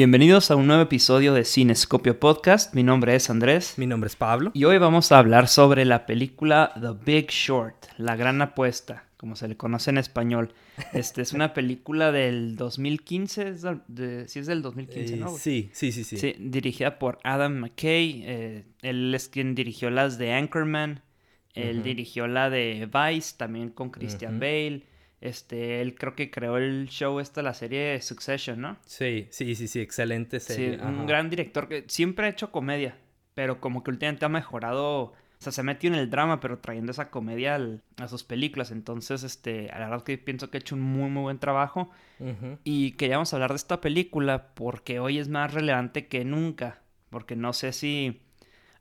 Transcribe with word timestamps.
Bienvenidos 0.00 0.50
a 0.50 0.56
un 0.56 0.66
nuevo 0.66 0.84
episodio 0.84 1.34
de 1.34 1.44
Cinescopio 1.44 2.18
Podcast. 2.18 2.74
Mi 2.74 2.82
nombre 2.82 3.14
es 3.14 3.28
Andrés. 3.28 3.74
Mi 3.76 3.86
nombre 3.86 4.08
es 4.08 4.16
Pablo. 4.16 4.50
Y 4.54 4.64
hoy 4.64 4.78
vamos 4.78 5.12
a 5.12 5.18
hablar 5.18 5.46
sobre 5.46 5.84
la 5.84 6.06
película 6.06 6.72
The 6.80 7.04
Big 7.04 7.28
Short, 7.28 7.84
La 7.98 8.16
Gran 8.16 8.40
Apuesta, 8.40 9.04
como 9.18 9.36
se 9.36 9.46
le 9.46 9.58
conoce 9.58 9.90
en 9.90 9.98
español. 9.98 10.54
Este 10.94 11.20
es 11.20 11.34
una 11.34 11.52
película 11.52 12.12
del 12.12 12.56
2015, 12.56 13.48
es 13.48 13.62
de, 13.88 14.26
sí 14.26 14.38
es 14.38 14.46
del 14.46 14.62
2015, 14.62 15.16
¿no? 15.18 15.36
Eh, 15.36 15.38
sí, 15.38 15.68
sí, 15.74 15.92
sí, 15.92 16.04
sí, 16.04 16.16
sí. 16.16 16.34
dirigida 16.38 16.98
por 16.98 17.18
Adam 17.22 17.56
McKay. 17.56 18.22
Eh, 18.24 18.64
él 18.80 19.14
es 19.14 19.28
quien 19.28 19.54
dirigió 19.54 19.90
las 19.90 20.16
de 20.16 20.32
Anchorman. 20.32 21.02
Él 21.52 21.82
dirigió 21.82 22.26
la 22.26 22.48
de 22.48 22.88
Vice, 22.90 23.34
también 23.36 23.68
con 23.68 23.90
Christian 23.90 24.40
Bale. 24.40 24.82
Este, 25.20 25.82
él 25.82 25.94
creo 25.96 26.14
que 26.14 26.30
creó 26.30 26.56
el 26.56 26.88
show 26.88 27.20
esta, 27.20 27.42
la 27.42 27.52
serie 27.52 28.00
Succession, 28.00 28.60
¿no? 28.60 28.78
Sí, 28.86 29.28
sí, 29.30 29.54
sí, 29.54 29.68
sí, 29.68 29.80
excelente 29.80 30.40
serie. 30.40 30.78
Sí, 30.78 30.80
un 30.82 31.06
gran 31.06 31.28
director 31.28 31.68
que 31.68 31.84
siempre 31.88 32.26
ha 32.26 32.30
hecho 32.30 32.50
comedia, 32.50 32.96
pero 33.34 33.60
como 33.60 33.82
que 33.82 33.90
últimamente 33.90 34.24
ha 34.24 34.30
mejorado, 34.30 35.02
o 35.02 35.14
sea, 35.38 35.52
se 35.52 35.62
metió 35.62 35.88
en 35.88 35.96
el 35.96 36.08
drama, 36.08 36.40
pero 36.40 36.58
trayendo 36.58 36.92
esa 36.92 37.10
comedia 37.10 37.60
a 37.98 38.08
sus 38.08 38.24
películas. 38.24 38.70
Entonces, 38.70 39.22
este, 39.22 39.66
la 39.66 39.90
verdad 39.90 40.04
que 40.04 40.16
pienso 40.16 40.50
que 40.50 40.56
ha 40.56 40.60
hecho 40.60 40.74
un 40.74 40.80
muy, 40.80 41.10
muy 41.10 41.22
buen 41.22 41.38
trabajo. 41.38 41.90
Y 42.64 42.92
queríamos 42.92 43.32
hablar 43.32 43.50
de 43.50 43.56
esta 43.56 43.80
película 43.80 44.48
porque 44.54 45.00
hoy 45.00 45.18
es 45.18 45.28
más 45.28 45.52
relevante 45.52 46.06
que 46.06 46.24
nunca, 46.24 46.80
porque 47.08 47.36
no 47.36 47.52
sé 47.54 47.72
si 47.72 48.22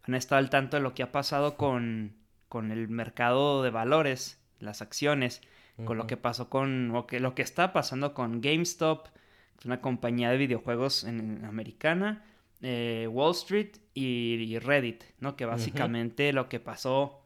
han 0.04 0.14
estado 0.14 0.40
al 0.40 0.50
tanto 0.50 0.78
de 0.78 0.84
lo 0.84 0.94
que 0.94 1.04
ha 1.04 1.12
pasado 1.12 1.56
con, 1.56 2.16
con 2.50 2.72
el 2.72 2.90
mercado 2.90 3.64
de 3.64 3.70
valores, 3.70 4.40
las 4.60 4.82
acciones 4.82 5.42
con 5.86 5.98
lo 5.98 6.08
que 6.08 6.18
pasó 6.18 6.50
con, 6.50 6.96
o 6.96 7.08
que 7.08 7.20
lo 7.20 7.36
que 7.36 7.42
está 7.42 7.74
pasando 7.74 8.14
con 8.14 8.42
GameStop, 8.42 9.08
una 9.66 9.82
compañía 9.82 10.30
de 10.30 10.38
videojuegos 10.38 11.04
en, 11.04 11.44
americana, 11.46 12.26
eh, 12.62 13.08
Wall 13.10 13.32
Street 13.32 13.78
y, 13.94 14.58
Reddit, 14.60 15.04
¿no? 15.20 15.36
Que 15.36 15.46
básicamente 15.46 16.34
lo 16.34 16.50
que 16.50 16.60
pasó 16.60 17.22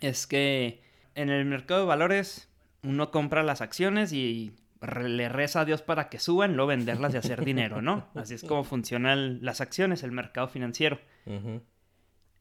es 0.00 0.26
que 0.26 0.82
en 1.14 1.30
el 1.30 1.44
mercado 1.44 1.80
de 1.80 1.86
valores 1.86 2.48
uno 2.82 3.10
compra 3.10 3.42
las 3.42 3.60
acciones 3.60 4.12
y 4.12 4.52
le 4.80 5.28
reza 5.28 5.60
a 5.60 5.64
Dios 5.64 5.82
para 5.82 6.08
que 6.08 6.18
suban, 6.18 6.56
luego 6.56 6.68
venderlas 6.68 7.14
y 7.14 7.16
hacer 7.16 7.44
dinero, 7.44 7.80
¿no? 7.80 8.08
Así 8.14 8.34
es 8.34 8.44
como 8.44 8.64
funcionan 8.64 9.38
las 9.42 9.60
acciones, 9.60 10.02
el 10.02 10.12
mercado 10.12 10.48
financiero. 10.48 10.98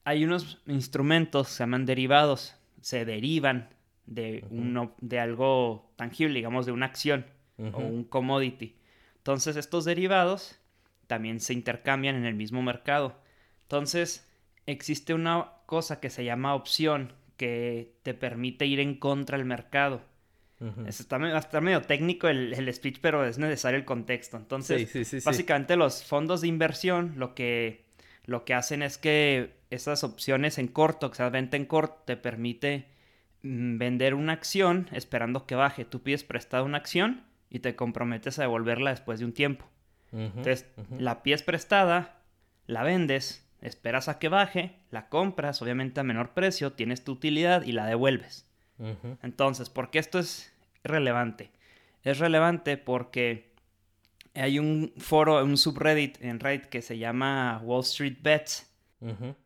Hay 0.03 0.25
unos 0.25 0.61
instrumentos, 0.67 1.47
se 1.49 1.63
llaman 1.63 1.85
derivados, 1.85 2.55
se 2.81 3.05
derivan 3.05 3.69
de, 4.05 4.45
uno, 4.49 4.93
de 4.99 5.19
algo 5.19 5.91
tangible, 5.95 6.35
digamos, 6.35 6.65
de 6.65 6.71
una 6.71 6.85
acción 6.85 7.25
o 7.57 7.79
un 7.79 8.03
commodity. 8.03 8.75
Entonces 9.17 9.55
estos 9.55 9.85
derivados 9.85 10.59
también 11.07 11.39
se 11.39 11.53
intercambian 11.53 12.15
en 12.15 12.25
el 12.25 12.35
mismo 12.35 12.61
mercado. 12.61 13.15
Entonces 13.61 14.27
existe 14.65 15.13
una 15.13 15.51
cosa 15.65 15.99
que 15.99 16.09
se 16.09 16.25
llama 16.25 16.55
opción 16.55 17.13
que 17.37 17.93
te 18.03 18.13
permite 18.13 18.65
ir 18.65 18.79
en 18.79 18.95
contra 18.95 19.37
del 19.37 19.45
mercado. 19.45 20.01
está, 20.87 21.19
medio 21.19 21.81
técnico 21.81 22.27
el, 22.27 22.73
speech, 22.73 22.99
pero 23.01 23.25
es 23.25 23.37
necesario 23.37 23.77
el 23.77 23.85
contexto. 23.85 24.37
Entonces, 24.37 25.23
básicamente 25.23 25.75
los 25.75 26.03
fondos 26.03 26.41
de 26.41 26.47
inversión 26.47 27.13
lo 27.17 27.35
que, 27.35 27.85
lo 28.25 28.45
que 28.45 28.53
hacen 28.53 28.81
es 28.81 28.97
que 28.97 29.53
esas 29.69 30.03
opciones 30.03 30.57
en 30.57 30.67
corto, 30.67 31.09
que 31.09 31.17
se 31.17 31.29
venta 31.29 31.57
en 31.57 31.65
corto, 31.65 32.03
te 32.05 32.17
permite 32.17 32.92
vender 33.43 34.15
una 34.15 34.33
acción 34.33 34.89
esperando 34.91 35.45
que 35.45 35.55
baje. 35.55 35.85
Tú 35.85 36.01
pides 36.01 36.23
prestada 36.23 36.63
una 36.63 36.77
acción 36.77 37.23
y 37.49 37.59
te 37.59 37.75
comprometes 37.75 38.39
a 38.39 38.43
devolverla 38.43 38.91
después 38.91 39.19
de 39.19 39.25
un 39.25 39.33
tiempo. 39.33 39.69
Entonces, 40.11 40.67
la 40.97 41.23
pides 41.23 41.43
prestada, 41.43 42.21
la 42.67 42.83
vendes, 42.83 43.47
esperas 43.61 44.09
a 44.09 44.19
que 44.19 44.29
baje, 44.29 44.75
la 44.91 45.09
compras, 45.09 45.61
obviamente 45.61 45.99
a 45.99 46.03
menor 46.03 46.33
precio, 46.33 46.73
tienes 46.73 47.03
tu 47.03 47.13
utilidad 47.13 47.63
y 47.63 47.71
la 47.71 47.85
devuelves. 47.85 48.47
Entonces, 49.21 49.69
¿por 49.69 49.89
qué 49.89 49.99
esto 49.99 50.19
es 50.19 50.53
relevante? 50.83 51.51
Es 52.03 52.19
relevante 52.19 52.77
porque 52.77 53.53
hay 54.35 54.59
un 54.59 54.93
foro, 54.97 55.43
un 55.43 55.57
subreddit 55.57 56.21
en 56.21 56.39
Reddit 56.39 56.65
que 56.65 56.81
se 56.81 56.97
llama 56.97 57.59
Wall 57.63 57.81
Street 57.81 58.17
Bets 58.21 58.72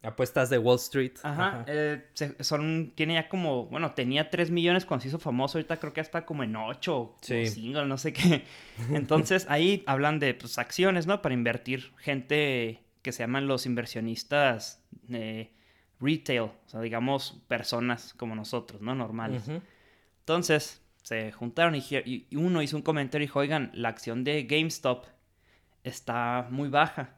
Apuestas 0.03 0.49
de 0.49 0.57
Wall 0.57 0.77
Street. 0.77 1.13
Ajá. 1.23 1.65
Eh, 1.67 2.03
son, 2.39 2.93
tiene 2.95 3.15
ya 3.15 3.27
como, 3.29 3.65
bueno, 3.65 3.93
tenía 3.93 4.29
3 4.29 4.51
millones 4.51 4.85
cuando 4.85 5.03
se 5.03 5.09
hizo 5.09 5.19
famoso, 5.19 5.57
ahorita 5.57 5.77
creo 5.77 5.93
que 5.93 6.01
está 6.01 6.25
como 6.25 6.43
en 6.43 6.55
8 6.55 7.15
sí. 7.21 7.75
o 7.75 7.85
no 7.85 7.97
sé 7.97 8.13
qué. 8.13 8.43
Entonces 8.93 9.45
ahí 9.49 9.83
hablan 9.87 10.19
de 10.19 10.33
pues, 10.33 10.57
acciones, 10.57 11.07
¿no? 11.07 11.21
Para 11.21 11.33
invertir 11.33 11.91
gente 11.97 12.83
que 13.01 13.11
se 13.11 13.23
llaman 13.23 13.47
los 13.47 13.65
inversionistas 13.65 14.83
eh, 15.09 15.53
retail, 15.99 16.41
o 16.41 16.53
sea, 16.65 16.81
digamos, 16.81 17.41
personas 17.47 18.13
como 18.13 18.35
nosotros, 18.35 18.81
¿no? 18.81 18.95
Normales. 18.95 19.43
Entonces 20.19 20.81
se 21.03 21.31
juntaron 21.31 21.75
y, 21.75 21.83
y 21.89 22.35
uno 22.35 22.61
hizo 22.61 22.75
un 22.75 22.83
comentario 22.83 23.23
y 23.23 23.27
dijo, 23.27 23.39
oigan, 23.39 23.71
la 23.73 23.89
acción 23.89 24.23
de 24.23 24.43
GameStop 24.43 25.05
está 25.83 26.47
muy 26.51 26.69
baja 26.69 27.17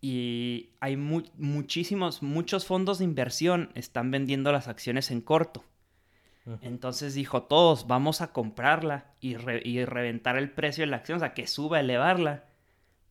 y 0.00 0.70
hay 0.80 0.96
muchísimos, 0.96 2.22
muchos 2.22 2.66
fondos 2.66 2.98
de 2.98 3.04
inversión 3.04 3.70
están 3.74 4.10
vendiendo 4.10 4.52
las 4.52 4.68
acciones 4.68 5.10
en 5.10 5.20
corto. 5.20 5.64
Entonces 6.62 7.12
dijo, 7.12 7.42
todos 7.42 7.86
vamos 7.86 8.22
a 8.22 8.32
comprarla 8.32 9.12
y, 9.20 9.34
reventar 9.36 10.38
el 10.38 10.50
precio 10.50 10.82
de 10.82 10.86
la 10.86 10.96
acción, 10.96 11.16
o 11.16 11.20
sea, 11.20 11.34
que 11.34 11.46
suba, 11.46 11.80
elevarla, 11.80 12.44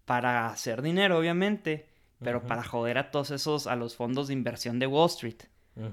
para 0.06 0.48
hacer 0.48 0.81
dinero, 0.81 1.20
obviamente, 1.20 1.88
pero 2.20 2.48
para 2.48 2.64
joder 2.64 2.98
a 2.98 3.12
todos 3.12 3.30
esos, 3.30 3.68
a 3.68 3.75
los 3.75 3.96
fondos 3.96 4.28
de 4.28 4.34
inversión 4.34 4.80
de 4.80 4.88
Wall 4.88 5.08
Street. 5.08 5.44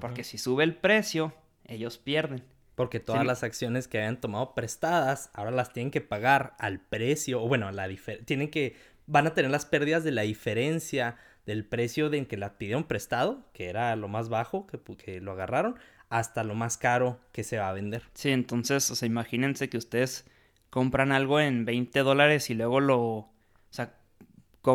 Porque 0.01 0.23
si 0.23 0.39
sube 0.39 0.63
el 0.63 0.75
precio, 0.75 1.33
ellos 1.65 1.99
pierden. 1.99 2.43
Porque 2.73 2.99
todas 2.99 3.25
las 3.25 3.43
acciones 3.43 3.87
que 3.87 3.99
hayan 3.99 4.19
tomado 4.19 4.55
prestadas, 4.55 5.29
ahora 5.33 5.51
las 5.51 5.71
tienen 5.71 5.91
que 5.91 6.01
pagar 6.01 6.55
al 6.57 6.79
precio, 6.79 7.43
o 7.43 7.47
bueno, 7.47 7.71
la 7.71 7.87
tienen 8.25 8.49
que 8.49 8.75
van 9.07 9.27
a 9.27 9.33
tener 9.33 9.51
las 9.51 9.65
pérdidas 9.65 10.03
de 10.03 10.11
la 10.11 10.23
diferencia 10.23 11.17
del 11.45 11.65
precio 11.65 12.09
de 12.09 12.17
en 12.17 12.25
que 12.25 12.37
la 12.37 12.57
pidieron 12.57 12.85
prestado, 12.85 13.45
que 13.53 13.69
era 13.69 13.95
lo 13.95 14.07
más 14.07 14.29
bajo 14.29 14.65
que, 14.67 14.79
que 14.97 15.21
lo 15.21 15.33
agarraron, 15.33 15.75
hasta 16.09 16.43
lo 16.43 16.55
más 16.55 16.77
caro 16.77 17.19
que 17.31 17.43
se 17.43 17.57
va 17.57 17.69
a 17.69 17.73
vender. 17.73 18.03
Sí, 18.13 18.29
entonces, 18.31 18.89
o 18.89 18.95
sea, 18.95 19.05
imagínense 19.05 19.69
que 19.69 19.77
ustedes 19.77 20.25
compran 20.69 21.11
algo 21.11 21.39
en 21.39 21.65
20 21.65 21.99
dólares 21.99 22.49
y 22.49 22.55
luego 22.55 22.79
lo, 22.79 22.99
o 22.99 23.31
sea, 23.69 23.93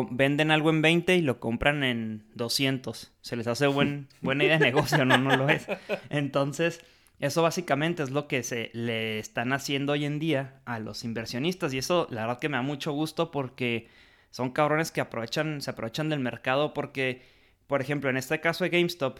venden 0.09 0.51
algo 0.51 0.69
en 0.69 0.81
20 0.81 1.15
y 1.15 1.21
lo 1.21 1.39
compran 1.39 1.83
en 1.83 2.23
200. 2.35 3.11
Se 3.21 3.35
les 3.35 3.47
hace 3.47 3.67
buen, 3.67 4.07
buena 4.21 4.43
idea 4.43 4.57
de 4.57 4.65
negocio, 4.65 5.05
no, 5.05 5.17
no 5.17 5.35
lo 5.35 5.49
es. 5.49 5.67
Entonces, 6.09 6.81
eso 7.19 7.41
básicamente 7.43 8.01
es 8.01 8.09
lo 8.09 8.27
que 8.27 8.43
se 8.43 8.71
le 8.73 9.19
están 9.19 9.53
haciendo 9.53 9.93
hoy 9.93 10.05
en 10.05 10.19
día 10.19 10.61
a 10.65 10.79
los 10.79 11.03
inversionistas 11.03 11.73
y 11.73 11.77
eso 11.77 12.07
la 12.09 12.21
verdad 12.21 12.39
que 12.39 12.49
me 12.49 12.57
da 12.57 12.63
mucho 12.63 12.93
gusto 12.93 13.29
porque 13.29 13.87
son 14.31 14.51
cabrones 14.51 14.91
que 14.91 15.01
aprovechan, 15.01 15.61
se 15.61 15.69
aprovechan 15.69 16.09
del 16.09 16.19
mercado 16.19 16.73
porque, 16.73 17.21
por 17.67 17.81
ejemplo, 17.81 18.09
en 18.09 18.17
este 18.17 18.39
caso 18.39 18.63
de 18.63 18.71
GameStop, 18.71 19.19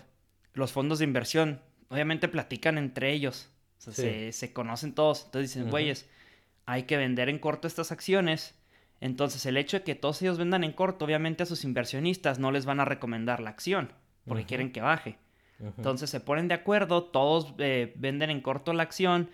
los 0.54 0.72
fondos 0.72 1.00
de 1.00 1.06
inversión 1.06 1.62
obviamente 1.90 2.28
platican 2.28 2.78
entre 2.78 3.12
ellos. 3.12 3.50
O 3.78 3.92
sea, 3.92 4.32
se, 4.32 4.54
conocen 4.54 4.94
todos. 4.94 5.26
Entonces 5.26 5.54
dicen, 5.54 5.70
güeyes, 5.70 6.08
hay 6.66 6.84
que 6.84 6.98
vender 6.98 7.30
en 7.30 7.40
corto 7.40 7.68
estas 7.68 7.92
acciones. 7.92 8.56
Entonces 9.00 9.46
el 9.46 9.58
hecho 9.58 9.78
de 9.78 9.84
que 9.84 9.96
todos 9.96 10.22
ellos 10.22 10.38
vendan 10.38 10.64
en 10.64 10.74
corto, 10.74 11.06
obviamente 11.06 11.44
a 11.44 11.48
sus 11.48 11.64
inversionistas 11.64 12.40
no 12.40 12.52
les 12.52 12.66
van 12.66 12.80
a 12.80 12.86
recomendar 12.86 13.40
la 13.40 13.50
acción 13.50 13.92
porque 14.26 14.46
quieren 14.46 14.72
que 14.72 14.82
baje. 14.82 15.18
Entonces 15.60 16.10
se 16.10 16.20
ponen 16.20 16.48
de 16.48 16.56
acuerdo, 16.56 17.04
todos 17.04 17.54
eh, 17.60 17.94
venden 17.96 18.30
en 18.30 18.42
corto 18.42 18.74
la 18.74 18.84
acción, 18.84 19.30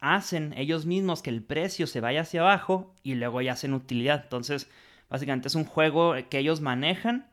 hacen 0.00 0.54
ellos 0.56 0.86
mismos 0.86 1.22
que 1.22 1.30
el 1.30 1.42
precio 1.42 1.86
se 1.86 2.00
vaya 2.00 2.22
hacia 2.22 2.40
abajo 2.40 2.94
y 3.02 3.14
luego 3.14 3.42
ya 3.42 3.52
hacen 3.52 3.74
utilidad. 3.74 4.22
Entonces 4.24 4.70
Básicamente 5.08 5.48
es 5.48 5.54
un 5.54 5.64
juego 5.64 6.14
que 6.28 6.38
ellos 6.38 6.60
manejan, 6.60 7.30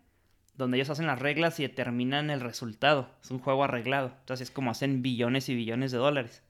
donde 0.55 0.77
ellos 0.77 0.89
hacen 0.89 1.07
las 1.07 1.19
reglas 1.19 1.59
y 1.59 1.63
determinan 1.63 2.29
el 2.29 2.41
resultado. 2.41 3.09
Es 3.23 3.31
un 3.31 3.39
juego 3.39 3.63
arreglado. 3.63 4.13
Entonces 4.19 4.49
es 4.49 4.53
como 4.53 4.71
hacen 4.71 5.01
billones 5.01 5.49
y 5.49 5.55
billones 5.55 5.91
de 5.91 5.97
dólares. 5.97 6.43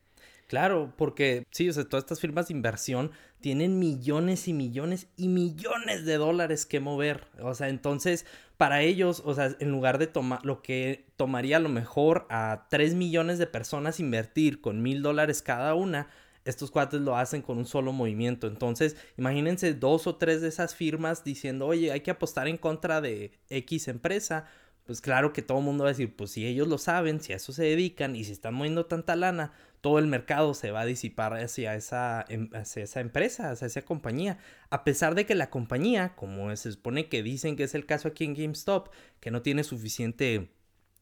Claro, 0.47 0.93
porque 0.97 1.47
sí, 1.51 1.69
o 1.69 1.73
sea, 1.73 1.85
todas 1.85 2.03
estas 2.03 2.19
firmas 2.19 2.47
de 2.47 2.53
inversión 2.53 3.11
tienen 3.39 3.79
millones 3.79 4.47
y 4.47 4.53
millones 4.53 5.07
y 5.17 5.27
millones 5.27 6.05
de 6.05 6.17
dólares 6.17 6.65
que 6.65 6.79
mover. 6.79 7.27
O 7.41 7.55
sea, 7.55 7.69
entonces, 7.69 8.25
para 8.57 8.81
ellos, 8.81 9.23
o 9.25 9.33
sea, 9.33 9.55
en 9.59 9.71
lugar 9.71 9.97
de 9.97 10.07
tomar 10.07 10.45
lo 10.45 10.61
que 10.61 11.07
tomaría 11.15 11.57
a 11.57 11.59
lo 11.61 11.69
mejor 11.69 12.27
a 12.29 12.67
3 12.69 12.93
millones 12.93 13.39
de 13.39 13.47
personas 13.47 13.99
invertir 13.99 14.61
con 14.61 14.81
mil 14.81 15.01
dólares 15.01 15.41
cada 15.41 15.73
una, 15.75 16.09
estos 16.45 16.71
cuates 16.71 17.01
lo 17.01 17.17
hacen 17.17 17.41
con 17.41 17.57
un 17.57 17.65
solo 17.65 17.93
movimiento. 17.93 18.47
Entonces, 18.47 18.95
imagínense 19.17 19.73
dos 19.73 20.07
o 20.07 20.15
tres 20.15 20.41
de 20.41 20.49
esas 20.49 20.75
firmas 20.75 21.23
diciendo, 21.23 21.67
oye, 21.67 21.91
hay 21.91 22.01
que 22.01 22.11
apostar 22.11 22.47
en 22.47 22.57
contra 22.57 23.01
de 23.01 23.31
X 23.49 23.87
empresa 23.87 24.45
pues 24.85 24.99
claro 24.99 25.31
que 25.31 25.41
todo 25.41 25.59
el 25.59 25.63
mundo 25.63 25.85
va 25.85 25.91
a 25.91 25.93
decir, 25.93 26.15
pues 26.15 26.31
si 26.31 26.45
ellos 26.45 26.67
lo 26.67 26.77
saben, 26.77 27.21
si 27.21 27.33
a 27.33 27.37
eso 27.37 27.53
se 27.53 27.63
dedican 27.63 28.15
y 28.15 28.25
si 28.25 28.33
están 28.33 28.53
moviendo 28.53 28.85
tanta 28.85 29.15
lana, 29.15 29.53
todo 29.81 29.97
el 29.97 30.07
mercado 30.07 30.53
se 30.53 30.71
va 30.71 30.81
a 30.81 30.85
disipar 30.85 31.33
hacia 31.33 31.75
esa, 31.75 32.25
em, 32.27 32.49
empresa, 32.95 33.51
hacia 33.51 33.67
esa 33.67 33.81
compañía. 33.83 34.39
A 34.69 34.83
pesar 34.83 35.15
de 35.15 35.25
que 35.25 35.35
la 35.35 35.49
compañía, 35.49 36.15
como 36.15 36.53
se 36.55 36.71
supone 36.71 37.07
que 37.07 37.23
dicen 37.23 37.55
que 37.55 37.63
es 37.63 37.75
el 37.75 37.85
caso 37.85 38.09
aquí 38.09 38.25
en 38.25 38.33
GameStop, 38.35 38.89
que 39.21 39.31
no 39.31 39.41
tiene 39.41 39.63
suficiente 39.63 40.49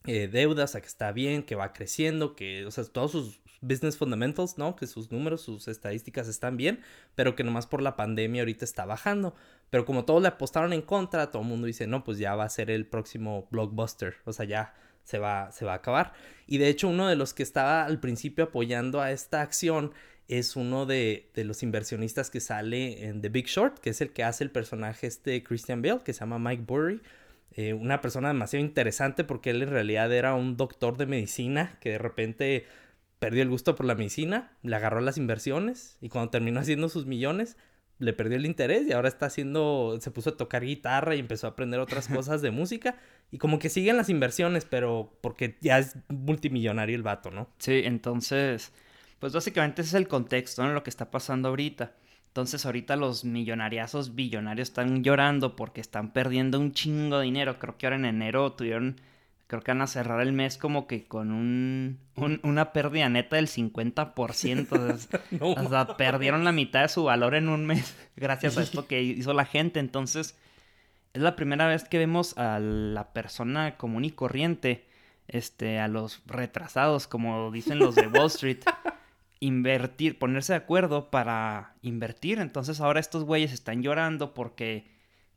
eh, 0.05 0.27
deudas, 0.27 0.75
a 0.75 0.81
que 0.81 0.87
está 0.87 1.11
bien, 1.11 1.43
que 1.43 1.55
va 1.55 1.73
creciendo, 1.73 2.35
que, 2.35 2.65
o 2.65 2.71
sea, 2.71 2.83
todos 2.85 3.11
sus 3.11 3.40
business 3.61 3.97
fundamentals, 3.97 4.57
¿no? 4.57 4.75
Que 4.75 4.87
sus 4.87 5.11
números, 5.11 5.41
sus 5.41 5.67
estadísticas 5.67 6.27
están 6.27 6.57
bien, 6.57 6.81
pero 7.15 7.35
que 7.35 7.43
nomás 7.43 7.67
por 7.67 7.81
la 7.81 7.95
pandemia 7.95 8.41
ahorita 8.41 8.65
está 8.65 8.85
bajando. 8.85 9.35
Pero 9.69 9.85
como 9.85 10.03
todos 10.05 10.21
le 10.21 10.27
apostaron 10.27 10.73
en 10.73 10.81
contra, 10.81 11.31
todo 11.31 11.43
el 11.43 11.47
mundo 11.47 11.67
dice, 11.67 11.87
no, 11.87 12.03
pues 12.03 12.17
ya 12.17 12.35
va 12.35 12.43
a 12.43 12.49
ser 12.49 12.69
el 12.69 12.85
próximo 12.85 13.47
blockbuster, 13.51 14.15
o 14.25 14.33
sea, 14.33 14.45
ya 14.45 14.73
se 15.03 15.19
va, 15.19 15.51
se 15.51 15.65
va 15.65 15.73
a 15.73 15.75
acabar. 15.75 16.13
Y 16.47 16.57
de 16.57 16.69
hecho, 16.69 16.87
uno 16.89 17.07
de 17.07 17.15
los 17.15 17.33
que 17.33 17.43
estaba 17.43 17.85
al 17.85 17.99
principio 17.99 18.45
apoyando 18.45 19.01
a 19.01 19.11
esta 19.11 19.41
acción 19.41 19.93
es 20.27 20.55
uno 20.55 20.85
de, 20.85 21.29
de, 21.33 21.43
los 21.43 21.61
inversionistas 21.61 22.29
que 22.29 22.39
sale 22.39 23.05
en 23.07 23.21
The 23.21 23.29
Big 23.29 23.47
Short, 23.47 23.79
que 23.79 23.89
es 23.89 24.01
el 24.01 24.11
que 24.11 24.23
hace 24.23 24.43
el 24.43 24.51
personaje 24.51 25.07
este 25.07 25.43
Christian 25.43 25.81
Bale, 25.81 26.01
que 26.03 26.13
se 26.13 26.21
llama 26.21 26.39
Mike 26.39 26.63
Burry. 26.65 27.01
Eh, 27.53 27.73
una 27.73 27.99
persona 27.99 28.29
demasiado 28.29 28.65
interesante 28.65 29.25
porque 29.25 29.49
él 29.49 29.61
en 29.61 29.69
realidad 29.69 30.13
era 30.13 30.35
un 30.35 30.55
doctor 30.55 30.95
de 30.95 31.05
medicina 31.05 31.77
que 31.81 31.89
de 31.91 31.97
repente 31.97 32.65
perdió 33.21 33.43
el 33.43 33.49
gusto 33.49 33.75
por 33.75 33.85
la 33.85 33.93
medicina, 33.93 34.51
le 34.63 34.75
agarró 34.75 34.99
las 34.99 35.19
inversiones 35.19 35.95
y 36.01 36.09
cuando 36.09 36.31
terminó 36.31 36.59
haciendo 36.59 36.89
sus 36.89 37.05
millones, 37.05 37.55
le 37.99 38.13
perdió 38.13 38.35
el 38.35 38.47
interés 38.47 38.87
y 38.87 38.93
ahora 38.93 39.09
está 39.09 39.27
haciendo, 39.27 39.95
se 40.01 40.09
puso 40.09 40.31
a 40.31 40.37
tocar 40.37 40.65
guitarra 40.65 41.13
y 41.13 41.19
empezó 41.19 41.45
a 41.45 41.51
aprender 41.51 41.79
otras 41.79 42.07
cosas 42.07 42.41
de 42.41 42.49
música 42.49 42.97
y 43.29 43.37
como 43.37 43.59
que 43.59 43.69
siguen 43.69 43.95
las 43.95 44.09
inversiones, 44.09 44.65
pero 44.65 45.19
porque 45.21 45.55
ya 45.61 45.77
es 45.77 45.97
multimillonario 46.09 46.95
el 46.95 47.03
vato, 47.03 47.29
¿no? 47.29 47.47
Sí, 47.59 47.83
entonces, 47.85 48.73
pues 49.19 49.33
básicamente 49.33 49.83
ese 49.83 49.89
es 49.89 50.01
el 50.01 50.07
contexto, 50.07 50.63
en 50.63 50.73
Lo 50.73 50.81
que 50.81 50.89
está 50.89 51.11
pasando 51.11 51.49
ahorita. 51.49 51.93
Entonces 52.29 52.65
ahorita 52.65 52.95
los 52.95 53.23
millonariazos 53.23 54.15
billonarios 54.15 54.69
están 54.69 55.03
llorando 55.03 55.55
porque 55.55 55.79
están 55.79 56.11
perdiendo 56.11 56.59
un 56.59 56.71
chingo 56.71 57.19
de 57.19 57.25
dinero. 57.25 57.59
Creo 57.59 57.77
que 57.77 57.85
ahora 57.85 57.97
en 57.97 58.05
enero 58.05 58.53
tuvieron 58.53 58.99
creo 59.51 59.63
que 59.63 59.71
van 59.71 59.81
a 59.81 59.87
cerrar 59.87 60.21
el 60.21 60.31
mes 60.31 60.57
como 60.57 60.87
que 60.87 61.03
con 61.03 61.33
un, 61.33 61.99
una 62.41 62.71
pérdida 62.71 63.09
neta 63.09 63.35
del 63.35 63.49
50%. 63.49 65.09
O 65.41 65.69
sea, 65.69 65.87
perdieron 65.97 66.45
la 66.45 66.53
mitad 66.53 66.83
de 66.83 66.87
su 66.87 67.03
valor 67.03 67.35
en 67.35 67.49
un 67.49 67.65
mes 67.65 67.93
gracias 68.15 68.57
a 68.57 68.61
esto 68.61 68.87
que 68.87 69.03
hizo 69.03 69.33
la 69.33 69.43
gente. 69.43 69.81
Entonces, 69.81 70.37
es 71.11 71.21
la 71.21 71.35
primera 71.35 71.67
vez 71.67 71.83
que 71.83 71.97
vemos 71.97 72.37
a 72.37 72.59
la 72.61 73.11
persona 73.11 73.75
común 73.75 74.05
y 74.05 74.11
corriente, 74.11 74.87
este, 75.27 75.79
a 75.79 75.89
los 75.89 76.21
retrasados, 76.27 77.07
como 77.07 77.51
dicen 77.51 77.77
los 77.77 77.95
de 77.95 78.07
Wall 78.07 78.27
Street, 78.27 78.59
invertir, 79.41 80.17
ponerse 80.17 80.53
de 80.53 80.59
acuerdo 80.59 81.11
para 81.11 81.73
invertir. 81.81 82.39
Entonces, 82.39 82.79
ahora 82.79 83.01
estos 83.01 83.25
güeyes 83.25 83.51
están 83.51 83.83
llorando 83.83 84.33
porque 84.33 84.89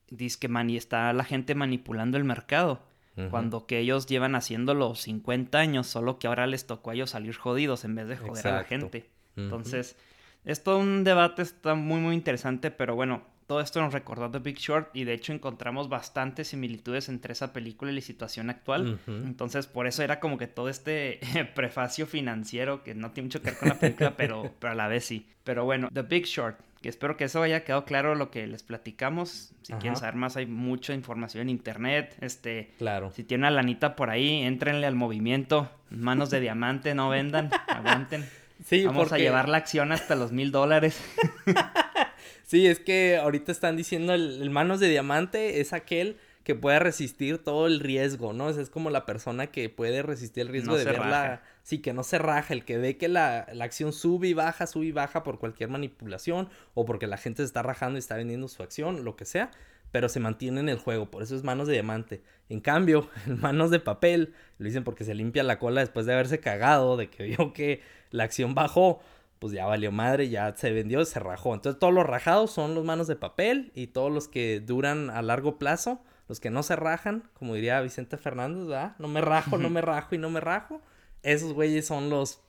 dice 0.09 0.39
que 0.39 0.77
está 0.77 1.13
la 1.13 1.25
gente 1.25 1.57
manipulando 1.57 2.17
el 2.17 2.23
mercado 2.23 2.94
cuando 3.31 3.67
que 3.67 3.79
ellos 3.79 4.07
llevan 4.07 4.35
haciéndolo 4.35 4.95
50 4.95 5.59
años, 5.59 5.87
solo 5.87 6.19
que 6.19 6.27
ahora 6.27 6.47
les 6.47 6.67
tocó 6.67 6.91
a 6.91 6.95
ellos 6.95 7.11
salir 7.11 7.37
jodidos 7.37 7.85
en 7.85 7.95
vez 7.95 8.09
de 8.09 8.17
joder 8.17 8.49
a 8.49 8.53
la 8.57 8.65
gente. 8.65 9.09
Entonces, 9.37 9.97
es 10.45 10.63
todo 10.63 10.79
un 10.79 11.05
debate, 11.05 11.43
está 11.43 11.75
muy, 11.75 12.01
muy 12.01 12.15
interesante, 12.15 12.71
pero 12.71 12.95
bueno, 12.95 13.23
todo 13.47 13.61
esto 13.61 13.81
nos 13.81 13.93
recordó 13.93 14.31
The 14.31 14.39
Big 14.39 14.59
Short 14.59 14.95
y 14.95 15.05
de 15.05 15.13
hecho 15.13 15.33
encontramos 15.33 15.89
bastantes 15.89 16.49
similitudes 16.49 17.09
entre 17.09 17.33
esa 17.33 17.53
película 17.53 17.93
y 17.93 17.95
la 17.95 18.01
situación 18.01 18.51
actual. 18.51 18.99
Entonces, 19.07 19.67
por 19.67 19.87
eso 19.87 20.03
era 20.03 20.19
como 20.19 20.39
que 20.39 20.47
todo 20.47 20.69
este 20.69 21.21
prefacio 21.55 22.07
financiero 22.07 22.83
que 22.83 22.95
no 22.95 23.11
tiene 23.11 23.27
mucho 23.27 23.43
que 23.43 23.51
ver 23.51 23.59
con 23.59 23.69
la 23.69 23.79
película, 23.79 24.15
pero, 24.17 24.53
pero 24.59 24.73
a 24.73 24.77
la 24.77 24.89
vez 24.89 25.05
sí. 25.05 25.29
Pero 25.45 25.65
bueno, 25.65 25.89
The 25.93 26.03
Big 26.03 26.25
Short 26.25 26.59
que 26.85 26.91
espero 26.91 27.17
que 27.17 27.25
eso 27.25 27.41
haya 27.43 27.65
quedado 27.65 27.87
claro 27.87 28.15
lo 28.15 28.31
que 28.31 28.47
les 28.47 28.63
platicamos. 28.63 29.55
Si 29.63 29.73
quieren 29.73 29.97
saber 29.97 30.17
más, 30.17 30.37
hay 30.37 30.45
mucha 30.45 30.93
información 30.93 31.45
en 31.45 31.49
internet. 31.49 32.15
Este, 32.21 32.73
claro. 32.77 33.11
Si 33.11 33.25
tienen 33.25 33.45
una 33.45 33.53
lanita 33.53 33.97
por 33.97 34.11
ahí, 34.11 34.43
entrenle 34.43 34.87
al 34.87 34.95
movimiento. 34.95 35.71
Manos 35.89 36.29
de 36.29 36.41
diamante, 36.41 36.95
no 36.95 37.09
vendan, 37.09 37.49
aguanten. 37.69 38.29
Sí, 38.67 38.85
Vamos 38.85 39.15
a 39.15 39.17
llevar 39.17 39.49
la 39.49 39.57
acción 39.57 39.93
hasta 39.93 40.15
los 40.15 40.33
mil 40.33 40.53
dólares. 40.53 41.01
sí, 42.45 42.67
es 42.67 42.81
que 42.81 43.17
ahorita 43.17 43.51
están 43.51 43.79
diciendo 43.79 44.13
el 44.13 44.51
manos 44.51 44.79
de 44.79 44.91
diamante 44.91 45.63
es 45.63 45.73
aquel 45.73 46.19
que 46.45 46.55
pueda 46.55 46.79
resistir 46.79 47.39
todo 47.39 47.67
el 47.67 47.81
riesgo, 47.81 48.35
¿no? 48.35 48.51
Es, 48.51 48.69
como 48.69 48.91
la 48.91 49.07
persona 49.07 49.47
que 49.47 49.71
puede 49.71 50.03
resistir 50.03 50.43
el 50.43 50.49
riesgo 50.49 50.77
de 50.77 50.85
verla. 50.85 51.43
Sí, 51.63 51.79
que 51.79 51.95
no 51.95 52.05
se 52.05 52.19
raja, 52.19 52.53
el 52.53 52.67
que 52.67 52.77
ve 52.77 52.99
que 52.99 53.09
la, 53.09 53.39
acción 53.63 53.95
sube 53.95 54.29
y 54.29 54.35
baja, 54.35 54.67
sube 54.67 54.85
y 54.85 54.93
baja 54.93 55.23
por 55.23 55.39
cualquier 55.39 55.71
manipulación 55.71 56.51
o 56.75 56.85
porque 56.85 57.07
la 57.07 57.17
gente 57.17 57.39
se 57.43 57.47
está 57.47 57.63
rajando 57.63 57.97
y 57.97 58.01
está 58.01 58.17
vendiendo 58.17 58.47
su 58.49 58.63
acción, 58.63 59.05
lo 59.05 59.17
que 59.17 59.25
sea, 59.25 59.51
pero 59.91 60.11
se 60.11 60.21
mantiene 60.21 60.61
en 60.61 60.69
el 60.69 60.77
juego, 60.77 61.11
por 61.11 61.23
eso 61.23 61.35
es 61.35 61.45
manos 61.45 61.67
de 61.67 61.73
diamante. 61.73 62.23
En 62.51 62.61
cambio, 62.61 63.09
en 63.27 63.41
manos 63.41 63.71
de 63.71 63.81
papel, 63.81 64.35
lo 64.59 64.67
dicen 64.67 64.85
porque 64.85 65.05
se 65.05 65.15
limpia 65.15 65.43
la 65.43 65.59
cola 65.59 65.81
después 65.81 66.05
de 66.05 66.13
haberse 66.13 66.41
cagado, 66.41 66.99
de 66.99 67.09
que 67.09 67.25
vio 67.25 67.55
que 67.55 67.81
la 68.11 68.25
acción 68.25 68.55
bajó, 68.55 69.01
pues 69.39 69.55
ya 69.55 69.65
valió 69.65 69.91
madre, 69.93 70.29
ya 70.29 70.55
se 70.55 70.73
vendió, 70.73 71.03
se 71.07 71.21
rajó. 71.21 71.55
Entonces 71.55 71.81
todos 71.81 71.95
los 71.95 72.05
rajados 72.05 72.51
son 72.51 72.75
los 72.75 72.85
manos 72.85 73.07
de 73.07 73.17
papel 73.17 73.73
y 73.75 73.87
todos 73.87 74.13
los 74.13 74.29
que 74.29 74.61
duran 74.61 75.09
a 75.09 75.23
largo 75.23 75.59
plazo 75.59 76.03
los 76.29 76.41
que 76.41 76.51
no 76.51 76.63
se 76.63 76.77
rajan, 76.77 77.25
como 77.35 77.55
diría 77.55 77.81
Vicente 77.81 78.17
Fernández, 78.17 78.67
¿verdad? 78.67 78.97
No 78.99 79.09
me 79.09 79.21
rajo, 79.21 79.59
no 79.59 79.71
me 79.71 79.81
rajo 79.81 80.15
y 80.15 80.19
no 80.19 80.31
me 80.31 80.41
rajo. 80.41 80.81
Esos 81.23 81.53
güeyes 81.53 81.87
son 81.87 82.11
los, 82.11 82.41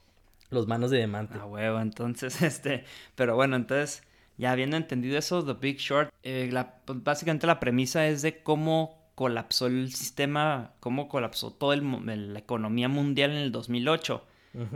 los 0.50 0.68
manos 0.68 0.92
de 0.92 0.98
diamante. 0.98 1.38
Ah, 1.40 1.46
huevo, 1.46 1.80
entonces, 1.80 2.42
este, 2.44 2.86
pero 3.16 3.36
bueno, 3.36 3.56
entonces, 3.56 4.04
ya 4.38 4.52
habiendo 4.52 4.78
entendido 4.78 5.18
eso, 5.18 5.44
The 5.46 5.54
Big 5.54 5.78
Short, 5.78 6.14
eh, 6.24 6.50
la, 6.52 6.76
pues, 6.86 7.04
básicamente 7.04 7.48
la 7.48 7.60
premisa 7.60 8.08
es 8.08 8.22
de 8.22 8.42
cómo 8.44 9.06
colapsó 9.16 9.68
el 9.68 9.94
sistema, 9.94 10.74
cómo 10.80 11.08
colapsó 11.08 11.52
toda 11.52 11.78
la 11.78 12.40
economía 12.40 12.90
mundial 12.90 13.32
en 13.32 13.38
el 13.38 13.52
2008. 13.52 14.26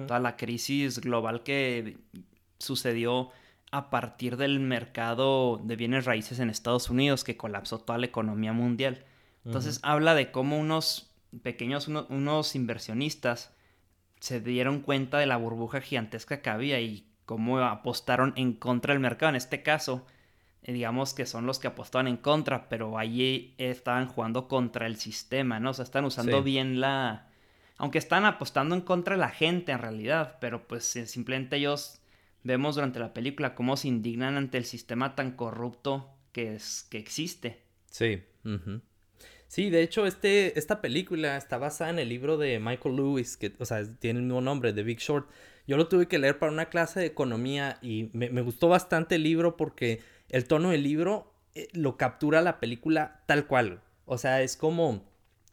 Toda 0.07 0.19
la 0.19 0.35
crisis 0.35 0.99
global 0.99 1.41
que 1.41 1.95
sucedió 2.57 3.31
a 3.71 3.89
partir 3.89 4.37
del 4.37 4.59
mercado 4.59 5.59
de 5.63 5.75
bienes 5.75 6.05
raíces 6.05 6.39
en 6.39 6.49
Estados 6.49 6.89
Unidos 6.89 7.23
que 7.23 7.37
colapsó 7.37 7.79
toda 7.79 7.99
la 7.99 8.07
economía 8.07 8.53
mundial. 8.53 9.05
Entonces 9.45 9.79
habla 9.83 10.15
de 10.15 10.31
cómo 10.31 10.59
unos 10.59 11.11
pequeños, 11.43 11.87
unos 11.87 12.55
inversionistas 12.55 13.53
se 14.19 14.41
dieron 14.41 14.81
cuenta 14.81 15.17
de 15.17 15.25
la 15.25 15.37
burbuja 15.37 15.81
gigantesca 15.81 16.41
que 16.41 16.49
había 16.49 16.79
y 16.81 17.07
cómo 17.25 17.59
apostaron 17.59 18.33
en 18.35 18.53
contra 18.53 18.93
del 18.93 19.01
mercado. 19.01 19.29
En 19.29 19.35
este 19.35 19.63
caso, 19.63 20.05
eh, 20.63 20.73
digamos 20.73 21.13
que 21.13 21.25
son 21.25 21.45
los 21.45 21.59
que 21.59 21.67
apostaban 21.67 22.07
en 22.07 22.17
contra, 22.17 22.67
pero 22.69 22.97
allí 22.97 23.53
estaban 23.57 24.07
jugando 24.07 24.47
contra 24.47 24.87
el 24.87 24.97
sistema, 24.97 25.59
¿no? 25.59 25.69
O 25.69 25.73
sea, 25.73 25.83
están 25.83 26.05
usando 26.05 26.43
bien 26.43 26.79
la... 26.79 27.27
Aunque 27.77 27.97
están 27.97 28.25
apostando 28.25 28.75
en 28.75 28.81
contra 28.81 29.15
de 29.15 29.21
la 29.21 29.29
gente 29.29 29.71
en 29.71 29.79
realidad, 29.79 30.37
pero 30.41 30.67
pues 30.67 30.95
eh, 30.97 31.05
simplemente 31.05 31.55
ellos 31.55 31.98
vemos 32.43 32.75
durante 32.75 32.99
la 32.99 33.13
película 33.13 33.55
cómo 33.55 33.77
se 33.77 33.87
indignan 33.87 34.37
ante 34.37 34.57
el 34.57 34.65
sistema 34.65 35.15
tan 35.15 35.31
corrupto 35.31 36.09
que, 36.31 36.55
es, 36.55 36.87
que 36.89 36.97
existe. 36.97 37.61
Sí. 37.89 38.21
Sí, 39.47 39.69
de 39.69 39.81
hecho, 39.81 40.05
este, 40.05 40.57
esta 40.57 40.79
película 40.79 41.35
está 41.35 41.57
basada 41.57 41.89
en 41.89 41.99
el 41.99 42.09
libro 42.09 42.37
de 42.37 42.59
Michael 42.59 42.95
Lewis, 42.95 43.35
que, 43.35 43.53
o 43.57 43.65
sea, 43.65 43.83
tiene 43.99 44.19
el 44.19 44.25
mismo 44.25 44.41
nombre, 44.41 44.73
The 44.73 44.83
Big 44.83 44.99
Short. 44.99 45.27
Yo 45.67 45.77
lo 45.77 45.87
tuve 45.87 46.07
que 46.07 46.19
leer 46.19 46.39
para 46.39 46.51
una 46.51 46.69
clase 46.69 46.99
de 46.99 47.05
economía 47.07 47.77
y 47.81 48.09
me, 48.13 48.41
gustó 48.41 48.69
bastante 48.69 49.15
el 49.15 49.23
libro 49.23 49.57
porque 49.57 50.01
el 50.29 50.45
tono 50.45 50.69
del 50.69 50.83
libro 50.83 51.33
eh, 51.55 51.67
lo 51.73 51.97
captura 51.97 52.41
la 52.41 52.59
película 52.59 53.23
tal 53.25 53.47
cual. 53.47 53.81
O 54.05 54.17
sea, 54.17 54.41
es 54.41 54.55
como 54.55 55.03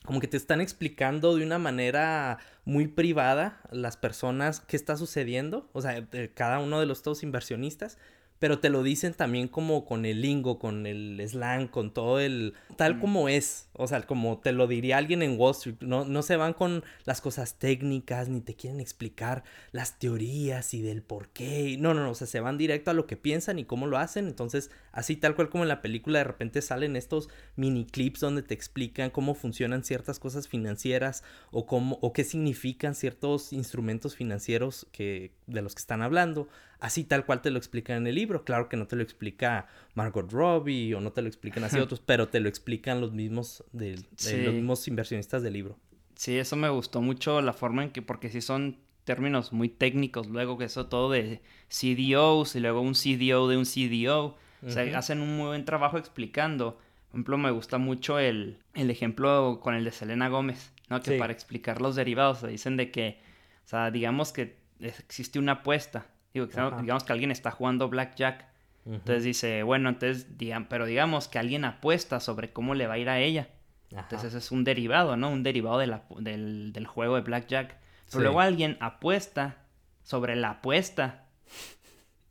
como 0.07 0.21
que 0.21 0.29
te 0.29 0.37
están 0.37 0.61
explicando 0.61 1.37
de 1.37 1.45
una 1.45 1.59
manera 1.59 2.39
muy 2.65 2.87
privada 2.89 3.61
las 3.71 3.97
personas 3.97 4.61
qué 4.61 4.77
está 4.77 4.97
sucediendo, 4.97 5.69
o 5.73 5.83
sea, 5.83 6.07
cada 6.35 6.59
uno 6.61 6.81
de 6.81 6.87
los 6.87 7.03
dos 7.03 7.23
inversionistas, 7.23 7.99
pero 8.38 8.59
te 8.59 8.69
lo 8.69 8.83
dicen 8.83 9.14
también 9.14 9.49
como 9.49 9.85
con 9.85 10.05
el 10.05 10.21
lingo, 10.21 10.59
con 10.59 10.87
el 10.87 11.23
slang, 11.26 11.69
con 11.69 11.93
todo 11.93 12.21
el 12.21 12.55
tal 12.76 13.00
como 13.00 13.28
es, 13.28 13.69
o 13.73 13.87
sea, 13.87 14.02
como 14.02 14.38
te 14.38 14.52
lo 14.52 14.66
diría 14.66 14.99
alguien 14.99 15.23
en 15.23 15.38
Wall 15.38 15.52
Street, 15.52 15.76
no, 15.81 16.05
no 16.05 16.23
se 16.23 16.37
van 16.37 16.52
con 16.52 16.85
las 17.05 17.21
cosas 17.21 17.59
técnicas 17.59 18.28
ni 18.28 18.40
te 18.40 18.55
quieren 18.55 18.81
explicar 18.81 19.45
las 19.73 19.99
teorías 19.99 20.75
y 20.75 20.83
del 20.83 21.02
por 21.02 21.28
qué, 21.28 21.76
no, 21.78 21.95
no, 21.95 22.02
no, 22.02 22.11
o 22.11 22.14
sea, 22.14 22.26
se 22.26 22.40
van 22.40 22.59
directo 22.59 22.90
a 22.90 22.95
lo 22.95 23.07
que 23.07 23.16
piensan 23.16 23.59
y 23.59 23.64
cómo 23.64 23.87
lo 23.87 23.99
hacen, 23.99 24.26
entonces 24.26 24.71
así 24.93 25.16
tal 25.16 25.35
cual 25.35 25.49
como 25.49 25.64
en 25.64 25.69
la 25.69 25.83
película 25.83 26.19
de 26.19 26.25
repente 26.25 26.61
salen 26.62 26.97
estos 26.97 27.28
mini 27.57 27.87
clips 27.87 28.21
donde 28.21 28.43
te 28.43 28.55
explican 28.55 29.11
cómo 29.11 29.35
funcionan 29.35 29.85
ciertas 29.85 30.19
cosas 30.19 30.49
financieras 30.49 31.25
o 31.50 31.66
cómo 31.66 31.99
o 32.02 32.12
qué 32.12 32.25
significan 32.25 32.95
ciertos 32.95 33.52
instrumentos 33.52 34.16
financieros 34.16 34.87
que 34.93 35.33
de 35.47 35.62
los 35.62 35.75
que 35.75 35.81
están 35.81 36.02
hablando 36.02 36.49
así 36.80 37.04
tal 37.04 37.25
cual 37.25 37.42
te 37.42 37.50
lo 37.50 37.59
explican 37.59 37.99
en 37.99 38.06
el 38.06 38.14
libro. 38.14 38.45
Claro 38.45 38.68
que 38.68 38.76
no 38.76 38.87
te 38.87 38.97
lo 38.97 39.02
explica 39.02 39.66
Margot 39.95 40.30
Robbie 40.30 40.95
o 40.95 41.00
no 41.00 41.12
te 41.12 41.23
lo 41.23 41.28
explican 41.28 41.64
así 41.64 41.78
otros, 41.78 42.00
pero 42.00 42.28
te 42.28 42.40
lo 42.40 42.49
explican 42.49 43.00
los 43.00 43.12
mismos, 43.12 43.64
de, 43.73 43.97
los 43.97 44.54
mismos 44.54 44.87
inversionistas 44.88 45.42
del 45.42 45.54
libro. 45.54 45.78
Sí, 46.14 46.38
eso 46.38 46.56
me 46.56 46.68
gustó 46.68 47.02
mucho 47.02 47.40
la 47.42 47.52
forma 47.52 47.83
en 47.83 47.90
que, 47.90 48.02
porque 48.02 48.30
sí 48.30 48.40
son 48.40 48.78
términos 49.04 49.52
muy 49.52 49.68
técnicos, 49.68 50.26
luego 50.28 50.59
que 50.59 50.64
eso 50.64 50.87
todo 50.87 51.11
de 51.11 51.40
CDOs 51.68 52.56
y 52.56 52.61
luego 52.61 52.80
un 52.80 52.95
CDO 52.95 53.49
de 53.49 53.56
un 53.56 53.64
CDO, 53.64 54.37
o 54.66 54.71
sea, 54.71 54.99
hacen 54.99 55.21
un 55.21 55.37
muy 55.37 55.47
buen 55.47 55.64
trabajo 55.64 55.99
explicando. 55.99 56.78
Por 57.09 57.21
ejemplo, 57.21 57.38
me 57.38 57.50
gusta 57.50 57.78
mucho 57.78 58.18
el, 58.18 58.59
el 58.75 58.90
ejemplo 58.90 59.61
con 59.62 59.75
el 59.75 59.85
de 59.85 59.92
Selena 59.92 60.28
Gómez, 60.28 60.73
¿no? 60.88 61.00
Que 61.00 61.18
para 61.18 61.33
explicar 61.33 61.80
los 61.80 61.95
derivados 61.95 62.40
se 62.40 62.49
dicen 62.49 62.76
de 62.76 62.90
que, 62.90 63.21
o 63.64 63.68
sea, 63.68 63.90
digamos 63.90 64.33
que 64.33 64.56
existe 64.80 65.38
una 65.38 65.52
apuesta, 65.52 66.09
digo, 66.45 66.71
digamos 66.81 67.05
que 67.05 67.12
alguien 67.12 67.31
está 67.31 67.50
jugando 67.50 67.88
blackjack, 67.88 68.45
entonces 68.87 69.25
dice, 69.25 69.64
bueno, 69.64 69.88
entonces, 69.88 70.38
digan, 70.38 70.69
pero 70.69 70.87
digamos 70.87 71.26
que 71.26 71.40
alguien 71.40 71.64
apuesta 71.64 72.21
sobre 72.21 72.52
cómo 72.52 72.75
le 72.75 72.87
va 72.87 72.95
a 72.95 72.99
ir 72.99 73.09
a 73.09 73.19
ella. 73.19 73.49
Entonces 73.90 74.35
es 74.35 74.52
un 74.52 74.62
derivado, 74.62 75.16
¿no? 75.16 75.31
Un 75.31 75.43
derivado 75.43 75.78
de 75.78 75.88
la, 75.88 76.05
del, 76.19 76.73
del, 76.73 76.87
juego 76.87 77.16
de 77.16 77.23
blackjack. 77.23 77.76
Pero 78.11 78.23
luego 78.23 78.40
alguien 78.40 78.76
apuesta 78.81 79.57
sobre 80.02 80.37
la 80.37 80.50
apuesta. 80.50 81.25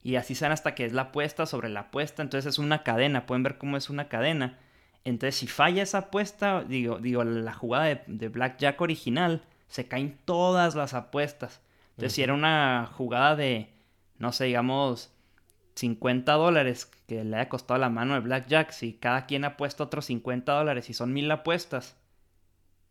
Y 0.01 0.15
así 0.15 0.35
se 0.35 0.45
hasta 0.45 0.75
que 0.75 0.85
es 0.85 0.93
la 0.93 1.03
apuesta 1.03 1.45
sobre 1.45 1.67
la 1.67 1.81
apuesta. 1.81 2.21
Entonces 2.21 2.53
es 2.53 2.59
una 2.59 2.83
cadena. 2.83 3.25
Pueden 3.25 3.43
ver 3.43 3.57
cómo 3.57 3.75
es 3.75 3.89
una 3.89 4.07
cadena. 4.07 4.57
Entonces, 5.03 5.35
si 5.35 5.47
falla 5.47 5.83
esa 5.83 5.99
apuesta, 5.99 6.63
digo, 6.63 6.99
digo 6.99 7.23
la 7.23 7.53
jugada 7.53 7.85
de, 7.85 8.01
de 8.07 8.29
Blackjack 8.29 8.79
original, 8.81 9.43
se 9.67 9.87
caen 9.87 10.17
todas 10.25 10.73
las 10.75 10.93
apuestas. 10.93 11.61
Entonces, 11.91 12.13
si 12.13 12.23
era 12.23 12.33
una 12.33 12.89
jugada 12.93 13.35
de, 13.35 13.74
no 14.19 14.31
sé, 14.31 14.45
digamos, 14.45 15.11
50 15.75 16.31
dólares 16.33 16.89
que 17.07 17.23
le 17.23 17.37
haya 17.37 17.49
costado 17.49 17.79
la 17.79 17.89
mano 17.89 18.13
de 18.13 18.21
Blackjack, 18.21 18.71
si 18.71 18.93
cada 18.93 19.25
quien 19.25 19.43
apuesta 19.43 19.83
otros 19.83 20.05
50 20.05 20.51
dólares 20.51 20.89
y 20.89 20.93
son 20.93 21.13
mil 21.13 21.29
apuestas, 21.31 21.97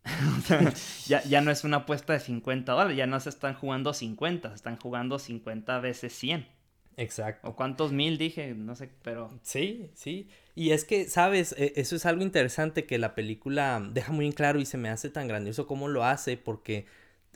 ya, 1.07 1.23
ya 1.23 1.41
no 1.41 1.51
es 1.51 1.63
una 1.63 1.77
apuesta 1.77 2.13
de 2.13 2.19
50 2.19 2.71
dólares, 2.71 2.97
ya 2.97 3.07
no 3.07 3.19
se 3.19 3.29
están 3.29 3.55
jugando 3.55 3.93
50, 3.93 4.49
se 4.49 4.55
están 4.55 4.77
jugando 4.77 5.17
50 5.19 5.79
veces 5.79 6.13
100. 6.13 6.47
Exacto. 6.97 7.49
¿O 7.49 7.55
cuántos 7.55 7.91
mil 7.91 8.17
dije? 8.17 8.53
No 8.53 8.75
sé, 8.75 8.89
pero... 9.01 9.37
Sí, 9.41 9.89
sí. 9.95 10.29
Y 10.53 10.71
es 10.71 10.85
que, 10.85 11.09
¿sabes? 11.09 11.53
E, 11.57 11.73
eso 11.75 11.95
es 11.95 12.05
algo 12.05 12.23
interesante 12.23 12.85
que 12.85 12.97
la 12.97 13.15
película 13.15 13.85
deja 13.91 14.13
muy 14.13 14.25
en 14.25 14.31
claro 14.31 14.59
y 14.59 14.65
se 14.65 14.77
me 14.77 14.89
hace 14.89 15.09
tan 15.09 15.27
grandioso 15.27 15.67
como 15.67 15.87
lo 15.87 16.05
hace 16.05 16.37
porque 16.37 16.85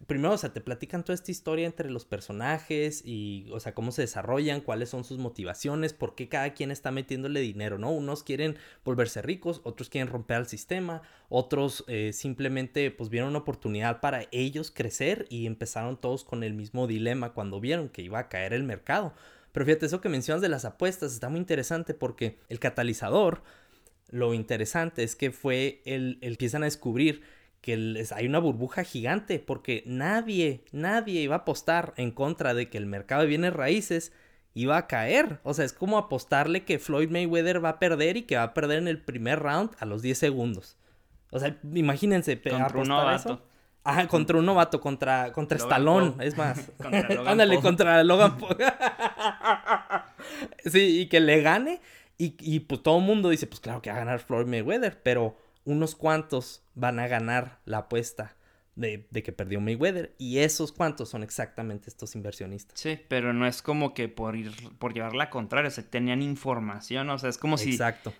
primero, 0.07 0.33
o 0.33 0.37
sea, 0.37 0.53
te 0.53 0.61
platican 0.61 1.03
toda 1.03 1.15
esta 1.15 1.31
historia 1.31 1.65
entre 1.65 1.89
los 1.89 2.05
personajes 2.05 3.01
y, 3.05 3.47
o 3.51 3.59
sea, 3.59 3.73
cómo 3.73 3.91
se 3.91 4.03
desarrollan, 4.03 4.61
cuáles 4.61 4.89
son 4.89 5.03
sus 5.03 5.17
motivaciones, 5.17 5.93
por 5.93 6.15
qué 6.15 6.29
cada 6.29 6.53
quien 6.53 6.71
está 6.71 6.91
metiéndole 6.91 7.39
dinero, 7.39 7.77
¿no? 7.77 7.91
Unos 7.91 8.23
quieren 8.23 8.57
volverse 8.83 9.21
ricos, 9.21 9.61
otros 9.63 9.89
quieren 9.89 10.11
romper 10.11 10.37
el 10.37 10.47
sistema, 10.47 11.01
otros 11.29 11.83
eh, 11.87 12.11
simplemente, 12.13 12.91
pues, 12.91 13.09
vieron 13.09 13.29
una 13.29 13.39
oportunidad 13.39 13.99
para 13.99 14.27
ellos 14.31 14.71
crecer 14.71 15.25
y 15.29 15.45
empezaron 15.45 15.99
todos 15.99 16.23
con 16.23 16.43
el 16.43 16.53
mismo 16.53 16.87
dilema 16.87 17.33
cuando 17.33 17.59
vieron 17.59 17.89
que 17.89 18.01
iba 18.01 18.19
a 18.19 18.29
caer 18.29 18.53
el 18.53 18.63
mercado. 18.63 19.13
Pero 19.51 19.65
fíjate, 19.65 19.87
eso 19.87 20.01
que 20.01 20.09
mencionas 20.09 20.41
de 20.41 20.49
las 20.49 20.65
apuestas 20.65 21.13
está 21.13 21.29
muy 21.29 21.39
interesante 21.39 21.93
porque 21.93 22.37
el 22.49 22.59
catalizador, 22.59 23.43
lo 24.09 24.33
interesante 24.33 25.03
es 25.03 25.15
que 25.15 25.31
fue 25.31 25.81
el, 25.85 26.17
empiezan 26.21 26.63
a 26.63 26.65
descubrir 26.65 27.21
que 27.61 28.05
hay 28.15 28.25
una 28.25 28.39
burbuja 28.39 28.83
gigante 28.83 29.39
porque 29.39 29.83
nadie, 29.85 30.63
nadie 30.71 31.21
iba 31.21 31.35
a 31.35 31.39
apostar 31.39 31.93
en 31.97 32.11
contra 32.11 32.53
de 32.53 32.69
que 32.69 32.77
el 32.77 32.85
mercado 32.85 33.21
de 33.21 33.27
bienes 33.27 33.53
raíces 33.53 34.13
iba 34.53 34.77
a 34.77 34.87
caer. 34.87 35.39
O 35.43 35.53
sea, 35.53 35.65
es 35.65 35.73
como 35.73 35.97
apostarle 35.97 36.65
que 36.65 36.79
Floyd 36.79 37.09
Mayweather 37.09 37.63
va 37.63 37.69
a 37.69 37.79
perder 37.79 38.17
y 38.17 38.23
que 38.23 38.37
va 38.37 38.43
a 38.43 38.53
perder 38.53 38.79
en 38.79 38.87
el 38.87 39.01
primer 39.01 39.39
round 39.39 39.71
a 39.79 39.85
los 39.85 40.01
10 40.01 40.17
segundos. 40.17 40.77
O 41.31 41.39
sea, 41.39 41.57
imagínense, 41.73 42.41
contra 42.41 42.79
un 42.79 42.87
novato. 42.87 43.33
Eso. 43.33 43.41
Ajá, 43.83 44.07
contra 44.07 44.37
un 44.37 44.45
novato, 44.45 44.81
contra, 44.81 45.31
contra 45.31 45.57
Stallone, 45.57 46.15
es 46.19 46.37
más. 46.37 46.71
Ándale, 47.25 47.59
contra 47.59 48.03
Logan 48.03 48.37
Paul. 48.37 48.57
sí, 50.65 51.01
y 51.01 51.05
que 51.07 51.19
le 51.19 51.41
gane. 51.41 51.81
Y, 52.17 52.35
y 52.39 52.59
pues 52.61 52.83
todo 52.83 52.99
el 52.99 53.05
mundo 53.05 53.29
dice, 53.29 53.47
pues 53.47 53.61
claro 53.61 53.81
que 53.81 53.89
va 53.89 53.95
a 53.95 53.99
ganar 53.99 54.19
Floyd 54.19 54.45
Mayweather, 54.45 55.01
pero 55.01 55.37
unos 55.65 55.95
cuantos 55.95 56.63
van 56.75 56.99
a 56.99 57.07
ganar 57.07 57.59
la 57.65 57.79
apuesta 57.79 58.35
de, 58.79 59.05
que 59.23 59.31
perdió 59.31 59.59
Mayweather. 59.59 60.15
Y 60.17 60.39
esos 60.39 60.71
cuantos 60.71 61.09
son 61.09 61.23
exactamente 61.23 61.89
estos 61.89 62.15
inversionistas. 62.15 62.79
Sí, 62.79 62.99
pero 63.07 63.33
no 63.33 63.45
es 63.45 63.61
como 63.61 63.93
que 63.93 64.07
por 64.07 64.35
ir, 64.35 64.53
por 64.79 64.93
llevar 64.93 65.15
la 65.15 65.29
contraria, 65.29 65.69
se 65.69 65.83
tenían 65.83 66.21
información, 66.21 67.09
o 67.09 67.17
sea, 67.17 67.29
es 67.29 67.37
como 67.37 67.57
si 67.57 67.77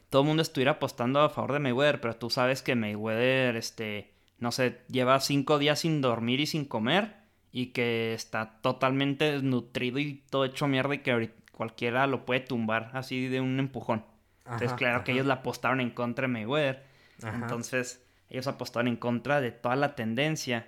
todo 0.10 0.22
el 0.22 0.28
mundo 0.28 0.42
estuviera 0.42 0.72
apostando 0.72 1.22
a 1.22 1.30
favor 1.30 1.54
de 1.54 1.60
Mayweather, 1.60 2.02
pero 2.02 2.16
tú 2.16 2.30
sabes 2.30 2.62
que 2.62 2.76
Mayweather, 2.76 3.56
este, 3.56 4.12
no 4.40 4.52
sé, 4.52 4.82
lleva 4.90 5.20
cinco 5.22 5.60
días 5.60 5.80
sin 5.80 6.02
dormir 6.02 6.42
y 6.42 6.46
sin 6.46 6.66
comer 6.66 7.16
y 7.52 7.68
que 7.68 8.14
está 8.14 8.60
totalmente 8.62 9.32
desnutrido 9.32 10.00
y 10.00 10.24
todo 10.30 10.46
hecho 10.46 10.68
mierda 10.68 10.96
y 10.96 11.00
que 11.00 11.32
cualquiera 11.52 12.06
lo 12.06 12.26
puede 12.26 12.42
tumbar 12.42 12.92
así 12.94 13.28
de 13.28 13.42
un 13.42 13.60
empujón. 13.60 14.06
Entonces, 14.46 14.74
claro 14.74 15.04
que 15.04 15.12
ellos 15.12 15.28
la 15.28 15.36
apostaron 15.36 15.80
en 15.80 15.92
contra 15.92 16.24
de 16.24 16.34
Mayweather. 16.34 16.89
Entonces, 17.24 18.04
ellos 18.30 18.48
apostaron 18.48 18.88
en 18.88 18.96
contra 18.96 19.42
de 19.42 19.52
toda 19.52 19.76
la 19.76 19.96
tendencia 19.96 20.68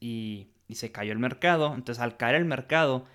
y, 0.00 0.48
se 0.70 0.92
cayó 0.92 1.12
el 1.12 1.18
mercado. 1.18 1.74
Entonces, 1.74 2.02
al 2.02 2.16
caer 2.16 2.36
el 2.36 2.44
mercado, 2.44 3.06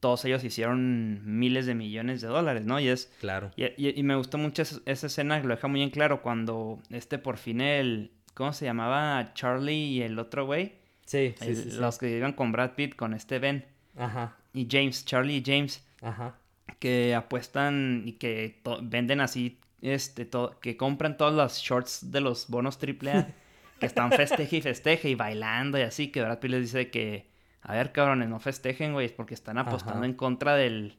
todos 0.00 0.24
ellos 0.24 0.44
hicieron 0.44 1.20
miles 1.38 1.66
de 1.66 1.74
millones 1.74 2.20
de 2.20 2.28
dólares, 2.28 2.64
¿no? 2.64 2.80
Y 2.80 2.88
es... 2.88 3.12
Claro. 3.20 3.50
Y, 3.56 4.02
me 4.02 4.14
gustó 4.14 4.38
mucho 4.38 4.62
esa, 4.62 5.06
escena, 5.06 5.40
lo 5.40 5.54
deja 5.54 5.68
muy 5.68 5.82
en 5.82 5.90
claro, 5.90 6.22
cuando 6.22 6.80
este 6.90 7.18
por 7.18 7.36
fin 7.36 7.60
el... 7.60 8.12
¿Cómo 8.34 8.52
se 8.52 8.64
llamaba? 8.64 9.32
Charlie 9.34 9.88
y 9.88 10.02
el 10.02 10.18
otro 10.18 10.46
güey. 10.46 10.74
Sí, 11.04 11.34
sí, 11.40 11.72
Los 11.72 11.98
que 11.98 12.16
iban 12.16 12.32
con 12.32 12.52
Brad 12.52 12.72
Pitt, 12.72 12.94
con 12.94 13.12
este 13.12 13.38
Ben. 13.38 13.66
Ajá. 13.96 14.36
Y 14.54 14.68
James, 14.70 15.04
Charlie 15.04 15.38
y 15.38 15.42
James. 15.44 15.84
Ajá. 16.00 16.36
Que 16.78 17.14
apuestan 17.14 18.04
y 18.06 18.12
que 18.12 18.62
venden 18.82 19.20
así 19.20 19.59
este, 19.82 20.28
que 20.60 20.76
compran 20.76 21.16
todos 21.16 21.34
los 21.34 21.58
shorts 21.58 22.10
de 22.10 22.20
los 22.20 22.48
bonos 22.48 22.78
AAA, 22.82 23.28
que 23.80 23.86
están 23.86 24.12
festeje 24.12 24.56
y 24.56 24.62
festeje 24.62 25.10
y 25.10 25.14
bailando 25.14 25.78
y 25.78 25.82
así, 25.82 26.08
que 26.08 26.22
Brad 26.22 26.38
Pitt 26.38 26.50
les 26.50 26.62
dice 26.62 26.90
que, 26.90 27.30
a 27.62 27.74
ver, 27.74 27.92
cabrones, 27.92 28.28
no 28.28 28.40
festejen, 28.40 28.92
güey, 28.92 29.14
porque 29.14 29.34
están 29.34 29.58
apostando 29.58 30.04
en 30.04 30.14
contra 30.14 30.54
del, 30.54 30.98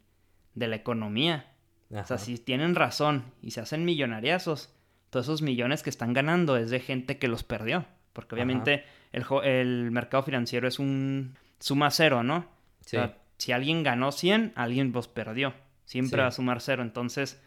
de 0.56 0.68
la 0.68 0.76
economía. 0.76 1.48
O 1.92 2.06
sea, 2.06 2.18
si 2.18 2.38
tienen 2.38 2.76
razón 2.76 3.26
y 3.42 3.52
se 3.52 3.60
hacen 3.60 3.84
millonariazos, 3.84 4.74
todos 5.10 5.26
esos 5.26 5.42
millones 5.42 5.84
que 5.84 5.90
están 5.90 6.14
ganando 6.14 6.56
es 6.56 6.70
de 6.70 6.80
gente 6.80 7.18
que 7.18 7.28
los 7.28 7.44
perdió. 7.44 7.86
Porque 8.14 8.36
obviamente 8.36 8.86
el, 9.12 9.26
el, 9.44 9.92
mercado 9.92 10.24
financiero 10.24 10.68
es 10.68 10.80
un 10.80 11.36
suma 11.60 11.92
cero, 11.92 12.24
¿no? 12.24 12.38
O 12.38 12.88
sea, 12.88 13.18
si 13.38 13.52
alguien 13.52 13.84
ganó 13.84 14.12
100, 14.12 14.54
alguien 14.56 14.92
los 14.92 15.08
perdió. 15.08 15.54
Siempre 15.86 16.22
va 16.22 16.28
a 16.28 16.32
sumar 16.32 16.62
cero. 16.62 16.82
Entonces, 16.82 17.42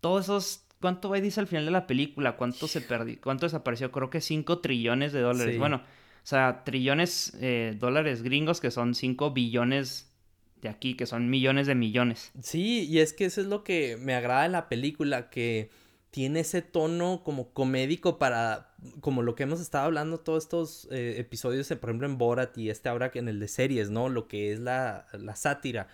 todos 0.00 0.26
esos 0.26 0.67
¿Cuánto 0.80 1.08
va 1.08 1.20
dice 1.20 1.40
al 1.40 1.46
final 1.46 1.64
de 1.64 1.70
la 1.70 1.86
película? 1.86 2.36
¿Cuánto 2.36 2.68
se 2.68 2.80
perdió? 2.80 3.16
¿Cuánto 3.22 3.46
desapareció? 3.46 3.90
Creo 3.90 4.10
que 4.10 4.20
5 4.20 4.60
trillones 4.60 5.12
de 5.12 5.20
dólares. 5.20 5.58
Bueno, 5.58 5.76
o 5.78 6.26
sea, 6.26 6.62
trillones 6.64 7.36
eh, 7.40 7.74
dólares 7.78 8.22
gringos 8.22 8.60
que 8.60 8.70
son 8.70 8.94
5 8.94 9.32
billones 9.32 10.12
de 10.62 10.68
aquí, 10.68 10.94
que 10.94 11.06
son 11.06 11.30
millones 11.30 11.66
de 11.66 11.74
millones. 11.74 12.32
Sí, 12.42 12.86
y 12.88 13.00
es 13.00 13.12
que 13.12 13.24
eso 13.24 13.40
es 13.40 13.46
lo 13.48 13.64
que 13.64 13.96
me 14.00 14.14
agrada 14.14 14.44
de 14.44 14.48
la 14.50 14.68
película, 14.68 15.30
que 15.30 15.70
tiene 16.10 16.40
ese 16.40 16.62
tono 16.62 17.22
como 17.24 17.52
comédico 17.52 18.18
para, 18.18 18.74
como 19.00 19.22
lo 19.22 19.34
que 19.34 19.42
hemos 19.42 19.60
estado 19.60 19.84
hablando 19.84 20.20
todos 20.20 20.44
estos 20.44 20.88
eh, 20.90 21.16
episodios, 21.18 21.68
por 21.68 21.90
ejemplo 21.90 22.06
en 22.06 22.18
Borat 22.18 22.56
y 22.56 22.70
este 22.70 22.88
ahora 22.88 23.10
en 23.14 23.28
el 23.28 23.40
de 23.40 23.48
series, 23.48 23.90
¿no? 23.90 24.08
Lo 24.08 24.26
que 24.26 24.52
es 24.52 24.60
la, 24.60 25.06
la 25.12 25.36
sátira 25.36 25.88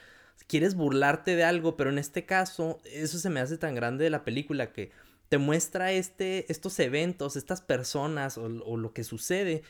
quieres 0.46 0.74
burlarte 0.74 1.36
de 1.36 1.44
algo, 1.44 1.76
pero 1.76 1.90
en 1.90 1.98
este 1.98 2.26
caso, 2.26 2.80
eso 2.84 3.18
se 3.18 3.30
me 3.30 3.40
hace 3.40 3.58
tan 3.58 3.74
grande 3.74 4.04
de 4.04 4.10
la 4.10 4.24
película 4.24 4.72
que 4.72 4.90
te 5.28 5.38
muestra 5.38 5.92
este, 5.92 6.50
estos 6.52 6.78
eventos, 6.78 7.36
estas 7.36 7.60
personas 7.60 8.38
o, 8.38 8.48
lo 8.48 8.92
que 8.92 9.04
sucede 9.04 9.62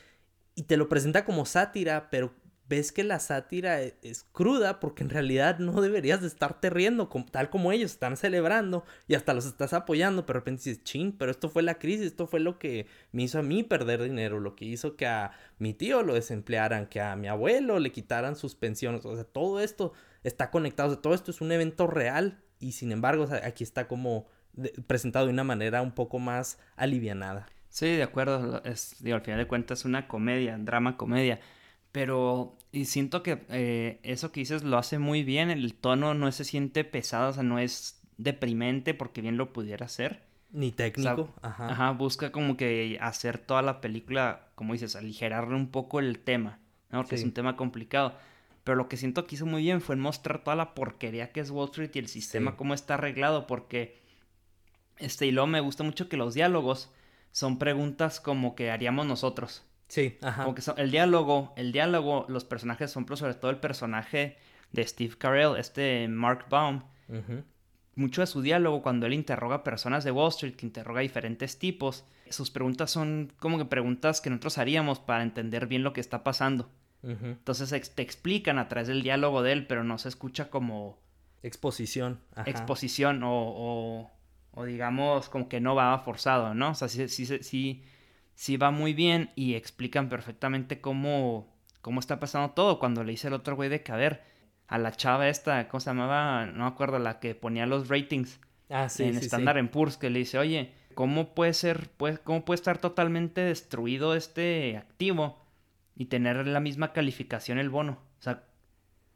y 0.53 0.63
te 0.63 0.77
lo 0.77 0.89
presenta 0.89 1.25
como 1.25 1.45
sátira, 1.45 2.09
pero 2.09 2.33
ves 2.67 2.91
que 2.91 3.03
la 3.03 3.19
sátira 3.19 3.81
e, 3.81 3.95
es, 4.01 4.25
cruda 4.31 4.79
porque 4.79 5.03
en 5.03 5.09
realidad 5.09 5.59
no 5.59 5.81
deberías 5.81 6.21
de 6.21 6.27
estarte 6.27 6.69
riendo 6.69 7.09
tal 7.31 7.49
como 7.49 7.71
ellos 7.71 7.91
están 7.91 8.17
celebrando 8.17 8.85
y 9.07 9.15
hasta 9.15 9.33
los 9.33 9.45
estás 9.45 9.73
apoyando, 9.73 10.25
pero 10.25 10.37
de 10.37 10.41
repente 10.41 10.63
dices, 10.63 10.83
chin, 10.83 11.11
pero 11.17 11.31
esto 11.31 11.49
fue 11.49 11.63
la 11.63 11.79
crisis, 11.79 12.07
esto 12.07 12.27
fue 12.27 12.39
lo 12.39 12.59
que 12.59 12.87
me 13.11 13.23
hizo 13.23 13.39
a 13.39 13.43
mí 13.43 13.63
perder 13.63 14.03
dinero, 14.03 14.39
lo 14.39 14.55
que 14.55 14.65
hizo 14.65 14.95
que 14.95 15.07
a 15.07 15.31
mi 15.57 15.73
tío 15.73 16.03
lo 16.03 16.15
desemplearan, 16.15 16.87
que 16.87 17.01
a 17.01 17.15
mi 17.15 17.27
abuelo 17.27 17.79
le 17.79 17.91
quitaran 17.91 18.35
sus 18.35 18.55
pensiones, 18.55 19.05
o 19.05 19.15
sea, 19.15 19.23
todo 19.23 19.61
esto 19.61 19.93
está 20.25 20.51
conectado. 20.51 20.89
O 20.89 20.91
sea, 20.93 21.01
todo 21.01 21.13
esto 21.13 21.31
es 21.31 21.41
un 21.41 21.51
evento 21.51 21.87
real 21.87 22.41
y 22.59 22.73
sin 22.73 22.91
embargo, 22.91 23.27
aquí 23.43 23.63
está 23.63 23.87
como 23.87 24.27
presentado 24.87 25.25
de 25.25 25.33
una 25.33 25.43
manera 25.43 25.81
un 25.81 25.91
poco 25.91 26.19
más 26.19 26.59
alivianada. 26.75 27.47
Sí, 27.69 27.87
de 27.87 28.03
acuerdo. 28.03 28.63
Es, 28.63 28.95
digo, 28.99 29.15
al 29.15 29.21
final 29.21 29.39
de 29.39 29.47
cuentas 29.47 29.79
es 29.79 29.85
una 29.85 30.07
comedia, 30.07 30.57
drama 30.57 30.97
comedia. 30.97 31.39
Pero 31.91 32.57
y 32.71 32.85
siento 32.85 33.23
que 33.23 33.45
eh, 33.49 33.99
eso 34.03 34.31
que 34.31 34.41
dices 34.41 34.63
lo 34.63 34.77
hace 34.77 34.99
muy 34.99 35.23
bien. 35.23 35.49
El 35.49 35.73
tono 35.75 36.13
no 36.13 36.31
se 36.31 36.43
siente 36.43 36.83
pesado, 36.83 37.29
o 37.29 37.33
sea, 37.33 37.43
no 37.43 37.59
es 37.59 38.01
deprimente 38.17 38.93
porque 38.93 39.21
bien 39.21 39.37
lo 39.37 39.53
pudiera 39.53 39.85
hacer. 39.85 40.23
Ni 40.51 40.71
técnico. 40.71 41.33
ajá. 41.41 41.69
ajá. 41.69 41.91
busca 41.91 42.31
como 42.31 42.55
que 42.55 42.97
hacer 43.01 43.37
toda 43.37 43.61
la 43.61 43.81
película, 43.81 44.47
como 44.55 44.73
dices, 44.73 44.95
aligerarle 44.95 45.55
un 45.55 45.69
poco 45.69 45.99
el 45.99 46.19
tema, 46.19 46.59
¿no? 46.91 47.01
Porque 47.01 47.15
es 47.15 47.23
un 47.23 47.33
tema 47.33 47.57
complicado. 47.57 48.15
Pero 48.65 48.75
lo 48.75 48.89
que 48.89 48.97
siento 48.97 49.25
que 49.25 49.35
hizo 49.35 49.45
muy 49.45 49.61
bien 49.61 49.79
fue 49.79 49.95
mostrar 49.95 50.43
toda 50.43 50.57
la 50.57 50.73
porquería 50.73 51.31
que 51.31 51.39
es 51.39 51.51
Wall 51.51 51.69
Street 51.69 51.91
y 51.93 51.99
el 51.99 52.07
sistema, 52.07 52.57
cómo 52.57 52.73
está 52.73 52.95
arreglado, 52.95 53.47
porque 53.47 54.03
este, 54.97 55.27
y 55.27 55.31
luego 55.31 55.47
me 55.47 55.59
gusta 55.59 55.83
mucho 55.83 56.09
que 56.09 56.17
los 56.17 56.33
diálogos 56.33 56.91
son 57.31 57.59
preguntas 57.59 58.19
como 58.19 58.55
que 58.55 58.71
haríamos 58.71 59.05
nosotros. 59.05 59.63
Sí, 59.87 60.17
ajá. 60.21 60.43
Como 60.43 60.55
que 60.55 60.63
el 60.77 60.89
diálogo, 60.89 61.53
el 61.57 61.71
diálogo, 61.71 62.25
los 62.27 62.43
personajes 62.43 62.89
son, 62.89 63.05
pero 63.05 63.17
sobre 63.17 63.35
todo 63.35 63.51
el 63.51 63.59
personaje 63.59 64.37
de 64.71 64.87
Steve 64.87 65.15
Carell, 65.15 65.57
este 65.57 66.07
Mark 66.07 66.47
Baum. 66.49 66.81
Mucho 67.93 68.21
de 68.21 68.27
su 68.27 68.41
diálogo 68.41 68.81
cuando 68.81 69.05
él 69.05 69.13
interroga 69.13 69.57
a 69.57 69.63
personas 69.63 70.03
de 70.03 70.11
Wall 70.11 70.29
Street, 70.29 70.55
que 70.55 70.65
interroga 70.65 71.01
a 71.01 71.03
diferentes 71.03 71.59
tipos, 71.59 72.03
sus 72.29 72.49
preguntas 72.49 72.89
son 72.89 73.31
como 73.39 73.59
que 73.59 73.65
preguntas 73.65 74.21
que 74.21 74.31
nosotros 74.31 74.57
haríamos 74.57 74.99
para 74.99 75.21
entender 75.21 75.67
bien 75.67 75.83
lo 75.83 75.93
que 75.93 76.01
está 76.01 76.23
pasando. 76.23 76.69
Entonces 77.07 77.93
te 77.93 78.01
explican 78.01 78.57
a 78.57 78.67
través 78.67 78.87
del 78.87 79.03
diálogo 79.03 79.43
de 79.43 79.51
él, 79.51 79.67
pero 79.67 79.83
no 79.83 79.97
se 79.97 80.09
escucha 80.09 80.49
como... 80.49 80.97
Exposición. 81.43 82.19
Exposición 82.47 83.21
o, 83.23 84.11
o, 84.51 84.65
digamos 84.65 85.29
como 85.29 85.47
que 85.47 85.61
no 85.61 85.75
va 85.75 85.99
forzado, 85.99 86.55
¿no? 86.55 86.71
O 86.71 86.73
sea, 86.73 86.87
sí, 86.87 87.07
sí, 87.07 87.25
sí, 87.25 87.83
sí 88.33 88.57
va 88.57 88.71
muy 88.71 88.93
bien 88.93 89.29
y 89.35 89.53
explican 89.53 90.09
perfectamente 90.09 90.81
cómo, 90.81 91.53
cómo 91.81 91.99
está 91.99 92.19
pasando 92.19 92.51
todo. 92.51 92.79
Cuando 92.79 93.03
le 93.03 93.11
dice 93.11 93.27
el 93.27 93.33
otro 93.33 93.55
güey 93.55 93.69
de 93.69 93.83
que, 93.83 93.91
a 93.91 93.95
ver, 93.95 94.23
a 94.67 94.79
la 94.79 94.91
chava 94.91 95.29
esta, 95.29 95.67
¿cómo 95.67 95.79
se 95.81 95.91
llamaba? 95.91 96.47
No 96.47 96.63
me 96.63 96.69
acuerdo, 96.69 96.97
la 96.97 97.19
que 97.19 97.35
ponía 97.35 97.67
los 97.67 97.87
ratings 97.89 98.39
ah, 98.69 98.89
sí, 98.89 99.03
en 99.03 99.17
estándar 99.17 99.59
en 99.59 99.69
Purs, 99.69 99.97
que 99.97 100.09
le 100.09 100.19
dice, 100.19 100.39
oye, 100.39 100.71
¿cómo 100.95 101.35
puede 101.35 101.53
ser, 101.53 101.89
pues, 101.97 102.17
cómo 102.19 102.43
puede 102.43 102.55
estar 102.55 102.79
totalmente 102.79 103.41
destruido 103.41 104.15
este 104.15 104.77
activo? 104.77 105.44
Y 105.95 106.05
tener 106.05 106.45
la 106.47 106.59
misma 106.59 106.93
calificación 106.93 107.57
el 107.57 107.69
bono. 107.69 107.99
O 108.19 108.21
sea, 108.21 108.43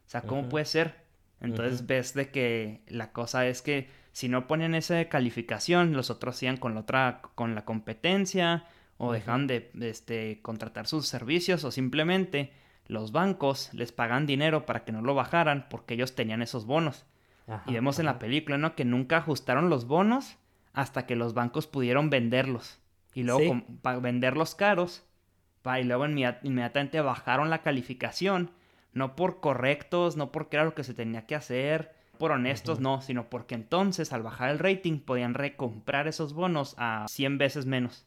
o 0.06 0.10
sea 0.10 0.22
¿cómo 0.22 0.48
puede 0.48 0.64
ser? 0.64 0.94
Entonces 1.40 1.86
ves 1.86 2.14
de 2.14 2.30
que 2.30 2.82
la 2.88 3.12
cosa 3.12 3.46
es 3.46 3.62
que 3.62 3.88
si 4.12 4.28
no 4.28 4.46
ponen 4.46 4.74
esa 4.74 5.04
calificación, 5.06 5.92
los 5.92 6.10
otros 6.10 6.36
sigan 6.36 6.56
con 6.56 6.74
la 6.74 6.80
otra, 6.80 7.22
con 7.34 7.54
la 7.54 7.64
competencia, 7.64 8.64
o 8.98 9.12
dejan 9.12 9.46
de, 9.46 9.70
este, 9.80 10.40
contratar 10.42 10.86
sus 10.86 11.06
servicios, 11.06 11.64
o 11.64 11.70
simplemente 11.70 12.52
los 12.86 13.12
bancos 13.12 13.72
les 13.72 13.92
pagan 13.92 14.26
dinero 14.26 14.66
para 14.66 14.84
que 14.84 14.92
no 14.92 15.00
lo 15.00 15.14
bajaran 15.14 15.68
porque 15.70 15.94
ellos 15.94 16.14
tenían 16.14 16.42
esos 16.42 16.66
bonos. 16.66 17.06
y 17.66 17.72
vemos 17.72 17.98
en 17.98 18.06
la 18.06 18.18
película, 18.18 18.58
¿no? 18.58 18.76
Que 18.76 18.84
nunca 18.84 19.16
ajustaron 19.16 19.70
los 19.70 19.86
bonos 19.86 20.36
hasta 20.72 21.06
que 21.06 21.16
los 21.16 21.34
bancos 21.34 21.66
pudieron 21.66 22.10
venderlos. 22.10 22.78
Y 23.14 23.24
luego 23.24 23.62
para 23.82 23.98
venderlos 23.98 24.54
caros, 24.54 25.04
y 25.64 25.84
luego 25.84 26.06
inmediatamente 26.06 27.00
bajaron 27.00 27.50
la 27.50 27.62
calificación, 27.62 28.50
no 28.92 29.16
por 29.16 29.40
correctos, 29.40 30.16
no 30.16 30.32
porque 30.32 30.56
era 30.56 30.64
lo 30.64 30.74
que 30.74 30.84
se 30.84 30.94
tenía 30.94 31.26
que 31.26 31.34
hacer, 31.34 31.92
por 32.18 32.32
honestos, 32.32 32.80
no, 32.80 33.00
sino 33.00 33.30
porque 33.30 33.54
entonces 33.54 34.12
al 34.12 34.22
bajar 34.22 34.50
el 34.50 34.58
rating 34.58 35.00
podían 35.00 35.34
recomprar 35.34 36.06
esos 36.06 36.34
bonos 36.34 36.74
a 36.76 37.06
100 37.08 37.38
veces 37.38 37.66
menos. 37.66 38.06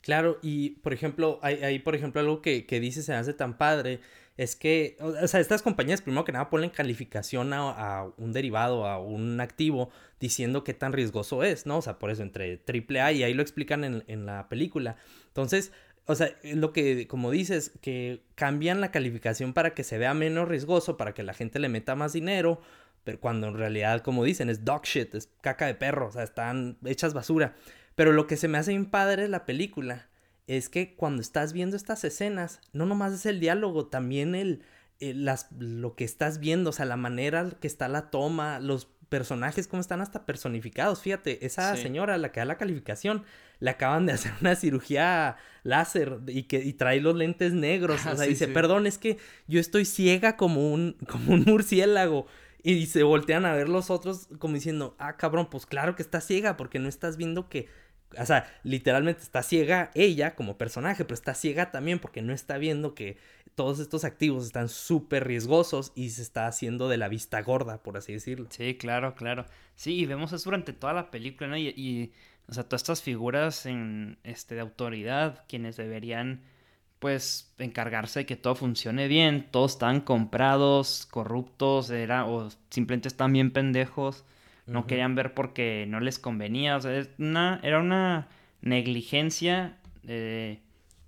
Claro, 0.00 0.38
y 0.42 0.70
por 0.70 0.92
ejemplo, 0.92 1.38
hay, 1.42 1.78
por 1.78 1.94
ejemplo 1.94 2.20
algo 2.20 2.42
que, 2.42 2.66
que 2.66 2.80
dice 2.80 3.02
se 3.02 3.14
hace 3.14 3.34
tan 3.34 3.56
padre, 3.56 4.00
es 4.36 4.56
que, 4.56 4.96
o 5.00 5.28
sea, 5.28 5.40
estas 5.40 5.62
compañías 5.62 6.00
primero 6.00 6.24
que 6.24 6.32
nada 6.32 6.50
ponen 6.50 6.70
calificación 6.70 7.52
a, 7.52 8.06
un 8.16 8.32
derivado, 8.32 8.86
a 8.86 8.98
un 8.98 9.40
activo, 9.40 9.90
diciendo 10.18 10.64
qué 10.64 10.74
tan 10.74 10.92
riesgoso 10.92 11.44
es, 11.44 11.66
¿no? 11.66 11.78
O 11.78 11.82
sea, 11.82 11.98
por 11.98 12.10
eso 12.10 12.22
entre 12.22 12.60
AAA 12.66 13.12
y 13.12 13.22
ahí 13.22 13.34
lo 13.34 13.42
explican 13.42 13.84
en, 13.84 14.04
en 14.06 14.26
la 14.26 14.48
película. 14.48 14.96
Entonces, 15.28 15.72
o 16.06 16.14
sea, 16.14 16.36
lo 16.42 16.72
que, 16.72 17.06
como 17.06 17.30
dices, 17.30 17.72
que 17.80 18.22
cambian 18.34 18.80
la 18.80 18.90
calificación 18.90 19.52
para 19.52 19.74
que 19.74 19.84
se 19.84 19.98
vea 19.98 20.14
menos 20.14 20.48
riesgoso, 20.48 20.96
para 20.96 21.14
que 21.14 21.22
la 21.22 21.34
gente 21.34 21.58
le 21.58 21.68
meta 21.68 21.94
más 21.94 22.12
dinero, 22.12 22.60
pero 23.04 23.20
cuando 23.20 23.48
en 23.48 23.54
realidad, 23.54 24.02
como 24.02 24.24
dicen, 24.24 24.50
es 24.50 24.64
dog 24.64 24.84
shit, 24.84 25.14
es 25.14 25.30
caca 25.40 25.66
de 25.66 25.74
perro, 25.74 26.08
o 26.08 26.12
sea, 26.12 26.22
están 26.22 26.78
hechas 26.84 27.14
basura. 27.14 27.54
Pero 27.94 28.12
lo 28.12 28.26
que 28.26 28.36
se 28.36 28.48
me 28.48 28.58
hace 28.58 28.72
bien 28.72 28.86
padre 28.86 29.22
de 29.22 29.28
la 29.28 29.44
película 29.44 30.08
es 30.46 30.68
que 30.68 30.94
cuando 30.96 31.22
estás 31.22 31.52
viendo 31.52 31.76
estas 31.76 32.04
escenas, 32.04 32.60
no 32.72 32.86
nomás 32.86 33.12
es 33.12 33.26
el 33.26 33.40
diálogo, 33.40 33.86
también 33.86 34.34
el, 34.34 34.62
las, 35.00 35.50
lo 35.58 35.94
que 35.94 36.04
estás 36.04 36.38
viendo, 36.38 36.70
o 36.70 36.72
sea, 36.72 36.86
la 36.86 36.96
manera 36.96 37.50
que 37.60 37.66
está 37.66 37.88
la 37.88 38.10
toma, 38.10 38.60
los 38.60 38.88
personajes, 39.12 39.68
cómo 39.68 39.82
están 39.82 40.00
hasta 40.00 40.24
personificados. 40.24 41.02
Fíjate, 41.02 41.44
esa 41.44 41.76
señora, 41.76 42.16
la 42.16 42.32
que 42.32 42.40
da 42.40 42.46
la 42.46 42.56
calificación, 42.56 43.24
le 43.60 43.68
acaban 43.68 44.06
de 44.06 44.14
hacer 44.14 44.32
una 44.40 44.56
cirugía 44.56 45.36
láser 45.64 46.20
y 46.28 46.44
que 46.44 46.64
y 46.64 46.72
trae 46.72 46.98
los 47.02 47.14
lentes 47.14 47.52
negros. 47.52 48.06
o 48.06 48.16
sea, 48.16 48.26
dice, 48.26 48.48
perdón, 48.48 48.86
es 48.86 48.96
que 48.96 49.18
yo 49.46 49.60
estoy 49.60 49.84
ciega 49.84 50.38
como 50.38 50.72
un, 50.72 50.96
como 51.10 51.34
un 51.34 51.42
murciélago. 51.42 52.26
Y 52.62 52.86
se 52.86 53.02
voltean 53.02 53.44
a 53.44 53.52
ver 53.52 53.68
los 53.68 53.90
otros 53.90 54.28
como 54.38 54.54
diciendo, 54.54 54.96
ah, 54.98 55.18
cabrón, 55.18 55.50
pues 55.50 55.66
claro 55.66 55.94
que 55.94 56.02
está 56.02 56.22
ciega 56.22 56.56
porque 56.56 56.78
no 56.78 56.88
estás 56.88 57.18
viendo 57.18 57.50
que 57.50 57.68
o 58.18 58.26
sea, 58.26 58.52
literalmente 58.62 59.22
está 59.22 59.42
ciega 59.42 59.90
ella 59.94 60.34
como 60.34 60.58
personaje, 60.58 61.04
pero 61.04 61.14
está 61.14 61.34
ciega 61.34 61.70
también 61.70 61.98
porque 61.98 62.22
no 62.22 62.32
está 62.32 62.58
viendo 62.58 62.94
que 62.94 63.16
todos 63.54 63.80
estos 63.80 64.04
activos 64.04 64.46
están 64.46 64.68
súper 64.68 65.26
riesgosos 65.26 65.92
y 65.94 66.10
se 66.10 66.22
está 66.22 66.46
haciendo 66.46 66.88
de 66.88 66.96
la 66.96 67.08
vista 67.08 67.42
gorda, 67.42 67.82
por 67.82 67.96
así 67.96 68.12
decirlo. 68.12 68.46
Sí, 68.50 68.76
claro, 68.76 69.14
claro. 69.14 69.46
Sí, 69.74 69.94
y 69.98 70.06
vemos 70.06 70.32
eso 70.32 70.44
durante 70.44 70.72
toda 70.72 70.92
la 70.92 71.10
película, 71.10 71.50
¿no? 71.50 71.56
Y, 71.58 72.12
o 72.48 72.54
sea, 72.54 72.64
todas 72.64 72.82
estas 72.82 73.02
figuras 73.02 73.66
en, 73.66 74.18
este, 74.24 74.54
de 74.54 74.62
autoridad, 74.62 75.44
quienes 75.48 75.76
deberían, 75.76 76.42
pues, 76.98 77.52
encargarse 77.58 78.20
de 78.20 78.26
que 78.26 78.36
todo 78.36 78.54
funcione 78.54 79.08
bien, 79.08 79.48
todos 79.50 79.72
están 79.72 80.00
comprados, 80.00 81.06
corruptos, 81.10 81.90
era, 81.90 82.26
o 82.26 82.50
simplemente 82.70 83.08
están 83.08 83.32
bien 83.32 83.50
pendejos, 83.52 84.24
no 84.66 84.86
querían 84.86 85.14
ver 85.14 85.34
porque 85.34 85.86
no 85.88 86.00
les 86.00 86.18
convenía, 86.18 86.76
o 86.76 86.80
sea, 86.80 86.96
es 86.96 87.10
una, 87.18 87.60
era 87.62 87.80
una 87.80 88.28
negligencia 88.60 89.76
eh, 90.06 90.60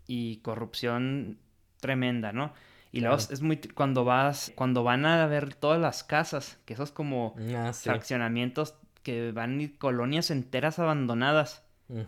y 0.06 0.38
corrupción 0.38 1.38
tremenda, 1.80 2.32
¿no? 2.32 2.52
Y 2.92 3.00
luego 3.00 3.16
es 3.16 3.42
muy 3.42 3.56
cuando 3.56 4.04
vas, 4.04 4.52
cuando 4.54 4.84
van 4.84 5.04
a 5.04 5.26
ver 5.26 5.54
todas 5.54 5.80
las 5.80 6.04
casas, 6.04 6.60
que 6.64 6.74
esos 6.74 6.92
como 6.92 7.34
ah, 7.56 7.72
fraccionamientos 7.72 8.76
que 9.02 9.32
van 9.32 9.60
y 9.60 9.68
colonias 9.68 10.30
enteras 10.30 10.78
abandonadas. 10.78 11.62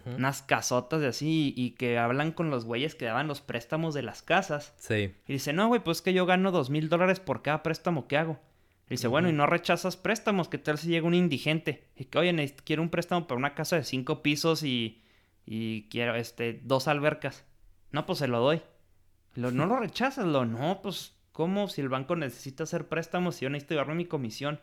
Unas 0.06 0.40
casotas 0.40 1.02
de 1.02 1.08
así 1.08 1.52
y, 1.54 1.72
que 1.72 1.98
hablan 1.98 2.32
con 2.32 2.50
los 2.50 2.64
güeyes 2.64 2.94
que 2.94 3.04
daban 3.04 3.28
los 3.28 3.42
préstamos 3.42 3.92
de 3.92 4.02
las 4.02 4.22
casas. 4.22 4.72
Sí. 4.78 5.14
Y 5.28 5.34
dice, 5.34 5.52
no, 5.52 5.68
güey, 5.68 5.84
pues 5.84 6.00
que 6.00 6.14
yo 6.14 6.24
gano 6.24 6.50
dos 6.50 6.70
mil 6.70 6.88
dólares 6.88 7.20
por 7.20 7.42
cada 7.42 7.62
préstamo 7.62 8.08
que 8.08 8.16
hago. 8.16 8.40
Y 8.88 8.94
dice, 8.94 9.08
bueno, 9.08 9.28
y 9.28 9.32
no 9.32 9.46
rechazas 9.46 9.96
préstamos, 9.96 10.48
¿qué 10.48 10.58
tal 10.58 10.78
si 10.78 10.88
llega 10.88 11.06
un 11.06 11.14
indigente? 11.14 11.88
Y 11.96 12.04
que, 12.04 12.18
oye, 12.18 12.54
quiero 12.64 12.82
un 12.82 12.88
préstamo 12.88 13.26
para 13.26 13.38
una 13.38 13.54
casa 13.54 13.76
de 13.76 13.84
cinco 13.84 14.22
pisos 14.22 14.62
y, 14.62 15.02
y 15.44 15.88
quiero, 15.88 16.14
este, 16.14 16.60
dos 16.62 16.86
albercas. 16.86 17.44
No, 17.90 18.06
pues 18.06 18.20
se 18.20 18.28
lo 18.28 18.40
doy. 18.40 18.62
Lo, 19.34 19.50
no 19.50 19.66
lo 19.66 19.80
rechazas, 19.80 20.24
lo 20.24 20.44
no, 20.44 20.80
pues, 20.82 21.16
¿cómo? 21.32 21.68
Si 21.68 21.80
el 21.80 21.88
banco 21.88 22.14
necesita 22.14 22.62
hacer 22.62 22.88
préstamos 22.88 23.40
y 23.40 23.44
yo 23.44 23.50
necesito 23.50 23.74
llevarme 23.74 23.96
mi 23.96 24.06
comisión. 24.06 24.60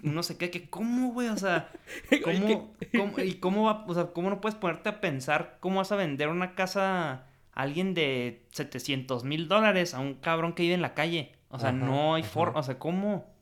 No 0.00 0.22
sé 0.22 0.36
qué, 0.36 0.50
que 0.50 0.68
cómo, 0.68 1.12
güey, 1.12 1.28
o 1.28 1.36
sea, 1.36 1.70
¿cómo, 2.24 2.74
cómo, 2.96 3.18
y 3.20 3.34
cómo 3.34 3.64
va, 3.64 3.84
o 3.86 3.94
sea, 3.94 4.06
cómo 4.08 4.30
no 4.30 4.40
puedes 4.40 4.56
ponerte 4.56 4.88
a 4.88 5.00
pensar 5.00 5.58
cómo 5.60 5.76
vas 5.76 5.92
a 5.92 5.96
vender 5.96 6.28
una 6.28 6.54
casa 6.54 7.10
a 7.10 7.26
alguien 7.52 7.94
de 7.94 8.46
700 8.52 9.24
mil 9.24 9.48
dólares 9.48 9.94
a 9.94 10.00
un 10.00 10.14
cabrón 10.14 10.52
que 10.52 10.62
vive 10.62 10.74
en 10.74 10.82
la 10.82 10.94
calle? 10.94 11.32
O 11.48 11.58
sea, 11.58 11.72
no 11.72 12.14
hay 12.14 12.22
forma, 12.22 12.60
o 12.60 12.62
sea, 12.62 12.78
¿cómo? 12.78 13.35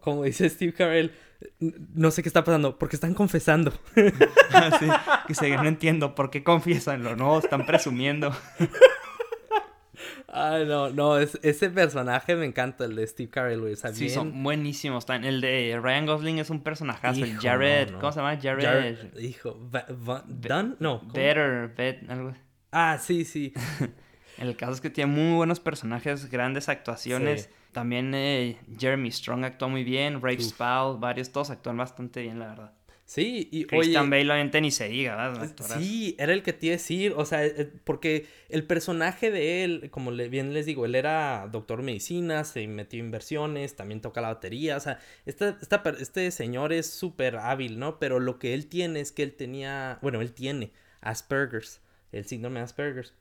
Como 0.00 0.24
dice 0.24 0.48
Steve 0.48 0.72
Carell, 0.72 1.12
no 1.60 2.10
sé 2.10 2.22
qué 2.22 2.28
está 2.28 2.44
pasando, 2.44 2.78
porque 2.78 2.96
están 2.96 3.14
confesando. 3.14 3.72
Ah, 4.52 4.76
sí, 4.80 4.86
dice, 5.28 5.56
no 5.56 5.68
entiendo, 5.68 6.16
¿por 6.16 6.28
qué 6.28 6.42
confiesan? 6.42 7.02
No, 7.16 7.38
están 7.38 7.66
presumiendo. 7.66 8.34
Ay, 10.26 10.66
no, 10.66 10.90
no, 10.90 11.18
ese 11.18 11.70
personaje 11.70 12.34
me 12.34 12.46
encanta, 12.46 12.84
el 12.84 12.96
de 12.96 13.06
Steve 13.06 13.30
Carell, 13.30 13.60
güey. 13.60 13.76
sí, 13.76 14.10
son 14.10 14.42
buenísimos. 14.42 15.06
El 15.08 15.40
de 15.40 15.78
Ryan 15.80 16.06
Gosling 16.06 16.38
es 16.38 16.50
un 16.50 16.62
personajazo. 16.62 17.24
el 17.24 17.38
Jared, 17.38 17.92
¿cómo 17.92 18.12
se 18.12 18.20
llama? 18.20 18.38
Jared. 18.40 19.16
hijo, 19.18 19.56
¿Dunn? 20.28 20.76
No. 20.80 21.00
Better, 21.14 21.72
algo. 22.08 22.34
Ah, 22.72 22.98
sí, 23.00 23.24
sí. 23.24 23.52
el 24.38 24.56
caso 24.56 24.72
es 24.72 24.80
que 24.80 24.90
tiene 24.90 25.12
muy 25.12 25.36
buenos 25.36 25.60
personajes, 25.60 26.30
grandes 26.30 26.68
actuaciones. 26.68 27.50
También 27.72 28.12
eh, 28.14 28.58
Jeremy 28.78 29.10
Strong 29.10 29.44
actuó 29.44 29.68
muy 29.68 29.84
bien, 29.84 30.20
Rafe 30.20 30.42
Spall, 30.42 30.98
varios, 30.98 31.30
todos 31.30 31.50
actúan 31.50 31.76
bastante 31.76 32.22
bien, 32.22 32.38
la 32.38 32.48
verdad. 32.48 32.72
Sí, 33.10 33.48
y 33.50 33.64
Christian 33.64 34.08
Bale 34.08 34.30
obviamente 34.30 34.60
ni 34.60 34.70
se 34.70 34.88
diga, 34.88 35.16
¿verdad? 35.16 35.52
Sí, 35.80 36.14
era 36.16 36.32
el 36.32 36.44
que 36.44 36.52
te 36.52 36.66
iba 36.66 36.74
a 36.74 36.76
decir, 36.76 37.12
o 37.16 37.24
sea, 37.24 37.44
eh, 37.44 37.68
porque 37.82 38.28
el 38.48 38.62
personaje 38.62 39.32
de 39.32 39.64
él, 39.64 39.90
como 39.90 40.12
bien 40.12 40.54
les 40.54 40.64
digo, 40.64 40.84
él 40.84 40.94
era 40.94 41.48
doctor 41.50 41.78
de 41.80 41.86
medicina, 41.86 42.44
se 42.44 42.68
metió 42.68 43.00
inversiones, 43.00 43.74
también 43.74 44.00
toca 44.00 44.20
la 44.20 44.28
batería, 44.28 44.76
o 44.76 44.80
sea, 44.80 45.00
esta, 45.26 45.58
este 45.98 46.30
señor 46.30 46.72
es 46.72 46.88
súper 46.88 47.38
hábil, 47.38 47.80
¿no? 47.80 47.98
Pero 47.98 48.20
lo 48.20 48.38
que 48.38 48.54
él 48.54 48.68
tiene 48.68 49.00
es 49.00 49.10
que 49.10 49.24
él 49.24 49.32
tenía, 49.32 49.98
bueno, 50.02 50.20
él 50.20 50.32
tiene 50.32 50.72
Asperger's, 51.00 51.80
el 52.12 52.26
síndrome 52.26 52.60
de 52.60 52.64
Asperger's. 52.66 53.14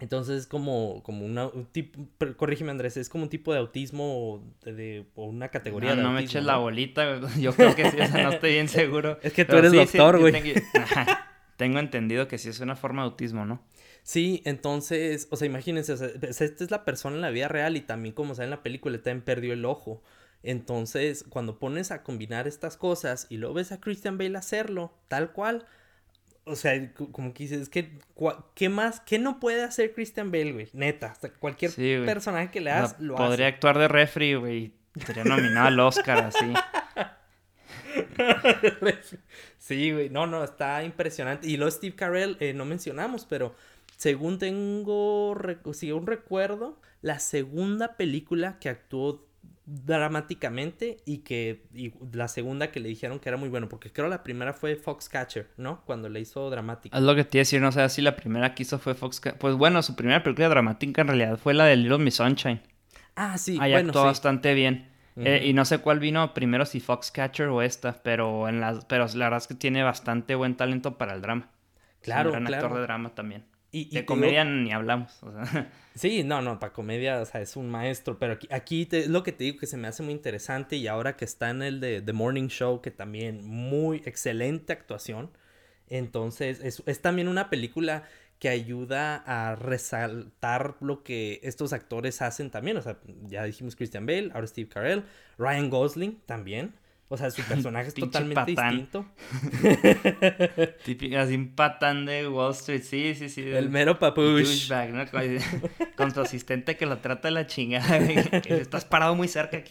Entonces 0.00 0.40
es 0.40 0.46
como, 0.46 1.02
como 1.04 1.24
una, 1.24 1.46
un 1.46 1.66
tipo, 1.66 2.06
corrígeme 2.36 2.72
Andrés, 2.72 2.96
es 2.96 3.08
como 3.08 3.24
un 3.24 3.30
tipo 3.30 3.52
de 3.52 3.60
autismo 3.60 4.42
de, 4.64 5.06
o 5.14 5.26
una 5.26 5.48
categoría 5.48 5.90
no, 5.90 5.96
de 5.96 6.02
no 6.02 6.12
me 6.12 6.22
eches 6.22 6.44
la 6.44 6.56
bolita, 6.56 7.20
yo 7.40 7.54
creo 7.54 7.74
que 7.76 7.90
sí, 7.90 8.00
o 8.00 8.06
sea, 8.06 8.22
no 8.24 8.32
estoy 8.32 8.52
bien 8.54 8.68
seguro. 8.68 9.18
es 9.22 9.32
que 9.32 9.44
tú 9.44 9.56
eres 9.56 9.72
doctor, 9.72 10.18
güey. 10.18 10.34
tengo, 11.56 11.78
entendido 11.78 12.26
que 12.26 12.38
sí 12.38 12.48
es 12.48 12.58
una 12.58 12.74
forma 12.74 13.02
de 13.02 13.10
autismo, 13.10 13.46
¿no? 13.46 13.62
Sí, 14.02 14.42
entonces, 14.44 15.28
o 15.30 15.36
sea, 15.36 15.46
imagínense, 15.46 15.92
o 15.92 15.96
sea, 15.96 16.08
esta 16.08 16.44
es 16.64 16.70
la 16.70 16.84
persona 16.84 17.16
en 17.16 17.22
la 17.22 17.30
vida 17.30 17.48
real 17.48 17.76
y 17.76 17.80
también 17.80 18.14
como 18.14 18.34
sale 18.34 18.46
en 18.46 18.50
la 18.50 18.62
película, 18.62 18.96
también 18.98 19.22
perdió 19.22 19.52
el 19.52 19.64
ojo. 19.64 20.02
Entonces, 20.42 21.24
cuando 21.30 21.58
pones 21.58 21.90
a 21.90 22.02
combinar 22.02 22.46
estas 22.46 22.76
cosas 22.76 23.26
y 23.30 23.38
luego 23.38 23.54
ves 23.54 23.72
a 23.72 23.80
Christian 23.80 24.18
Bale 24.18 24.36
hacerlo, 24.36 24.92
tal 25.08 25.32
cual, 25.32 25.66
o 26.46 26.56
sea, 26.56 26.92
como 26.92 27.32
que 27.32 27.44
dices, 27.44 27.62
es 27.62 27.68
que, 27.68 27.98
¿qué 28.54 28.68
más? 28.68 29.00
¿Qué 29.00 29.18
no 29.18 29.40
puede 29.40 29.62
hacer 29.62 29.92
Christian 29.94 30.30
Bale, 30.30 30.52
güey? 30.52 30.68
Neta, 30.72 31.14
cualquier 31.38 31.72
personaje 32.04 32.50
que 32.50 32.60
le 32.60 32.70
hagas 32.70 32.96
lo 33.00 33.14
Podría 33.14 33.46
actuar 33.46 33.78
de 33.78 33.88
refri, 33.88 34.34
güey. 34.34 34.74
Sería 35.04 35.24
nominado 35.24 35.68
al 35.68 35.80
Oscar, 35.80 36.30
así. 36.32 36.52
sí, 39.58 39.92
güey. 39.92 40.10
No, 40.10 40.26
no, 40.26 40.44
está 40.44 40.84
impresionante. 40.84 41.48
Y 41.48 41.56
luego 41.56 41.70
Steve 41.70 41.96
Carell, 41.96 42.36
eh, 42.40 42.52
no 42.52 42.64
mencionamos, 42.64 43.24
pero 43.24 43.54
según 43.96 44.38
tengo, 44.38 45.30
un 45.32 46.06
recuerdo, 46.06 46.80
la 47.00 47.18
segunda 47.18 47.96
película 47.96 48.58
que 48.60 48.68
actuó 48.68 49.26
dramáticamente 49.66 50.98
y 51.06 51.18
que 51.18 51.64
y 51.72 51.92
la 52.12 52.28
segunda 52.28 52.70
que 52.70 52.80
le 52.80 52.88
dijeron 52.88 53.18
que 53.18 53.28
era 53.30 53.38
muy 53.38 53.48
bueno, 53.48 53.68
porque 53.68 53.90
creo 53.90 54.08
la 54.08 54.22
primera 54.22 54.52
fue 54.52 54.76
Foxcatcher, 54.76 55.48
¿no? 55.56 55.82
Cuando 55.86 56.08
le 56.08 56.20
hizo 56.20 56.50
dramática. 56.50 56.96
Es 56.96 57.02
lo 57.02 57.14
que 57.14 57.24
te 57.24 57.38
iba 57.38 57.40
a 57.40 57.44
decir, 57.44 57.60
no 57.60 57.72
sé 57.72 57.88
si 57.88 58.02
la 58.02 58.16
primera 58.16 58.54
que 58.54 58.64
hizo 58.64 58.78
fue 58.78 58.94
Foxcatcher. 58.94 59.38
Pues 59.38 59.54
bueno, 59.54 59.82
su 59.82 59.96
primera 59.96 60.22
película 60.22 60.48
dramática 60.48 61.00
en 61.02 61.08
realidad 61.08 61.38
fue 61.38 61.54
la 61.54 61.64
de 61.64 61.76
Little 61.76 61.98
Miss 61.98 62.16
Sunshine. 62.16 62.60
Ah, 63.16 63.38
sí. 63.38 63.58
Ahí 63.60 63.72
actuó 63.72 64.04
bastante 64.04 64.54
bien. 64.54 64.90
Eh, 65.16 65.42
y 65.46 65.52
no 65.52 65.64
sé 65.64 65.78
cuál 65.78 66.00
vino 66.00 66.34
primero, 66.34 66.66
si 66.66 66.80
Foxcatcher 66.80 67.46
o 67.46 67.62
esta, 67.62 68.02
pero 68.02 68.48
en 68.48 68.60
las, 68.60 68.84
pero 68.86 69.06
la 69.14 69.26
verdad 69.26 69.38
es 69.38 69.46
que 69.46 69.54
tiene 69.54 69.84
bastante 69.84 70.34
buen 70.34 70.56
talento 70.56 70.98
para 70.98 71.14
el 71.14 71.22
drama. 71.22 71.50
Claro, 72.02 72.30
es 72.30 72.36
un 72.36 72.44
gran 72.44 72.54
actor 72.54 72.74
de 72.74 72.82
drama 72.82 73.14
también. 73.14 73.44
Y, 73.74 73.92
de 73.92 74.06
comedia 74.06 74.44
ni 74.44 74.72
hablamos. 74.72 75.20
Sí, 75.96 76.24
no, 76.24 76.42
no, 76.42 76.58
para 76.58 76.72
comedia, 76.72 77.20
o 77.20 77.24
sea, 77.24 77.40
es 77.40 77.56
un 77.56 77.70
maestro, 77.70 78.18
pero 78.18 78.32
aquí, 78.32 78.48
aquí 78.50 78.88
es 78.90 79.06
lo 79.06 79.22
que 79.22 79.30
te 79.30 79.44
digo 79.44 79.58
que 79.58 79.68
se 79.68 79.76
me 79.76 79.86
hace 79.86 80.02
muy 80.02 80.12
interesante 80.12 80.74
y 80.74 80.88
ahora 80.88 81.16
que 81.16 81.24
está 81.24 81.50
en 81.50 81.62
el 81.62 81.78
de 81.78 82.02
The 82.02 82.12
Morning 82.12 82.48
Show, 82.48 82.80
que 82.80 82.90
también 82.90 83.46
muy 83.46 83.98
excelente 83.98 84.72
actuación, 84.72 85.30
entonces 85.88 86.60
es, 86.64 86.82
es 86.86 87.00
también 87.00 87.28
una 87.28 87.48
película 87.48 88.04
que 88.40 88.48
ayuda 88.48 89.22
a 89.24 89.54
resaltar 89.54 90.76
lo 90.80 91.04
que 91.04 91.38
estos 91.44 91.72
actores 91.72 92.22
hacen 92.22 92.50
también, 92.50 92.76
o 92.76 92.82
sea, 92.82 92.98
ya 93.28 93.44
dijimos 93.44 93.76
Christian 93.76 94.04
Bale, 94.04 94.30
ahora 94.34 94.48
Steve 94.48 94.68
Carell, 94.68 95.04
Ryan 95.38 95.70
Gosling 95.70 96.20
también, 96.26 96.74
o 97.14 97.16
sea, 97.16 97.30
su 97.30 97.42
personaje 97.48 97.88
es 97.88 97.94
totalmente 97.94 98.50
distinto. 98.50 99.06
Típico, 100.84 101.16
así 101.16 101.34
un 101.36 101.54
patán 101.54 102.04
de 102.06 102.28
Wall 102.28 102.52
Street, 102.52 102.82
sí, 102.82 103.14
sí, 103.14 103.28
sí. 103.28 103.42
El 103.42 103.70
mero 103.70 103.98
papush. 103.98 104.70
¿no? 104.70 105.04
Con, 105.96 106.12
su 106.12 106.20
asistente 106.20 106.76
que 106.76 106.86
lo 106.86 106.98
trata 106.98 107.28
de 107.28 107.32
la 107.32 107.46
chingada, 107.46 107.98
que 108.42 108.60
estás 108.60 108.84
parado 108.84 109.14
muy 109.14 109.28
cerca, 109.28 109.62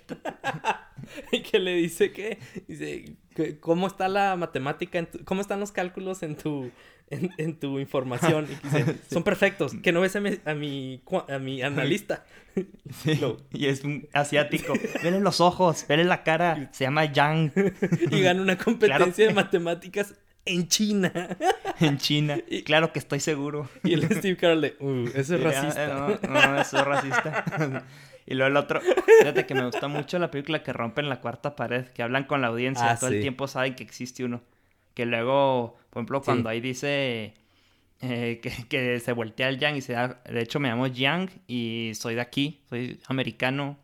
y 1.32 1.42
que 1.42 1.60
le 1.60 1.76
dice 1.76 2.12
que, 2.12 2.40
dice, 2.68 3.18
¿cómo 3.60 3.88
está 3.88 4.08
la 4.08 4.36
matemática, 4.36 5.08
cómo 5.26 5.42
están 5.42 5.60
los 5.60 5.72
cálculos 5.72 6.24
en 6.24 6.36
tu, 6.36 6.72
en, 7.10 7.56
tu 7.56 7.80
información. 7.80 8.48
Y 8.50 9.12
son 9.14 9.24
perfectos. 9.24 9.74
Que 9.82 9.92
no 9.92 10.02
ves 10.02 10.16
a 10.16 10.20
mi, 10.20 10.40
a 10.46 11.40
mi, 11.40 11.62
analista. 11.62 12.26
y 13.54 13.66
es 13.66 13.84
un 13.84 14.08
asiático. 14.14 14.74
Vele 15.04 15.20
los 15.20 15.42
ojos, 15.42 15.86
vele 15.88 16.04
la 16.04 16.24
cara. 16.24 16.70
Se 16.72 16.86
llama 16.86 17.06
Yang. 17.06 17.52
y 18.12 18.22
gana 18.22 18.42
una 18.42 18.58
competencia 18.58 19.28
de 19.28 19.34
matemáticas 19.34 20.16
en 20.46 20.68
China. 20.68 21.12
en 21.80 21.98
China. 21.98 22.38
Claro 22.66 22.92
que 22.92 23.00
estoy 23.00 23.20
seguro. 23.20 23.70
Y 23.84 23.94
el 23.94 24.04
Steve 24.04 24.38
Carell 24.38 24.62
de, 24.62 24.76
uh, 24.80 25.10
eso 25.16 25.36
es 25.36 25.44
racista. 25.44 25.88
No, 25.88 26.30
no, 26.30 26.62
eso 26.62 26.78
es 26.78 26.86
racista. 26.86 27.86
Y 28.26 28.36
luego 28.36 28.50
el 28.50 28.58
otro, 28.58 28.82
fíjate 29.20 29.46
que 29.46 29.54
me 29.54 29.66
gusta 29.66 29.88
mucho 29.88 30.18
la 30.20 30.32
película 30.32 30.64
que 30.64 30.72
rompen 30.72 31.10
la 31.10 31.20
cuarta 31.20 31.56
pared, 31.56 31.88
que 31.88 32.04
hablan 32.04 32.24
con 32.24 32.42
la 32.42 32.48
audiencia, 32.48 32.92
ah, 32.92 33.00
todo 33.00 33.10
el 33.10 33.22
tiempo 33.22 33.48
saben 33.48 33.76
que 33.76 33.84
existe 33.84 34.24
uno. 34.24 34.42
Que 34.94 35.06
luego, 35.06 35.78
por 35.90 36.02
ejemplo, 36.02 36.22
cuando 36.22 36.50
ahí 36.50 36.62
dice 36.62 37.34
eh, 38.06 38.42
que, 38.70 39.00
se 39.00 39.12
voltea 39.14 39.48
el 39.48 39.60
Yang 39.60 39.78
y 39.78 39.82
se 39.82 39.94
da, 39.94 40.22
de 40.30 40.42
hecho 40.42 40.60
me 40.60 40.68
llamo 40.68 40.88
Yang 40.88 41.32
y 41.48 41.92
soy 41.96 42.16
de 42.16 42.22
aquí, 42.22 42.62
soy 42.70 43.00
americano, 43.08 43.78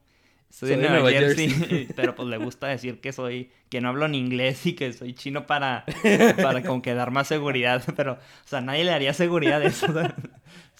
soy, 0.50 0.70
de 0.70 0.78
Nueva, 0.78 1.10
Jersey, 1.10 1.88
pero 1.96 2.16
pues 2.16 2.28
le 2.28 2.38
gusta 2.38 2.68
decir 2.68 3.00
que 3.00 3.14
soy, 3.14 3.50
que 3.70 3.80
no 3.80 3.90
hablo 3.90 4.06
en 4.06 4.16
inglés 4.16 4.66
y 4.66 4.74
que 4.74 4.92
soy 4.92 5.14
chino 5.14 5.48
para, 5.48 5.86
para 6.42 6.64
como 6.64 6.82
que 6.82 6.94
dar 6.94 7.12
más 7.12 7.28
seguridad, 7.28 7.82
pero, 7.96 8.14
o 8.14 8.48
sea, 8.48 8.60
nadie 8.60 8.84
le 8.84 8.92
haría 8.92 9.14
seguridad 9.14 9.62
a 9.62 9.66
eso, 9.66 9.88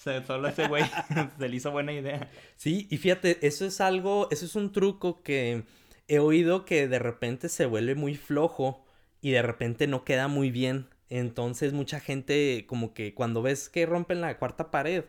o 0.00 0.02
sea, 0.02 0.24
solo 0.24 0.48
ese 0.48 0.66
güey 0.66 0.84
se 1.38 1.48
le 1.48 1.56
hizo 1.56 1.70
buena 1.70 1.92
idea. 1.92 2.30
Sí, 2.56 2.88
y 2.90 2.96
fíjate, 2.96 3.46
eso 3.46 3.66
es 3.66 3.80
algo, 3.80 4.28
eso 4.30 4.46
es 4.46 4.56
un 4.56 4.72
truco 4.72 5.22
que 5.22 5.64
he 6.08 6.18
oído 6.18 6.64
que 6.64 6.88
de 6.88 6.98
repente 6.98 7.50
se 7.50 7.66
vuelve 7.66 7.94
muy 7.94 8.16
flojo 8.16 8.84
y 9.20 9.32
de 9.32 9.42
repente 9.42 9.86
no 9.86 10.04
queda 10.04 10.26
muy 10.26 10.50
bien. 10.50 10.88
Entonces 11.10 11.74
mucha 11.74 12.00
gente 12.00 12.64
como 12.66 12.94
que 12.94 13.14
cuando 13.14 13.42
ves 13.42 13.68
que 13.68 13.84
rompen 13.84 14.22
la 14.22 14.38
cuarta 14.38 14.70
pared, 14.70 15.04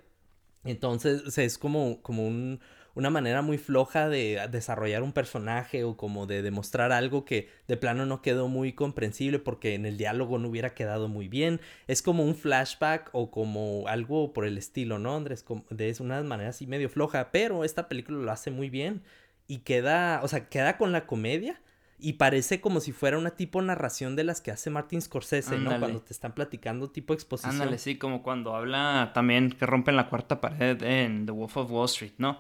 entonces 0.65 1.38
es 1.38 1.58
como, 1.58 2.01
como 2.01 2.27
un, 2.27 2.60
una 2.95 3.10
manera 3.10 3.41
muy 3.41 3.58
floja 3.58 4.10
de 4.10 4.47
desarrollar 4.51 5.04
un 5.04 5.13
personaje 5.13 5.84
o 5.84 5.97
como 5.97 6.25
de 6.25 6.41
demostrar 6.41 6.91
algo 6.91 7.25
que 7.25 7.49
de 7.67 7.77
plano 7.77 8.06
no 8.06 8.21
quedó 8.21 8.47
muy 8.47 8.73
comprensible 8.73 9.39
porque 9.39 9.75
en 9.75 9.86
el 9.86 9.97
diálogo 9.97 10.38
no 10.39 10.49
hubiera 10.49 10.73
quedado 10.73 11.08
muy 11.08 11.27
bien. 11.27 11.62
Es 11.88 12.01
como 12.01 12.23
un 12.23 12.36
flashback 12.36 13.10
o 13.13 13.32
como 13.32 13.88
algo 13.88 14.34
por 14.34 14.45
el 14.45 14.58
estilo, 14.58 14.99
¿no, 14.99 15.15
Andrés? 15.15 15.45
de 15.69 15.95
una 15.99 16.21
manera 16.23 16.49
así 16.49 16.67
medio 16.67 16.89
floja, 16.89 17.32
pero 17.32 17.63
esta 17.63 17.88
película 17.88 18.17
lo 18.17 18.32
hace 18.32 18.51
muy 18.51 18.69
bien 18.69 19.04
y 19.47 19.60
queda, 19.60 20.21
o 20.23 20.27
sea, 20.27 20.47
queda 20.49 20.77
con 20.77 20.91
la 20.91 21.06
comedia 21.06 21.62
y 22.01 22.13
parece 22.13 22.62
como 22.62 22.80
si 22.80 22.91
fuera 22.91 23.17
una 23.17 23.32
tipo 23.32 23.62
narración 23.62 24.15
de 24.15 24.23
las 24.23 24.41
que 24.41 24.49
hace 24.49 24.69
Martin 24.71 25.01
Scorsese, 25.01 25.58
¿no? 25.60 25.77
Cuando 25.80 26.01
te 26.01 26.13
están 26.13 26.34
platicando 26.34 26.89
tipo 26.89 27.13
exposición. 27.13 27.54
Ándale, 27.54 27.77
sí, 27.77 27.97
como 27.97 28.23
cuando 28.23 28.56
habla 28.56 29.12
también 29.13 29.51
que 29.51 29.65
rompen 29.67 29.95
la 29.95 30.10
cuarta 30.10 30.41
pared 30.41 30.82
en 30.82 31.27
The 31.27 31.32
Wolf 31.32 31.58
of 31.58 31.71
Wall 31.71 31.86
Street, 31.86 32.13
¿no? 32.17 32.39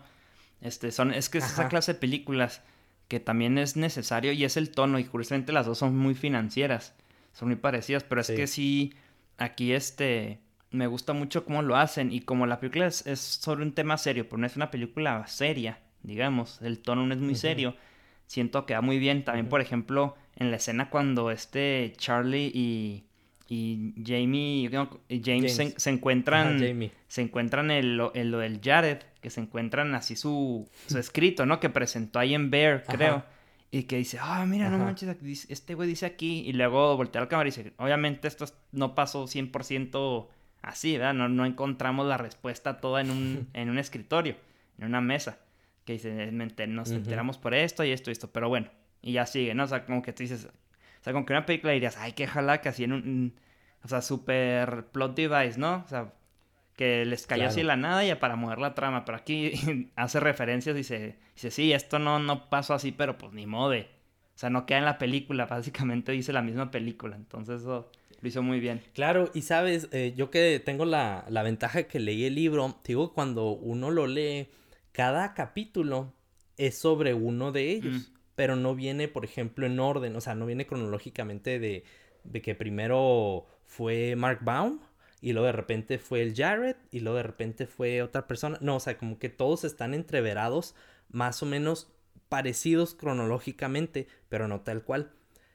Este, 0.61 0.91
son, 0.91 1.13
es 1.13 1.29
que 1.29 1.39
es 1.39 1.45
esa 1.45 1.67
clase 1.69 1.93
de 1.93 1.99
películas 1.99 2.61
que 3.07 3.19
también 3.19 3.57
es 3.57 3.75
necesario 3.75 4.31
y 4.31 4.45
es 4.45 4.57
el 4.57 4.71
tono 4.71 4.99
y 4.99 5.03
curiosamente 5.03 5.51
las 5.51 5.65
dos 5.65 5.79
son 5.79 5.97
muy 5.97 6.15
financieras, 6.15 6.93
son 7.33 7.49
muy 7.49 7.57
parecidas, 7.57 8.03
pero 8.03 8.21
es 8.21 8.27
que 8.27 8.47
sí, 8.47 8.93
aquí 9.37 9.73
este, 9.73 10.39
me 10.69 10.87
gusta 10.87 11.13
mucho 11.13 11.43
cómo 11.43 11.61
lo 11.61 11.75
hacen 11.75 12.11
y 12.11 12.21
como 12.21 12.45
la 12.45 12.59
película 12.59 12.87
es, 12.87 13.19
sobre 13.19 13.63
un 13.63 13.73
tema 13.73 13.97
serio, 13.97 14.29
pero 14.29 14.37
no 14.37 14.47
es 14.47 14.55
una 14.55 14.71
película 14.71 15.27
seria, 15.27 15.79
digamos, 16.03 16.61
el 16.61 16.79
tono 16.79 17.05
no 17.05 17.13
es 17.13 17.19
muy 17.19 17.35
serio 17.35 17.75
siento 18.31 18.65
que 18.65 18.73
va 18.73 18.81
muy 18.81 18.97
bien. 18.97 19.25
También, 19.25 19.49
por 19.49 19.59
ejemplo, 19.59 20.15
en 20.37 20.51
la 20.51 20.57
escena 20.57 20.89
cuando 20.89 21.31
este 21.31 21.93
Charlie 21.97 22.51
y, 22.53 23.03
y 23.53 23.93
Jamie, 24.05 24.69
James, 25.09 25.55
Se, 25.75 25.89
encuentran, 25.89 26.57
se 27.09 27.21
encuentran 27.21 27.69
en 27.69 27.97
lo, 27.97 28.11
del 28.11 28.61
Jared, 28.63 28.99
que 29.19 29.29
se 29.29 29.41
encuentran 29.41 29.93
así 29.93 30.15
su, 30.15 30.69
su 30.87 30.97
escrito, 30.97 31.45
¿no? 31.45 31.59
Que 31.59 31.69
presentó 31.69 32.19
ahí 32.19 32.33
en 32.33 32.49
Bear, 32.49 32.85
creo. 32.85 33.25
Y 33.69 33.83
que 33.83 33.97
dice, 33.97 34.19
ah, 34.21 34.45
mira, 34.45 34.69
no 34.69 34.77
manches, 34.77 35.17
este 35.49 35.75
güey 35.75 35.89
dice 35.89 36.05
aquí. 36.05 36.43
Y 36.47 36.53
luego 36.53 36.95
voltea 36.95 37.21
al 37.21 37.27
cámara 37.27 37.49
y 37.49 37.51
dice, 37.51 37.73
obviamente 37.75 38.29
esto 38.29 38.45
no 38.71 38.95
pasó 38.95 39.25
100% 39.25 40.29
así, 40.61 40.93
¿verdad? 40.93 41.13
No, 41.13 41.27
no 41.27 41.45
encontramos 41.45 42.07
la 42.07 42.15
respuesta 42.15 42.79
toda 42.79 43.01
en 43.01 43.11
un, 43.11 43.49
en 43.53 43.69
un 43.69 43.79
escritorio, 43.79 44.37
en 44.77 44.85
una 44.85 45.01
mesa 45.01 45.39
que 45.83 45.93
dice, 45.93 46.31
nos 46.31 46.89
enteramos 46.89 47.37
por 47.37 47.53
esto 47.53 47.83
y 47.83 47.91
esto 47.91 48.11
y 48.11 48.13
esto, 48.13 48.31
pero 48.31 48.47
bueno, 48.47 48.69
y 49.01 49.11
ya 49.11 49.25
sigue, 49.25 49.53
¿no? 49.53 49.65
O 49.65 49.67
sea, 49.67 49.85
como 49.85 50.01
que 50.01 50.13
tú 50.13 50.23
dices, 50.23 50.47
o 51.01 51.03
sea, 51.03 51.13
como 51.13 51.25
que 51.25 51.33
una 51.33 51.47
película 51.47 51.73
dirías, 51.73 51.97
ay, 51.97 52.13
qué 52.13 52.27
jala 52.27 52.61
que 52.61 52.69
así 52.69 52.83
en 52.83 52.93
un, 52.93 53.33
o 53.83 53.87
sea, 53.87 54.01
super 54.01 54.85
plot 54.91 55.15
device, 55.15 55.59
¿no? 55.59 55.81
O 55.83 55.87
sea, 55.87 56.13
que 56.75 57.05
les 57.05 57.25
cayó 57.25 57.47
así 57.47 57.63
la 57.63 57.75
nada 57.75 58.03
ya 58.03 58.19
para 58.19 58.35
mover 58.35 58.59
la 58.59 58.75
trama, 58.75 59.03
pero 59.03 59.17
aquí 59.17 59.51
hace 59.95 60.19
referencias 60.19 60.75
y 60.75 60.77
dice, 60.77 61.17
dice, 61.35 61.51
sí, 61.51 61.73
esto 61.73 61.97
no, 61.97 62.19
no 62.19 62.49
pasó 62.49 62.75
así, 62.75 62.91
pero 62.91 63.17
pues 63.17 63.33
ni 63.33 63.47
modo 63.47 63.73
O 63.73 63.85
sea, 64.35 64.51
no 64.51 64.67
queda 64.67 64.77
en 64.77 64.85
la 64.85 64.99
película, 64.99 65.47
básicamente 65.47 66.11
dice 66.11 66.33
la 66.33 66.43
misma 66.43 66.69
película. 66.69 67.15
Entonces 67.15 67.61
eso 67.61 67.91
lo 68.21 68.27
hizo 68.27 68.43
muy 68.43 68.59
bien. 68.59 68.81
Claro, 68.93 69.31
y 69.33 69.41
sabes, 69.41 69.89
eh, 69.91 70.13
yo 70.15 70.29
que 70.29 70.61
tengo 70.63 70.85
la, 70.85 71.25
la 71.29 71.41
ventaja 71.41 71.83
que 71.83 71.99
leí 71.99 72.25
el 72.25 72.35
libro, 72.35 72.79
digo, 72.83 73.13
cuando 73.13 73.49
uno 73.53 73.89
lo 73.89 74.05
lee, 74.05 74.49
cada 74.91 75.33
capítulo 75.33 76.13
es 76.57 76.77
sobre 76.77 77.15
uno 77.15 77.51
de 77.51 77.71
ellos, 77.71 78.11
mm. 78.11 78.20
Pero 78.35 78.55
no 78.55 78.75
viene, 78.75 79.07
por 79.07 79.25
ejemplo, 79.25 79.65
en 79.65 79.79
orden, 79.79 80.15
o 80.15 80.21
sea, 80.21 80.35
no 80.35 80.45
viene 80.45 80.67
cronológicamente 80.67 81.59
de, 81.59 81.83
de 82.23 82.41
que 82.41 82.55
primero 82.55 83.45
fue 83.65 84.15
Mark 84.15 84.39
Baum 84.41 84.79
y 85.21 85.33
luego 85.33 85.45
de 85.45 85.51
repente 85.53 85.99
fue 85.99 86.21
el 86.23 86.35
Jared 86.35 86.75
y 86.91 87.01
luego 87.01 87.17
de 87.17 87.23
repente 87.23 87.67
fue 87.67 88.01
otra 88.01 88.27
persona. 88.27 88.57
No, 88.61 88.77
o 88.77 88.79
sea, 88.79 88.97
como 88.97 89.19
que 89.19 89.29
todos 89.29 89.63
están 89.63 89.93
entreverados 89.93 90.75
más 91.09 91.43
o 91.43 91.45
menos 91.45 91.91
parecidos 92.27 92.95
cronológicamente, 92.95 94.07
pero 94.29 94.47
no 94.47 94.61
tal 94.61 94.83
cual. 94.83 95.11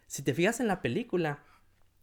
Si 0.06 0.22
te 0.22 0.34
fijas 0.34 0.60
en 0.60 0.68
la 0.68 0.82
película, 0.82 1.42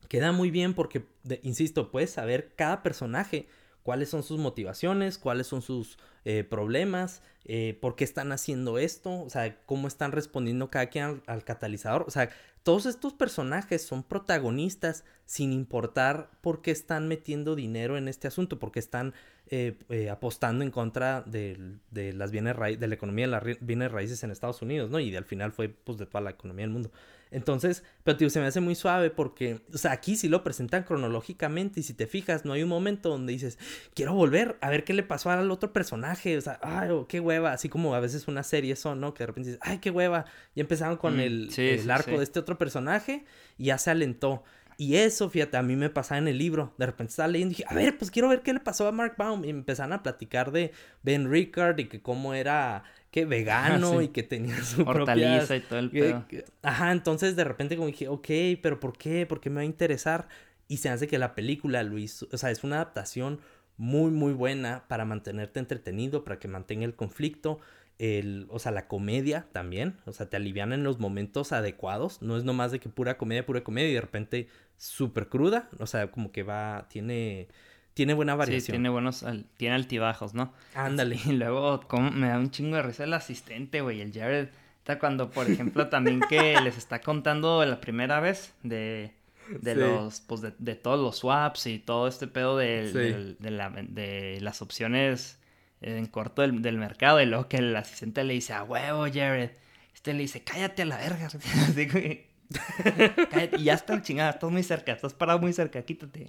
queda 0.10 0.32
muy 0.32 0.52
bien 0.52 0.74
porque, 0.74 1.06
insisto, 1.42 1.90
puedes 1.90 2.10
saber 2.10 2.54
cada 2.56 2.84
personaje, 2.84 3.48
cuáles 3.84 4.10
son 4.10 4.24
sus 4.24 4.40
motivaciones, 4.40 5.18
cuáles 5.18 5.48
son 5.48 5.62
sus 5.62 5.98
eh, 6.26 6.44
problemas, 6.44 7.22
eh, 7.46 7.78
por 7.82 7.96
qué 7.96 8.06
están 8.06 8.32
haciendo 8.32 8.78
esto, 8.78 9.22
o 9.22 9.30
sea, 9.30 9.58
cómo 9.66 9.88
están 9.88 10.14
respondiendo 10.14 10.72
cada 10.72 10.88
quien 10.88 11.22
al, 11.28 11.44
catalizador. 11.44 12.06
O 12.08 12.12
sea, 12.12 12.30
todos 12.64 12.86
estos 12.86 13.14
personajes 13.14 13.82
son 13.84 14.04
protagonistas 14.04 15.04
sin 15.26 15.52
importar 15.52 16.32
por 16.42 16.62
qué 16.62 16.72
están 16.72 17.10
metiendo 17.10 17.56
dinero 17.56 17.98
en 17.98 18.08
este 18.08 18.30
asunto, 18.30 18.58
porque 18.58 18.80
están 18.80 19.14
eh, 19.48 19.76
apostando 20.10 20.64
en 20.64 20.72
contra 20.72 21.22
de, 21.24 21.58
las 21.92 22.32
bienes 22.32 22.56
de 22.80 22.88
la 22.88 22.96
economía 22.96 23.26
de 23.26 23.32
las 23.32 23.44
bienes 23.60 23.92
raíces 23.92 24.24
en 24.24 24.32
Estados 24.32 24.62
Unidos, 24.62 24.90
¿no? 24.90 25.00
Y 25.02 25.14
al 25.16 25.26
final 25.26 25.52
fue 25.52 25.68
pues 25.68 25.98
de 25.98 26.06
toda 26.06 26.22
la 26.22 26.32
economía 26.32 26.64
del 26.64 26.72
mundo. 26.72 26.92
Entonces, 27.34 27.84
pero 28.04 28.16
tío, 28.16 28.30
se 28.30 28.40
me 28.40 28.46
hace 28.46 28.60
muy 28.60 28.76
suave 28.76 29.10
porque, 29.10 29.62
o 29.74 29.78
sea, 29.80 29.92
aquí 29.92 30.16
sí 30.16 30.30
lo 30.30 30.44
presentan 30.44 30.84
cronológicamente 30.84 31.80
y 31.80 31.84
si 31.84 31.96
te 31.96 32.06
fijas, 32.06 32.46
no 32.46 32.54
hay 32.54 32.62
un 32.62 32.70
momento 32.70 33.10
donde 33.10 33.34
dices, 33.34 33.58
quiero 33.96 34.14
volver 34.14 34.56
a 34.62 34.70
ver 34.70 34.84
qué 34.84 34.94
le 34.94 35.02
pasó 35.02 35.32
al 35.32 35.50
otro 35.50 35.74
personaje, 35.74 36.38
o 36.38 36.42
sea, 36.42 36.60
ay, 36.62 36.92
oh, 36.92 37.08
qué 37.08 37.20
hueva, 37.20 37.52
así 37.52 37.70
como 37.70 37.96
a 37.96 38.00
veces 38.00 38.28
una 38.28 38.44
serie 38.44 38.76
son, 38.76 39.02
¿no? 39.02 39.16
Que 39.16 39.24
de 39.24 39.28
repente 39.28 39.50
dices, 39.50 39.62
ay, 39.64 39.80
qué 39.80 39.90
hueva, 39.90 40.26
y 40.54 40.62
empezaron 40.62 40.98
con 40.98 41.18
mm, 41.18 41.22
el, 41.22 41.50
el, 41.58 41.92
arco 41.92 42.12
de 42.12 42.24
este 42.24 42.40
otro 42.40 42.60
personaje 42.60 43.26
y 43.58 43.66
ya 43.66 43.80
se 43.80 43.90
alentó. 43.90 44.44
Y 44.78 44.96
eso, 44.96 45.30
fíjate, 45.30 45.58
a 45.58 45.64
mí 45.64 45.76
me 45.76 45.90
pasaba 45.90 46.18
en 46.18 46.28
el 46.28 46.38
libro. 46.38 46.74
De 46.78 46.88
repente 46.88 47.12
estaba 47.12 47.28
leyendo 47.28 47.54
y 47.54 47.58
dije, 47.58 47.66
a 47.70 47.76
ver, 47.76 47.98
pues 47.98 48.10
quiero 48.10 48.30
ver 48.30 48.42
qué 48.42 48.54
le 48.54 48.60
pasó 48.60 48.88
a 48.88 48.92
Mark 48.92 49.16
Baum. 49.18 49.46
Y 49.46 49.50
empezaron 49.50 49.94
a 49.94 50.02
platicar 50.02 50.52
de 50.52 50.72
Ben 51.04 51.30
Rickard 51.30 51.80
y 51.80 51.86
que 51.86 52.02
cómo 52.02 52.34
era 52.34 52.84
que 53.14 53.26
vegano 53.26 54.02
y 54.02 54.08
que 54.08 54.24
tenía 54.24 54.60
su 54.64 54.82
hortaliza 54.82 55.56
y 55.56 55.60
todo 55.60 55.78
el 55.78 55.92
pedo. 55.92 56.26
Ajá, 56.64 56.92
entonces 56.92 57.36
de 57.36 57.44
repente 57.44 57.76
como 57.76 57.88
dije, 57.88 58.08
ok, 58.08 58.28
pero 58.60 58.80
¿por 58.80 58.98
qué? 58.98 59.28
¿Por 59.28 59.40
qué 59.40 59.52
me 59.52 59.58
va 59.58 59.62
a 59.62 59.66
interesar? 59.66 60.28
Y 60.68 60.78
se 60.78 60.90
hace 60.90 61.08
que 61.08 61.20
la 61.20 61.36
película 61.36 61.84
hizo, 61.84 62.28
o 62.32 62.38
sea, 62.38 62.50
es 62.50 62.64
una 62.64 62.78
adaptación 62.78 63.40
muy, 63.78 64.10
muy 64.10 64.34
buena 64.34 64.86
para 64.88 65.06
mantenerte 65.06 65.60
entretenido, 65.60 66.24
para 66.24 66.40
que 66.40 66.48
mantenga 66.48 66.86
el 66.86 66.96
conflicto, 66.96 67.60
el, 68.00 68.48
o 68.50 68.58
sea, 68.58 68.72
la 68.72 68.88
comedia 68.88 69.46
también, 69.52 69.98
o 70.08 70.12
sea, 70.12 70.28
te 70.28 70.38
alivian 70.38 70.74
en 70.74 70.84
los 70.84 70.98
momentos 70.98 71.52
adecuados, 71.52 72.20
no 72.24 72.36
es 72.36 72.44
nomás 72.44 72.72
de 72.72 72.80
que 72.80 72.90
pura 72.90 73.20
comedia, 73.20 73.46
pura 73.46 73.64
comedia 73.64 73.92
y 73.92 73.94
de 73.94 74.02
repente 74.02 74.48
súper 74.76 75.30
cruda, 75.30 75.70
o 75.78 75.86
sea, 75.86 76.10
como 76.10 76.32
que 76.32 76.42
va, 76.42 76.88
tiene 76.90 77.48
tiene 77.94 78.14
buena 78.14 78.36
variación. 78.36 78.66
Sí, 78.66 78.72
tiene 78.72 78.90
buenos, 78.90 79.26
tiene 79.58 79.76
altibajos, 79.76 80.34
¿no? 80.34 80.54
Ándale. 80.74 81.20
Y 81.26 81.34
luego, 81.34 81.82
como 81.82 82.12
me 82.12 82.28
da 82.28 82.40
un 82.40 82.50
chingo 82.50 82.76
de 82.76 82.84
risa 82.84 83.04
el 83.04 83.14
asistente, 83.14 83.82
güey, 83.82 84.02
el 84.02 84.12
Jared. 84.12 84.50
Está 84.80 85.00
cuando, 85.00 85.30
por 85.30 85.50
ejemplo, 85.50 85.88
también 85.88 86.20
que 86.28 86.60
les 86.64 86.78
está 86.78 87.00
contando 87.00 87.64
la 87.66 87.80
primera 87.80 88.20
vez 88.20 88.54
de, 88.64 89.14
de 89.48 89.76
los, 89.76 90.20
pues 90.22 90.42
de, 90.42 90.54
de, 90.58 90.76
todos 90.76 91.00
los 91.00 91.18
swaps 91.20 91.68
y 91.68 91.80
todo 91.80 92.08
este 92.08 92.28
pedo 92.28 92.58
de, 92.58 93.36
de, 93.40 93.52
la, 93.52 93.70
de 93.70 94.40
las 94.42 94.62
opciones 94.62 95.40
en 95.80 96.06
corto 96.08 96.42
del, 96.42 96.62
del, 96.62 96.78
mercado. 96.78 97.22
Y 97.22 97.26
luego 97.26 97.48
que 97.48 97.58
el 97.58 97.76
asistente 97.76 98.24
le 98.24 98.34
dice, 98.34 98.54
a 98.54 98.64
huevo, 98.64 99.04
Jared. 99.04 99.52
Este 99.94 100.14
le 100.14 100.20
dice, 100.20 100.44
cállate 100.44 100.82
a 100.82 100.86
la 100.86 100.98
verga. 100.98 101.28
Así. 101.28 102.28
Y 103.58 103.64
ya 103.64 103.74
está 103.74 104.02
chingada, 104.02 104.32
estás 104.32 104.52
muy 104.52 104.64
cerca, 104.64 104.92
estás 104.92 105.14
parado 105.14 105.40
muy 105.40 105.54
cerca, 105.54 105.82
quítate. 105.82 106.28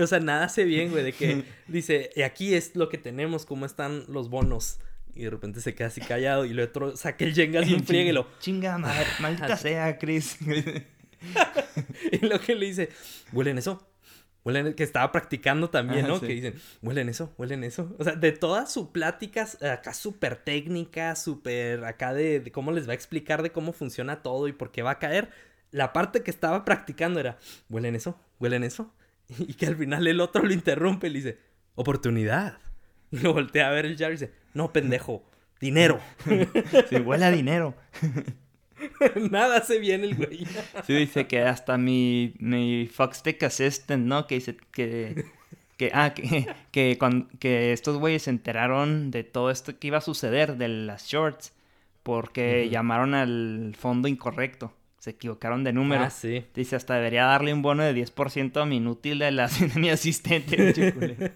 O 0.00 0.06
sea, 0.06 0.20
nada 0.20 0.44
hace 0.44 0.64
bien, 0.64 0.90
güey, 0.90 1.04
de 1.04 1.12
que 1.12 1.44
dice, 1.68 2.10
y 2.14 2.22
aquí 2.22 2.54
es 2.54 2.76
lo 2.76 2.88
que 2.88 2.98
tenemos, 2.98 3.46
cómo 3.46 3.66
están 3.66 4.04
los 4.08 4.28
bonos. 4.30 4.78
Y 5.14 5.24
de 5.24 5.30
repente 5.30 5.60
se 5.60 5.74
queda 5.74 5.88
así 5.88 6.00
callado 6.00 6.44
y 6.44 6.50
el 6.50 6.60
otro 6.60 6.96
saca 6.96 7.24
el 7.24 7.34
Jenga 7.34 7.64
y 7.64 7.74
un 7.74 8.14
lo... 8.14 8.28
Chinga, 8.40 8.78
madre, 8.78 9.06
maldita 9.20 9.56
sea, 9.56 9.98
Chris. 9.98 10.38
y 12.12 12.26
lo 12.26 12.40
que 12.40 12.54
le 12.54 12.66
dice, 12.66 12.88
¿huelen 13.32 13.58
eso? 13.58 13.86
Huelen, 14.42 14.72
que 14.72 14.84
estaba 14.84 15.12
practicando 15.12 15.68
también, 15.68 16.08
¿no? 16.08 16.18
Que 16.18 16.28
dicen, 16.28 16.54
huelen 16.80 17.10
eso, 17.10 17.34
huelen 17.36 17.62
eso. 17.62 17.94
O 17.98 18.04
sea, 18.04 18.14
de 18.14 18.32
todas 18.32 18.72
sus 18.72 18.88
pláticas 18.88 19.62
acá 19.62 19.92
súper 19.92 20.36
técnicas, 20.36 21.22
súper 21.22 21.84
acá 21.84 22.14
de, 22.14 22.40
de, 22.40 22.50
cómo 22.50 22.72
les 22.72 22.88
va 22.88 22.92
a 22.92 22.94
explicar 22.94 23.42
de 23.42 23.52
cómo 23.52 23.74
funciona 23.74 24.22
todo 24.22 24.48
y 24.48 24.52
por 24.54 24.70
qué 24.70 24.80
va 24.80 24.92
a 24.92 24.98
caer, 24.98 25.28
la 25.72 25.92
parte 25.92 26.22
que 26.22 26.30
estaba 26.30 26.64
practicando 26.64 27.20
era, 27.20 27.38
¿huelen 27.68 27.94
eso? 27.94 28.18
¿Huelen 28.38 28.64
eso? 28.64 28.92
Y 29.38 29.54
que 29.54 29.66
al 29.66 29.76
final 29.76 30.06
el 30.06 30.20
otro 30.20 30.42
lo 30.42 30.52
interrumpe 30.52 31.06
y 31.08 31.10
le 31.10 31.18
dice, 31.18 31.38
oportunidad. 31.74 32.58
Y 33.10 33.18
lo 33.18 33.32
voltea 33.32 33.68
a 33.68 33.72
ver 33.72 33.86
el 33.86 33.96
Jar 33.96 34.10
y 34.10 34.14
dice, 34.14 34.32
no, 34.54 34.72
pendejo, 34.72 35.24
dinero. 35.60 36.00
Sí, 36.88 36.96
huele 36.96 37.24
a 37.24 37.30
dinero. 37.30 37.74
Nada 39.30 39.58
hace 39.58 39.78
bien 39.78 40.04
el 40.04 40.14
güey. 40.14 40.46
Sí, 40.86 40.94
dice 40.94 41.26
que 41.26 41.42
hasta 41.42 41.76
mi, 41.76 42.34
mi 42.38 42.86
Foxtech 42.86 43.42
Assistant, 43.42 44.06
¿no? 44.06 44.26
Que 44.26 44.36
dice 44.36 44.56
que... 44.72 45.24
Que, 45.76 45.90
ah, 45.94 46.12
que, 46.12 46.46
que, 46.72 46.98
que 47.38 47.72
estos 47.72 47.96
güeyes 47.96 48.24
se 48.24 48.30
enteraron 48.30 49.10
de 49.10 49.24
todo 49.24 49.50
esto 49.50 49.78
que 49.78 49.86
iba 49.86 49.96
a 49.96 50.02
suceder, 50.02 50.58
de 50.58 50.68
las 50.68 51.06
shorts, 51.06 51.54
porque 52.02 52.68
llamaron 52.68 53.14
al 53.14 53.74
fondo 53.78 54.06
incorrecto 54.06 54.74
se 55.00 55.10
equivocaron 55.10 55.64
de 55.64 55.72
número. 55.72 56.02
Ah, 56.02 56.10
sí. 56.10 56.44
Dice, 56.54 56.76
hasta 56.76 56.94
debería 56.94 57.24
darle 57.24 57.54
un 57.54 57.62
bono 57.62 57.82
de 57.82 57.94
10% 57.94 58.60
a 58.60 58.66
mi 58.66 58.76
inútil 58.76 59.18
de, 59.18 59.30
la, 59.32 59.48
de 59.74 59.80
mi 59.80 59.88
asistente. 59.90 60.74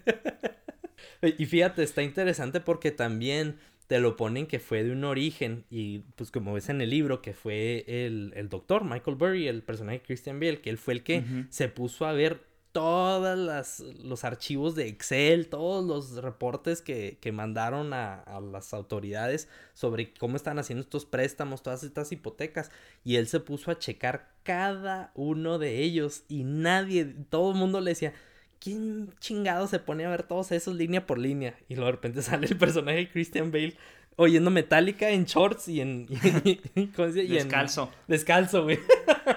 y 1.38 1.46
fíjate, 1.46 1.82
está 1.82 2.02
interesante 2.02 2.60
porque 2.60 2.90
también 2.90 3.56
te 3.86 3.98
lo 4.00 4.16
ponen 4.16 4.46
que 4.46 4.58
fue 4.58 4.84
de 4.84 4.92
un 4.92 5.04
origen 5.04 5.64
y 5.70 6.00
pues 6.14 6.30
como 6.30 6.52
ves 6.52 6.68
en 6.68 6.80
el 6.82 6.90
libro 6.90 7.22
que 7.22 7.32
fue 7.32 7.84
el, 7.86 8.32
el 8.36 8.50
doctor 8.50 8.84
Michael 8.84 9.16
Burry, 9.16 9.48
el 9.48 9.62
personaje 9.62 9.98
de 9.98 10.04
Christian 10.04 10.40
Bale, 10.40 10.60
que 10.60 10.70
él 10.70 10.78
fue 10.78 10.94
el 10.94 11.02
que 11.02 11.24
se 11.48 11.68
puso 11.68 12.06
a 12.06 12.12
ver 12.12 12.42
todos 12.74 13.78
los 14.02 14.24
archivos 14.24 14.74
de 14.74 14.88
Excel, 14.88 15.46
todos 15.46 15.84
los 15.84 16.20
reportes 16.20 16.82
que, 16.82 17.18
que 17.20 17.30
mandaron 17.30 17.92
a, 17.92 18.14
a, 18.14 18.40
las 18.40 18.74
autoridades 18.74 19.48
sobre 19.74 20.12
cómo 20.12 20.34
están 20.34 20.58
haciendo 20.58 20.82
estos 20.82 21.06
préstamos, 21.06 21.62
todas 21.62 21.84
estas 21.84 22.10
hipotecas. 22.10 22.72
Y 23.04 23.14
él 23.14 23.28
se 23.28 23.38
puso 23.38 23.70
a 23.70 23.78
checar 23.78 24.32
cada 24.42 25.12
uno 25.14 25.60
de 25.60 25.82
ellos 25.82 26.24
y 26.28 26.42
nadie, 26.42 27.04
todo 27.30 27.52
el 27.52 27.58
mundo 27.58 27.80
le 27.80 27.92
decía, 27.92 28.12
¿quién 28.58 29.14
chingado 29.20 29.68
se 29.68 29.78
pone 29.78 30.04
a 30.04 30.10
ver 30.10 30.24
todos 30.24 30.50
esos 30.50 30.74
línea 30.74 31.06
por 31.06 31.18
línea? 31.18 31.54
Y 31.68 31.76
luego 31.76 31.86
de 31.86 31.92
repente 31.92 32.22
sale 32.22 32.48
el 32.48 32.58
personaje 32.58 32.98
de 32.98 33.08
Christian 33.08 33.52
Bale 33.52 33.76
oyendo 34.16 34.50
Metallica 34.50 35.10
en 35.10 35.26
shorts 35.26 35.68
y 35.68 35.80
en... 35.80 36.06
descalzo. 36.96 37.92
descalzo, 38.08 38.64
güey. 38.64 38.80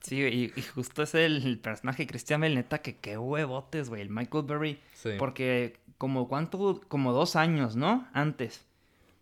Sí, 0.00 0.16
y, 0.16 0.52
y, 0.56 0.62
justo 0.62 1.02
es 1.02 1.14
el, 1.14 1.58
personaje 1.58 2.06
Christian 2.06 2.40
Bale, 2.40 2.54
neta, 2.54 2.78
que 2.78 2.96
qué 2.96 3.18
huevotes, 3.18 3.88
güey, 3.90 4.02
el 4.02 4.10
Michael 4.10 4.44
Berry. 4.44 4.80
Sí. 4.94 5.10
Porque 5.18 5.76
como 5.98 6.28
cuánto, 6.28 6.80
como 6.88 7.12
dos 7.12 7.36
años, 7.36 7.76
¿no? 7.76 8.08
Antes. 8.12 8.64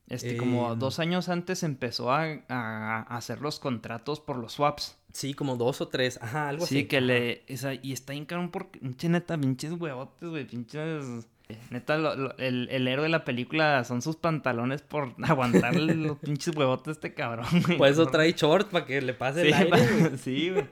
Este, 0.08 0.38
como 0.38 0.72
em. 0.72 0.78
dos 0.78 1.00
años 1.00 1.28
antes 1.28 1.62
empezó 1.62 2.10
a, 2.10 2.40
a, 2.48 3.02
hacer 3.02 3.40
los 3.42 3.58
contratos 3.58 4.20
por 4.20 4.36
los 4.36 4.52
swaps. 4.52 4.96
Sí, 5.12 5.34
como 5.34 5.56
dos 5.56 5.80
o 5.80 5.88
tres, 5.88 6.18
ajá, 6.22 6.48
algo 6.48 6.64
así. 6.64 6.76
Sí, 6.76 6.84
que 6.86 7.00
le, 7.00 7.42
esa, 7.46 7.74
y 7.74 7.92
está 7.92 8.14
en 8.14 8.26
porque, 8.50 8.78
pinche 8.78 9.08
neta, 9.08 9.36
pinches 9.36 9.72
huevotes, 9.72 10.28
güey, 10.28 10.46
pinches 10.46 11.26
Neta, 11.70 11.94
el, 12.38 12.68
el, 12.70 12.88
héroe 12.88 13.04
de 13.04 13.08
la 13.08 13.24
película 13.24 13.82
son 13.84 14.02
sus 14.02 14.16
pantalones 14.16 14.82
por 14.82 15.14
aguantar 15.22 15.74
los 15.76 16.18
pinches 16.18 16.54
huevotes 16.54 16.84
de 16.86 16.92
este 16.92 17.14
cabrón, 17.14 17.46
güey. 17.66 17.78
Por 17.78 17.88
eso 17.88 18.06
trae 18.06 18.32
short 18.32 18.70
para 18.70 18.84
que 18.84 19.00
le 19.00 19.14
pase 19.14 19.48
el 19.48 19.54
aire, 19.54 20.16
Sí, 20.18 20.50
güey. 20.50 20.66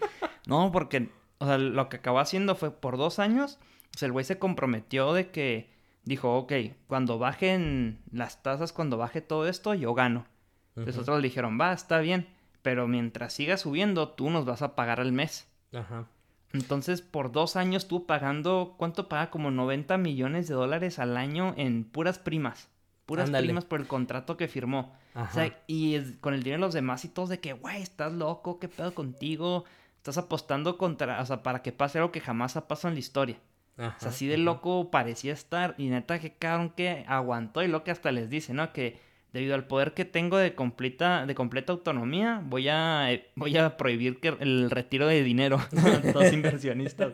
No, 0.46 0.70
porque, 0.72 1.08
o 1.38 1.46
sea, 1.46 1.56
lo 1.58 1.88
que 1.88 1.96
acabó 1.96 2.18
haciendo 2.18 2.54
fue 2.56 2.70
por 2.70 2.98
dos 2.98 3.18
años, 3.18 3.58
sea, 3.96 4.06
el 4.06 4.12
güey 4.12 4.24
se 4.24 4.38
comprometió 4.38 5.12
de 5.12 5.30
que 5.30 5.70
dijo, 6.04 6.36
ok, 6.36 6.52
cuando 6.86 7.18
bajen 7.18 7.98
las 8.12 8.42
tasas, 8.42 8.72
cuando 8.72 8.96
baje 8.96 9.20
todo 9.20 9.48
esto, 9.48 9.74
yo 9.74 9.94
gano. 9.94 10.26
Entonces 10.76 11.00
otros 11.00 11.20
le 11.20 11.28
dijeron, 11.28 11.58
va, 11.58 11.72
está 11.72 11.98
bien, 12.00 12.28
pero 12.62 12.86
mientras 12.86 13.32
siga 13.32 13.56
subiendo, 13.56 14.10
tú 14.10 14.28
nos 14.28 14.44
vas 14.44 14.60
a 14.60 14.74
pagar 14.74 15.00
al 15.00 15.12
mes. 15.12 15.48
Ajá. 15.72 16.06
Entonces, 16.52 17.02
por 17.02 17.32
dos 17.32 17.56
años 17.56 17.84
estuvo 17.84 18.06
pagando, 18.06 18.74
¿cuánto 18.78 19.08
paga? 19.08 19.30
Como 19.30 19.50
90 19.50 19.98
millones 19.98 20.48
de 20.48 20.54
dólares 20.54 20.98
al 20.98 21.16
año 21.16 21.54
en 21.56 21.84
puras 21.84 22.18
primas. 22.18 22.68
Puras 23.04 23.30
primas 23.30 23.64
por 23.64 23.80
el 23.80 23.86
contrato 23.86 24.36
que 24.36 24.48
firmó. 24.48 24.94
O 25.14 25.32
sea, 25.32 25.56
y 25.66 26.12
con 26.14 26.34
el 26.34 26.42
dinero 26.42 26.60
de 26.60 26.66
los 26.66 26.74
demás 26.74 27.04
y 27.04 27.08
todos 27.08 27.28
de 27.28 27.40
que, 27.40 27.52
güey, 27.52 27.80
estás 27.80 28.12
loco, 28.12 28.58
qué 28.58 28.68
pedo 28.68 28.94
contigo. 28.94 29.64
Estás 29.96 30.18
apostando 30.18 30.76
contra, 30.76 31.20
o 31.20 31.26
sea, 31.26 31.42
para 31.42 31.62
que 31.62 31.72
pase 31.72 31.98
algo 31.98 32.12
que 32.12 32.20
jamás 32.20 32.56
ha 32.56 32.68
pasado 32.68 32.88
en 32.88 32.94
la 32.94 33.00
historia. 33.00 33.38
o 33.78 33.92
sea, 33.98 34.10
así 34.10 34.26
de 34.26 34.38
loco 34.38 34.90
parecía 34.90 35.32
estar. 35.32 35.74
Y 35.78 35.88
neta, 35.88 36.18
que 36.18 36.34
cabrón 36.34 36.70
que 36.70 37.04
aguantó. 37.08 37.62
Y 37.62 37.68
lo 37.68 37.84
que 37.84 37.90
hasta 37.90 38.12
les 38.12 38.28
dice, 38.28 38.54
¿no? 38.54 38.72
Que 38.72 39.00
debido 39.32 39.54
al 39.54 39.66
poder 39.66 39.92
que 39.92 40.04
tengo 40.04 40.38
de 40.38 40.54
completa, 40.54 41.26
de 41.26 41.34
completa 41.34 41.72
autonomía, 41.72 42.42
voy 42.44 42.68
a, 42.68 43.12
eh, 43.12 43.30
voy 43.34 43.56
a 43.56 43.76
prohibir 43.76 44.18
el 44.40 44.70
retiro 44.70 45.06
de 45.06 45.22
dinero 45.22 45.58
a 45.76 46.12
los 46.12 46.32
inversionistas. 46.32 47.12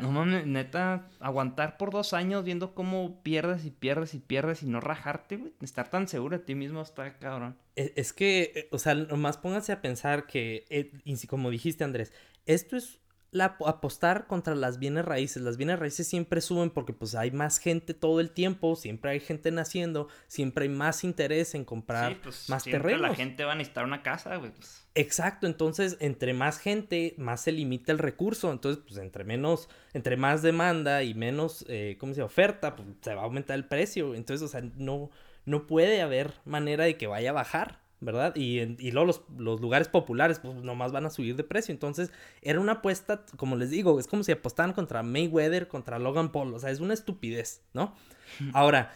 No 0.00 0.12
mames, 0.12 0.46
neta, 0.46 1.08
aguantar 1.20 1.76
por 1.76 1.90
dos 1.90 2.12
años 2.12 2.44
viendo 2.44 2.74
cómo 2.74 3.22
pierdes 3.22 3.64
y 3.64 3.70
pierdes 3.70 4.14
y 4.14 4.20
pierdes 4.20 4.62
y 4.62 4.66
no 4.66 4.80
rajarte, 4.80 5.36
güey. 5.36 5.52
Estar 5.60 5.90
tan 5.90 6.08
seguro 6.08 6.38
de 6.38 6.44
ti 6.44 6.54
mismo 6.54 6.82
está 6.82 7.18
cabrón. 7.18 7.56
E, 7.76 7.92
es, 7.96 8.12
que, 8.12 8.52
eh, 8.54 8.68
o 8.70 8.78
sea, 8.78 8.94
nomás 8.94 9.36
pónganse 9.36 9.72
a 9.72 9.82
pensar 9.82 10.26
que, 10.26 10.66
eh, 10.70 10.92
como 11.26 11.50
dijiste 11.50 11.84
Andrés, 11.84 12.12
esto 12.46 12.76
es 12.76 13.00
la, 13.30 13.56
apostar 13.66 14.26
contra 14.26 14.54
las 14.54 14.78
bienes 14.78 15.04
raíces. 15.04 15.42
Las 15.42 15.56
bienes 15.56 15.78
raíces 15.78 16.06
siempre 16.06 16.40
suben 16.40 16.70
porque 16.70 16.92
pues 16.92 17.14
hay 17.14 17.30
más 17.30 17.58
gente 17.58 17.94
todo 17.94 18.20
el 18.20 18.30
tiempo, 18.30 18.76
siempre 18.76 19.10
hay 19.10 19.20
gente 19.20 19.50
naciendo, 19.50 20.08
siempre 20.26 20.64
hay 20.64 20.70
más 20.70 21.04
interés 21.04 21.54
en 21.54 21.64
comprar 21.64 22.20
pues, 22.22 22.48
más 22.48 22.64
terrenos. 22.64 23.00
La 23.00 23.14
gente 23.14 23.44
va 23.44 23.52
a 23.52 23.54
necesitar 23.54 23.84
una 23.84 24.02
casa, 24.02 24.36
güey. 24.36 24.52
Pues. 24.52 24.86
Exacto, 24.94 25.46
entonces 25.46 25.96
entre 26.00 26.32
más 26.32 26.58
gente, 26.58 27.14
más 27.18 27.42
se 27.42 27.52
limita 27.52 27.92
el 27.92 27.98
recurso. 27.98 28.50
Entonces, 28.50 28.82
pues 28.86 28.98
entre 28.98 29.24
menos, 29.24 29.68
entre 29.92 30.16
más 30.16 30.42
demanda 30.42 31.02
y 31.02 31.14
menos, 31.14 31.64
eh, 31.68 31.96
¿cómo 32.00 32.14
se 32.14 32.18
llama? 32.18 32.26
Oferta, 32.26 32.76
pues 32.76 32.88
se 33.00 33.14
va 33.14 33.22
a 33.22 33.24
aumentar 33.24 33.56
el 33.56 33.66
precio. 33.66 34.14
Entonces, 34.14 34.42
o 34.44 34.48
sea, 34.48 34.62
no, 34.76 35.10
no 35.44 35.66
puede 35.66 36.02
haber 36.02 36.34
manera 36.44 36.84
de 36.84 36.96
que 36.96 37.06
vaya 37.06 37.30
a 37.30 37.34
bajar. 37.34 37.80
¿Verdad? 38.00 38.34
Y, 38.36 38.60
y 38.60 38.90
luego 38.92 39.06
los, 39.06 39.22
los, 39.36 39.60
lugares 39.60 39.88
populares, 39.88 40.38
pues 40.38 40.54
nomás 40.62 40.92
van 40.92 41.06
a 41.06 41.10
subir 41.10 41.36
de 41.36 41.44
precio. 41.44 41.72
Entonces, 41.72 42.12
era 42.42 42.60
una 42.60 42.72
apuesta, 42.72 43.24
como 43.36 43.56
les 43.56 43.70
digo, 43.70 43.98
es 43.98 44.06
como 44.06 44.22
si 44.22 44.32
apostaran 44.32 44.72
contra 44.72 45.02
Mayweather, 45.02 45.68
contra 45.68 45.98
Logan 45.98 46.30
Paul. 46.30 46.54
O 46.54 46.58
sea, 46.58 46.70
es 46.70 46.80
una 46.80 46.94
estupidez, 46.94 47.62
¿no? 47.74 47.94
Ahora, 48.52 48.92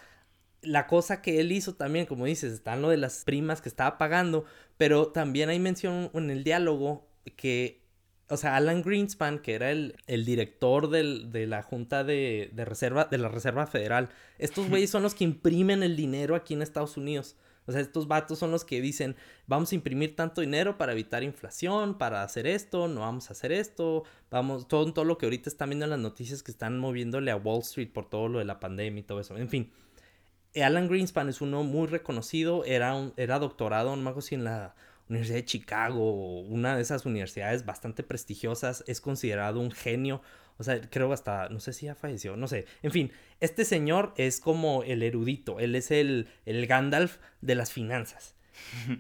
la 0.62 0.86
cosa 0.86 1.20
que 1.20 1.40
él 1.40 1.52
hizo 1.52 1.74
también, 1.74 2.06
como 2.06 2.24
dices, 2.24 2.52
está 2.52 2.74
en 2.74 2.82
lo 2.82 2.88
de 2.88 2.96
las 2.96 3.24
primas 3.24 3.60
que 3.60 3.68
estaba 3.68 3.98
pagando, 3.98 4.44
pero 4.76 5.08
también 5.08 5.48
hay 5.48 5.58
mención 5.58 6.10
en 6.14 6.30
el 6.30 6.44
diálogo 6.44 7.08
que, 7.36 7.82
o 8.28 8.36
sea, 8.36 8.56
Alan 8.56 8.82
Greenspan, 8.82 9.40
que 9.40 9.54
era 9.54 9.72
el, 9.72 9.96
el 10.06 10.24
director 10.24 10.88
del, 10.88 11.32
de 11.32 11.48
la 11.48 11.62
Junta 11.62 12.04
de, 12.04 12.50
de, 12.52 12.64
Reserva, 12.64 13.06
de 13.06 13.18
la 13.18 13.28
Reserva 13.28 13.66
Federal, 13.66 14.10
estos 14.38 14.68
güeyes 14.70 14.90
son 14.90 15.02
los 15.02 15.16
que 15.16 15.24
imprimen 15.24 15.82
el 15.82 15.96
dinero 15.96 16.36
aquí 16.36 16.54
en 16.54 16.62
Estados 16.62 16.96
Unidos. 16.96 17.36
O 17.66 17.72
sea, 17.72 17.80
estos 17.80 18.08
vatos 18.08 18.38
son 18.38 18.50
los 18.50 18.64
que 18.64 18.80
dicen, 18.80 19.16
vamos 19.46 19.72
a 19.72 19.74
imprimir 19.74 20.16
tanto 20.16 20.40
dinero 20.40 20.78
para 20.78 20.92
evitar 20.92 21.22
inflación, 21.22 21.96
para 21.96 22.22
hacer 22.22 22.46
esto, 22.46 22.88
no 22.88 23.00
vamos 23.00 23.30
a 23.30 23.32
hacer 23.32 23.52
esto, 23.52 24.04
vamos, 24.30 24.66
todo, 24.66 24.92
todo 24.92 25.04
lo 25.04 25.18
que 25.18 25.26
ahorita 25.26 25.48
están 25.48 25.70
viendo 25.70 25.84
en 25.84 25.90
las 25.90 26.00
noticias 26.00 26.42
que 26.42 26.50
están 26.50 26.78
moviéndole 26.78 27.30
a 27.30 27.36
Wall 27.36 27.60
Street 27.60 27.92
por 27.92 28.08
todo 28.08 28.28
lo 28.28 28.38
de 28.40 28.44
la 28.44 28.58
pandemia 28.58 29.00
y 29.00 29.04
todo 29.04 29.20
eso. 29.20 29.36
En 29.36 29.48
fin, 29.48 29.70
Alan 30.60 30.88
Greenspan 30.88 31.28
es 31.28 31.40
uno 31.40 31.62
muy 31.62 31.86
reconocido, 31.86 32.64
era, 32.64 32.94
un, 32.94 33.14
era 33.16 33.38
doctorado, 33.38 33.94
no 33.94 34.02
me 34.02 34.10
acuerdo 34.10 34.26
si 34.26 34.34
en 34.34 34.44
la 34.44 34.74
Universidad 35.08 35.36
de 35.36 35.44
Chicago, 35.44 36.40
una 36.40 36.76
de 36.76 36.82
esas 36.82 37.06
universidades 37.06 37.64
bastante 37.64 38.02
prestigiosas, 38.02 38.84
es 38.86 39.00
considerado 39.00 39.60
un 39.60 39.70
genio. 39.70 40.22
O 40.62 40.64
sea, 40.64 40.80
creo 40.80 41.12
hasta, 41.12 41.48
no 41.48 41.58
sé 41.58 41.72
si 41.72 41.86
ya 41.86 41.96
falleció, 41.96 42.36
no 42.36 42.46
sé. 42.46 42.66
En 42.82 42.92
fin, 42.92 43.10
este 43.40 43.64
señor 43.64 44.14
es 44.16 44.38
como 44.38 44.84
el 44.84 45.02
erudito, 45.02 45.58
él 45.58 45.74
es 45.74 45.90
el, 45.90 46.28
el 46.46 46.68
Gandalf 46.68 47.18
de 47.40 47.56
las 47.56 47.72
finanzas. 47.72 48.36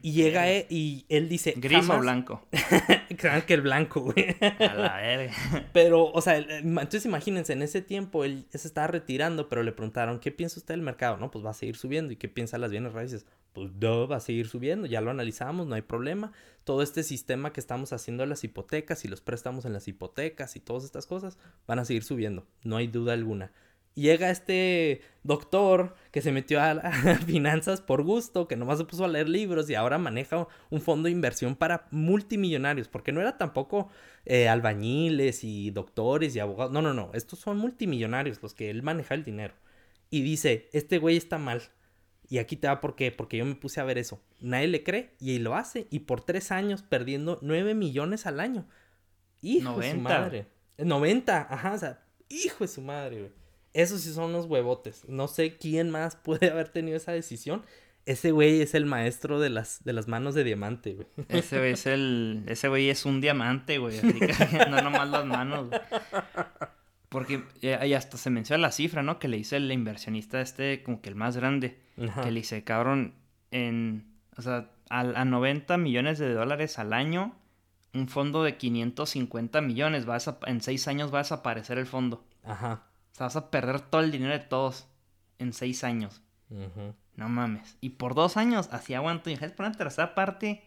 Y 0.02 0.12
llega 0.12 0.48
él, 0.48 0.66
y 0.70 1.04
él 1.08 1.28
dice... 1.28 1.54
¿Gris 1.56 1.88
o 1.88 1.98
blanco? 1.98 2.46
Creo 3.16 3.44
que 3.46 3.54
el 3.54 3.62
blanco, 3.62 4.00
güey. 4.00 4.36
A 4.40 4.74
la 4.74 4.96
verga. 4.96 5.34
Pero, 5.72 6.10
o 6.10 6.20
sea, 6.20 6.38
entonces 6.38 7.04
imagínense, 7.04 7.52
en 7.52 7.62
ese 7.62 7.82
tiempo 7.82 8.24
él 8.24 8.46
se 8.50 8.66
estaba 8.66 8.86
retirando, 8.86 9.48
pero 9.48 9.62
le 9.62 9.72
preguntaron, 9.72 10.18
¿qué 10.18 10.30
piensa 10.30 10.60
usted 10.60 10.74
del 10.74 10.82
mercado? 10.82 11.16
No, 11.16 11.30
pues 11.30 11.44
va 11.44 11.50
a 11.50 11.54
seguir 11.54 11.76
subiendo. 11.76 12.12
¿Y 12.12 12.16
qué 12.16 12.28
piensa 12.28 12.58
las 12.58 12.70
bienes 12.70 12.92
raíces? 12.92 13.26
Pues 13.52 13.70
no, 13.80 14.08
va 14.08 14.16
a 14.16 14.20
seguir 14.20 14.48
subiendo, 14.48 14.86
ya 14.86 15.00
lo 15.00 15.10
analizamos, 15.10 15.66
no 15.66 15.74
hay 15.74 15.82
problema. 15.82 16.32
Todo 16.64 16.82
este 16.82 17.02
sistema 17.02 17.52
que 17.52 17.60
estamos 17.60 17.92
haciendo 17.92 18.22
de 18.22 18.28
las 18.28 18.44
hipotecas 18.44 19.04
y 19.04 19.08
los 19.08 19.20
préstamos 19.20 19.64
en 19.64 19.72
las 19.72 19.88
hipotecas 19.88 20.56
y 20.56 20.60
todas 20.60 20.84
estas 20.84 21.06
cosas 21.06 21.38
van 21.66 21.78
a 21.78 21.84
seguir 21.84 22.04
subiendo, 22.04 22.46
no 22.62 22.76
hay 22.76 22.86
duda 22.86 23.12
alguna 23.12 23.52
llega 23.94 24.30
este 24.30 25.02
doctor 25.22 25.94
que 26.10 26.22
se 26.22 26.32
metió 26.32 26.60
a, 26.60 26.90
finanzas 27.26 27.80
por 27.80 28.02
gusto, 28.02 28.48
que 28.48 28.56
nomás 28.56 28.78
se 28.78 28.84
puso 28.84 29.04
a 29.04 29.08
leer 29.08 29.28
libros 29.28 29.68
y 29.70 29.74
ahora 29.74 29.98
maneja 29.98 30.46
un 30.70 30.80
fondo 30.80 31.06
de 31.06 31.12
inversión 31.12 31.56
para 31.56 31.86
multimillonarios, 31.90 32.88
porque 32.88 33.12
no 33.12 33.20
era 33.20 33.38
tampoco 33.38 33.88
eh, 34.24 34.48
albañiles 34.48 35.44
y 35.44 35.70
doctores 35.70 36.34
y 36.36 36.40
abogados, 36.40 36.72
no, 36.72 36.82
no, 36.82 36.94
no, 36.94 37.10
estos 37.14 37.38
son 37.38 37.58
multimillonarios 37.58 38.42
los 38.42 38.54
que 38.54 38.70
él 38.70 38.82
maneja 38.82 39.14
el 39.14 39.24
dinero. 39.24 39.54
Y 40.10 40.22
dice, 40.22 40.68
este 40.72 40.98
güey 40.98 41.16
está 41.16 41.38
mal. 41.38 41.62
Y 42.28 42.38
aquí 42.38 42.56
te 42.56 42.68
va 42.68 42.80
por 42.80 42.96
qué, 42.96 43.12
porque 43.12 43.38
yo 43.38 43.44
me 43.44 43.54
puse 43.54 43.80
a 43.80 43.84
ver 43.84 43.98
eso. 43.98 44.22
Nadie 44.40 44.68
le 44.68 44.82
cree 44.82 45.14
y 45.20 45.38
lo 45.38 45.54
hace. 45.54 45.86
Y 45.90 46.00
por 46.00 46.22
tres 46.22 46.50
años 46.52 46.82
perdiendo 46.82 47.38
nueve 47.42 47.74
millones 47.74 48.26
al 48.26 48.40
año. 48.40 48.66
Hijo 49.40 49.80
de 49.80 49.92
su 49.92 49.98
madre. 49.98 50.46
90, 50.78 51.46
ajá, 51.50 51.72
o 51.72 51.78
sea, 51.78 52.04
hijo 52.28 52.64
de 52.64 52.68
su 52.68 52.80
madre, 52.80 53.20
güey. 53.20 53.41
Esos 53.74 54.02
sí 54.02 54.12
son 54.12 54.30
unos 54.30 54.46
huevotes. 54.46 55.08
No 55.08 55.28
sé 55.28 55.56
quién 55.56 55.90
más 55.90 56.16
puede 56.22 56.50
haber 56.50 56.68
tenido 56.68 56.96
esa 56.96 57.12
decisión. 57.12 57.62
Ese 58.04 58.32
güey 58.32 58.60
es 58.60 58.74
el 58.74 58.84
maestro 58.84 59.38
de 59.38 59.48
las, 59.48 59.84
de 59.84 59.92
las 59.92 60.08
manos 60.08 60.34
de 60.34 60.42
diamante, 60.42 60.94
güey. 60.94 61.06
Ese 61.28 61.58
güey 61.58 61.72
es 61.72 61.86
el. 61.86 62.42
Ese 62.48 62.68
güey 62.68 62.90
es 62.90 63.06
un 63.06 63.20
diamante, 63.20 63.78
güey. 63.78 64.00
no 64.70 64.82
nomás 64.82 65.08
las 65.08 65.24
manos. 65.24 65.68
Porque 67.08 67.44
ya 67.60 67.78
hasta 67.96 68.16
se 68.16 68.30
menciona 68.30 68.60
la 68.60 68.72
cifra, 68.72 69.02
¿no? 69.02 69.18
Que 69.18 69.28
le 69.28 69.36
dice 69.36 69.56
el 69.56 69.70
inversionista 69.70 70.40
este, 70.40 70.82
como 70.82 71.00
que 71.00 71.10
el 71.10 71.14
más 71.14 71.36
grande. 71.36 71.78
Que 71.96 72.30
le 72.30 72.40
dice, 72.40 72.64
cabrón, 72.64 73.14
en. 73.52 74.10
O 74.36 74.42
sea, 74.42 74.70
a, 74.90 75.00
a 75.00 75.24
90 75.24 75.76
millones 75.76 76.18
de 76.18 76.32
dólares 76.32 76.80
al 76.80 76.94
año, 76.94 77.36
un 77.94 78.08
fondo 78.08 78.42
de 78.42 78.56
550 78.56 79.60
millones, 79.60 80.08
va 80.08 80.16
a 80.16 80.50
en 80.50 80.60
seis 80.60 80.88
años 80.88 81.12
va 81.12 81.18
a 81.18 81.22
desaparecer 81.22 81.78
el 81.78 81.86
fondo. 81.86 82.24
Ajá. 82.42 82.82
O 83.12 83.14
sea, 83.14 83.26
vas 83.26 83.36
a 83.36 83.50
perder 83.50 83.80
todo 83.80 84.00
el 84.00 84.10
dinero 84.10 84.32
de 84.32 84.40
todos 84.40 84.86
en 85.38 85.52
seis 85.52 85.84
años. 85.84 86.22
No 87.16 87.28
mames. 87.28 87.76
Y 87.80 87.90
por 87.90 88.14
dos 88.14 88.36
años, 88.36 88.68
así 88.72 88.94
aguanto. 88.94 89.30
Y 89.30 89.36
por 89.36 89.66
una 89.66 89.72
tercera 89.72 90.14
parte. 90.14 90.62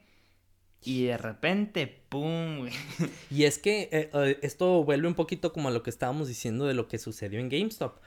Y 0.81 1.05
de 1.05 1.17
repente, 1.17 1.87
¡pum! 2.09 2.67
Y 3.31 3.45
es 3.45 3.57
que 3.57 3.89
eh, 3.91 4.09
eh, 4.13 4.39
esto 4.43 4.83
vuelve 4.83 5.07
un 5.07 5.15
poquito 5.15 5.51
como 5.51 5.69
a 5.69 5.71
lo 5.71 5.81
que 5.81 5.89
estábamos 5.89 6.27
diciendo 6.27 6.65
de 6.65 6.75
lo 6.75 6.87
que 6.87 6.99
sucedió 6.99 7.39
en 7.39 7.49
GameStop. 7.49 7.97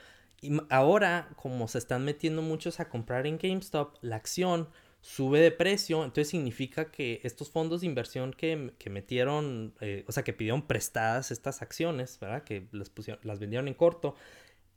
Y 0.41 0.57
ahora, 0.69 1.29
como 1.35 1.67
se 1.67 1.77
están 1.77 2.05
metiendo 2.05 2.41
muchos 2.41 2.79
a 2.79 2.87
comprar 2.87 3.27
en 3.27 3.37
GameStop, 3.37 3.97
la 4.01 4.15
acción 4.15 4.69
sube 5.01 5.39
de 5.39 5.51
precio, 5.51 6.03
entonces 6.03 6.29
significa 6.29 6.91
que 6.91 7.21
estos 7.23 7.49
fondos 7.49 7.81
de 7.81 7.87
inversión 7.87 8.33
que, 8.33 8.73
metieron, 8.89 9.73
eh, 9.79 10.03
o 10.07 10.11
sea, 10.11 10.23
que 10.23 10.33
pidieron 10.33 10.67
prestadas 10.67 11.31
estas 11.31 11.61
acciones, 11.61 12.19
¿verdad? 12.19 12.43
Que 12.43 12.67
las, 12.71 12.89
pusieron, 12.89 13.19
las 13.23 13.39
vendieron 13.39 13.67
en 13.67 13.73
corto, 13.73 14.15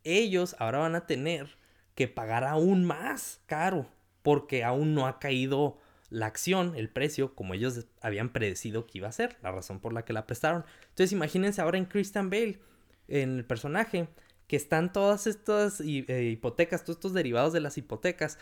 ellos 0.05 0.57
ahora 0.59 0.79
van 0.79 0.95
a 0.95 1.07
tener 1.07 1.57
que 1.95 2.09
pagar 2.09 2.45
aún 2.45 2.85
más 2.85 3.41
caro 3.47 3.87
porque 4.23 4.65
aún 4.65 4.95
no 4.95 5.07
ha 5.07 5.19
caído 5.19 5.79
la 6.11 6.27
acción, 6.27 6.75
el 6.77 6.89
precio, 6.89 7.35
como 7.35 7.55
ellos 7.55 7.87
habían 8.01 8.33
predecido 8.33 8.87
que 8.87 8.99
iba 8.99 9.09
a 9.09 9.13
ser, 9.13 9.37
la 9.43 9.51
razón 9.51 9.81
por 9.81 9.93
la 9.93 10.05
que 10.05 10.13
la 10.13 10.27
prestaron. 10.27 10.65
Entonces 10.91 11.13
imagínense 11.13 11.61
ahora 11.61 11.79
en 11.79 11.87
Christian 11.87 12.31
Bale, 12.31 12.61
en 13.09 13.39
el 13.39 13.45
personaje, 13.45 14.09
que 14.47 14.57
están 14.57 14.93
todas 14.93 15.27
estas 15.27 15.81
eh, 15.81 16.31
hipotecas, 16.31 16.85
todos 16.85 16.99
estos 16.99 17.15
derivados 17.15 17.53
de 17.53 17.61
las 17.61 17.79
hipotecas, 17.79 18.39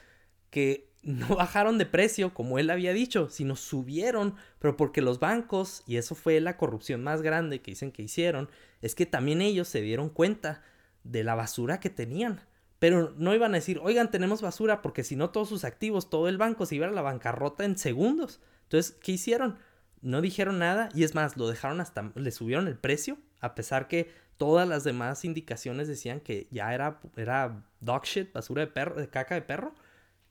que 0.50 0.89
no 1.02 1.28
bajaron 1.36 1.78
de 1.78 1.86
precio 1.86 2.34
como 2.34 2.58
él 2.58 2.70
había 2.70 2.92
dicho, 2.92 3.28
sino 3.30 3.56
subieron, 3.56 4.34
pero 4.58 4.76
porque 4.76 5.02
los 5.02 5.20
bancos, 5.20 5.82
y 5.86 5.96
eso 5.96 6.14
fue 6.14 6.40
la 6.40 6.56
corrupción 6.56 7.02
más 7.02 7.22
grande 7.22 7.60
que 7.60 7.72
dicen 7.72 7.92
que 7.92 8.02
hicieron, 8.02 8.48
es 8.82 8.94
que 8.94 9.06
también 9.06 9.40
ellos 9.40 9.68
se 9.68 9.80
dieron 9.80 10.08
cuenta 10.08 10.62
de 11.04 11.24
la 11.24 11.34
basura 11.34 11.80
que 11.80 11.90
tenían. 11.90 12.40
Pero 12.78 13.14
no 13.18 13.34
iban 13.34 13.52
a 13.52 13.58
decir, 13.58 13.78
oigan, 13.82 14.10
tenemos 14.10 14.40
basura, 14.40 14.80
porque 14.80 15.04
si 15.04 15.14
no 15.14 15.30
todos 15.30 15.50
sus 15.50 15.64
activos, 15.64 16.08
todo 16.08 16.28
el 16.28 16.38
banco 16.38 16.64
se 16.64 16.76
iba 16.76 16.86
a 16.86 16.90
la 16.90 17.02
bancarrota 17.02 17.64
en 17.64 17.76
segundos. 17.76 18.40
Entonces, 18.64 18.96
¿qué 19.02 19.12
hicieron? 19.12 19.58
No 20.00 20.22
dijeron 20.22 20.58
nada 20.58 20.88
y 20.94 21.04
es 21.04 21.14
más, 21.14 21.36
lo 21.36 21.46
dejaron 21.46 21.80
hasta, 21.82 22.10
le 22.14 22.30
subieron 22.30 22.68
el 22.68 22.78
precio, 22.78 23.18
a 23.40 23.54
pesar 23.54 23.86
que 23.86 24.10
todas 24.38 24.66
las 24.66 24.82
demás 24.82 25.26
indicaciones 25.26 25.88
decían 25.88 26.20
que 26.20 26.48
ya 26.50 26.72
era, 26.72 27.00
era 27.16 27.66
dog 27.80 28.04
shit, 28.04 28.32
basura 28.32 28.62
de 28.62 28.68
perro, 28.68 28.94
de 28.94 29.10
caca 29.10 29.34
de 29.34 29.42
perro 29.42 29.74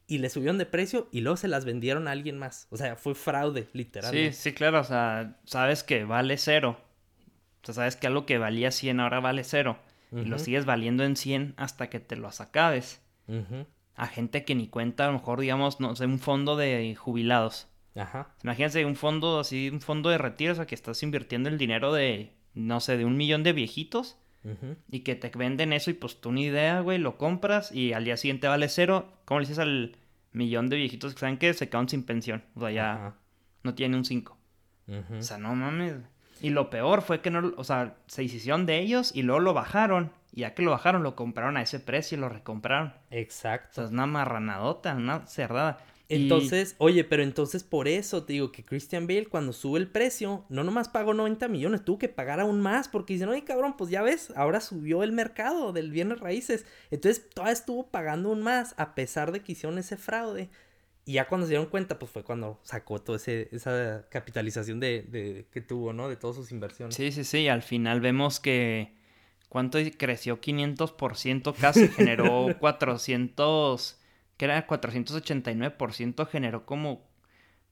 y 0.09 0.17
le 0.17 0.29
subieron 0.29 0.57
de 0.57 0.65
precio 0.65 1.07
y 1.11 1.21
luego 1.21 1.37
se 1.37 1.47
las 1.47 1.65
vendieron 1.65 2.07
a 2.07 2.11
alguien 2.11 2.37
más. 2.37 2.67
O 2.71 2.77
sea, 2.77 2.95
fue 2.95 3.13
fraude, 3.13 3.69
literalmente. 3.73 4.33
Sí, 4.33 4.49
sí, 4.49 4.53
claro. 4.53 4.79
O 4.79 4.83
sea, 4.83 5.37
sabes 5.45 5.83
que 5.83 6.03
vale 6.03 6.37
cero. 6.37 6.81
O 7.61 7.65
sea, 7.65 7.75
sabes 7.75 7.95
que 7.95 8.07
algo 8.07 8.25
que 8.25 8.39
valía 8.39 8.71
100 8.71 8.99
ahora 8.99 9.19
vale 9.19 9.43
cero. 9.43 9.77
Y 10.11 10.25
lo 10.25 10.39
sigues 10.39 10.65
valiendo 10.65 11.03
en 11.03 11.15
100 11.15 11.53
hasta 11.57 11.91
que 11.91 11.99
te 11.99 12.15
lo 12.15 12.27
acabes. 12.27 13.01
a 13.95 14.07
gente 14.07 14.43
que 14.43 14.55
ni 14.55 14.67
cuenta, 14.67 15.05
a 15.05 15.07
lo 15.07 15.13
mejor, 15.13 15.39
digamos, 15.39 15.79
no 15.79 15.95
sé, 15.95 16.05
un 16.05 16.17
fondo 16.17 16.57
de 16.57 16.95
jubilados. 16.95 17.67
Ajá. 17.95 18.33
Imagínense 18.43 18.83
un 18.85 18.95
fondo 18.95 19.39
así, 19.39 19.69
un 19.69 19.81
fondo 19.81 20.09
de 20.09 20.17
retiro, 20.17 20.53
o 20.53 20.55
sea, 20.55 20.65
que 20.65 20.73
estás 20.73 21.03
invirtiendo 21.03 21.49
el 21.49 21.59
dinero 21.59 21.93
de, 21.93 22.33
no 22.55 22.79
sé, 22.79 22.97
de 22.97 23.05
un 23.05 23.15
millón 23.15 23.43
de 23.43 23.53
viejitos 23.53 24.17
y 24.89 25.01
que 25.01 25.15
te 25.15 25.29
venden 25.37 25.73
eso 25.73 25.91
y 25.91 25.93
pues 25.93 26.21
tú 26.21 26.31
ni 26.31 26.45
idea, 26.45 26.79
güey, 26.79 26.97
lo 26.97 27.17
compras 27.17 27.71
y 27.71 27.93
al 27.93 28.05
día 28.05 28.17
siguiente 28.17 28.47
vale 28.47 28.69
cero. 28.69 29.11
¿Cómo 29.25 29.39
le 29.39 29.45
dices 29.45 29.59
al 29.59 29.97
millón 30.31 30.69
de 30.69 30.77
viejitos 30.77 31.13
que 31.13 31.19
saben 31.19 31.37
que 31.37 31.53
se 31.53 31.69
quedan 31.69 31.89
sin 31.89 32.03
pensión? 32.03 32.43
O 32.55 32.61
sea, 32.61 32.71
ya 32.71 33.15
no 33.63 33.75
tiene 33.75 33.97
un 33.97 34.05
5. 34.05 34.37
Ujú. 34.87 35.15
O 35.15 35.21
sea, 35.21 35.37
no 35.37 35.53
mames. 35.55 35.95
Y 36.41 36.51
lo 36.51 36.69
peor 36.69 37.01
fue 37.01 37.21
que 37.21 37.29
no, 37.31 37.53
o 37.57 37.63
sea, 37.63 37.97
se 38.07 38.23
hicieron 38.23 38.65
de 38.65 38.79
ellos 38.79 39.11
y 39.13 39.23
luego 39.23 39.41
lo 39.41 39.53
bajaron. 39.53 40.11
Y 40.31 40.41
ya 40.41 40.53
que 40.53 40.61
lo 40.61 40.71
bajaron, 40.71 41.03
lo 41.03 41.15
compraron 41.15 41.57
a 41.57 41.61
ese 41.61 41.79
precio 41.79 42.17
y 42.17 42.21
lo 42.21 42.29
recompraron. 42.29 42.89
O 42.89 42.93
Exacto. 43.11 43.73
sea, 43.73 43.83
es 43.85 43.91
una 43.91 44.05
marranadota, 44.05 44.95
una 44.95 45.27
Y- 46.09 46.15
Entonces, 46.23 46.75
oye, 46.79 47.03
pero 47.03 47.21
entonces 47.21 47.63
por 47.63 47.87
eso 47.87 48.23
te 48.23 48.33
digo 48.33 48.51
que 48.51 48.65
Christian 48.65 49.05
Bale 49.07 49.27
cuando 49.27 49.53
sube 49.53 49.77
el 49.79 49.87
precio, 49.87 50.43
no 50.49 50.63
nomás 50.63 50.89
pagó 50.89 51.13
90 51.13 51.47
millones, 51.47 51.85
tuvo 51.85 51.99
que 51.99 52.09
pagar 52.09 52.39
aún 52.39 52.61
más 52.61 52.87
porque 52.87 53.13
dicen, 53.13 53.29
oye 53.29 53.43
cabrón, 53.43 53.75
pues 53.77 53.91
ya 53.91 54.01
ves, 54.01 54.33
ahora 54.35 54.59
subió 54.59 55.03
el 55.03 55.11
mercado 55.11 55.71
del 55.71 55.91
bienes 55.91 56.19
raíces. 56.19 56.65
Entonces 56.89 57.29
todavía 57.29 57.53
estuvo 57.53 57.87
pagando 57.91 58.29
aún 58.29 58.41
más 58.41 58.73
a 58.77 58.95
pesar 58.95 59.31
de 59.31 59.41
que 59.41 59.51
hicieron 59.51 59.77
ese 59.77 59.97
fraude. 59.97 60.49
Y 61.05 61.13
ya 61.13 61.27
cuando 61.27 61.47
se 61.47 61.51
dieron 61.51 61.67
cuenta, 61.67 61.97
pues 61.97 62.11
fue 62.11 62.23
cuando 62.23 62.59
sacó 62.63 63.01
toda 63.01 63.17
esa 63.25 64.05
capitalización 64.09 64.79
de, 64.79 65.01
de- 65.03 65.47
que 65.51 65.61
tuvo, 65.61 65.91
¿no? 65.93 66.07
De 66.09 66.15
todas 66.15 66.35
sus 66.35 66.51
inversiones. 66.51 66.93
Sí, 66.95 67.11
sí, 67.11 67.23
sí. 67.23 67.47
Al 67.47 67.63
final 67.63 67.99
vemos 68.01 68.39
que. 68.39 68.93
¿Cuánto 69.47 69.79
creció? 69.97 70.39
500% 70.39 71.55
casi. 71.59 71.87
Generó 71.87 72.47
400. 72.59 73.97
¿Qué 74.39 74.45
era? 74.45 74.65
489%. 74.65 76.25
Generó 76.27 76.65
como. 76.65 77.03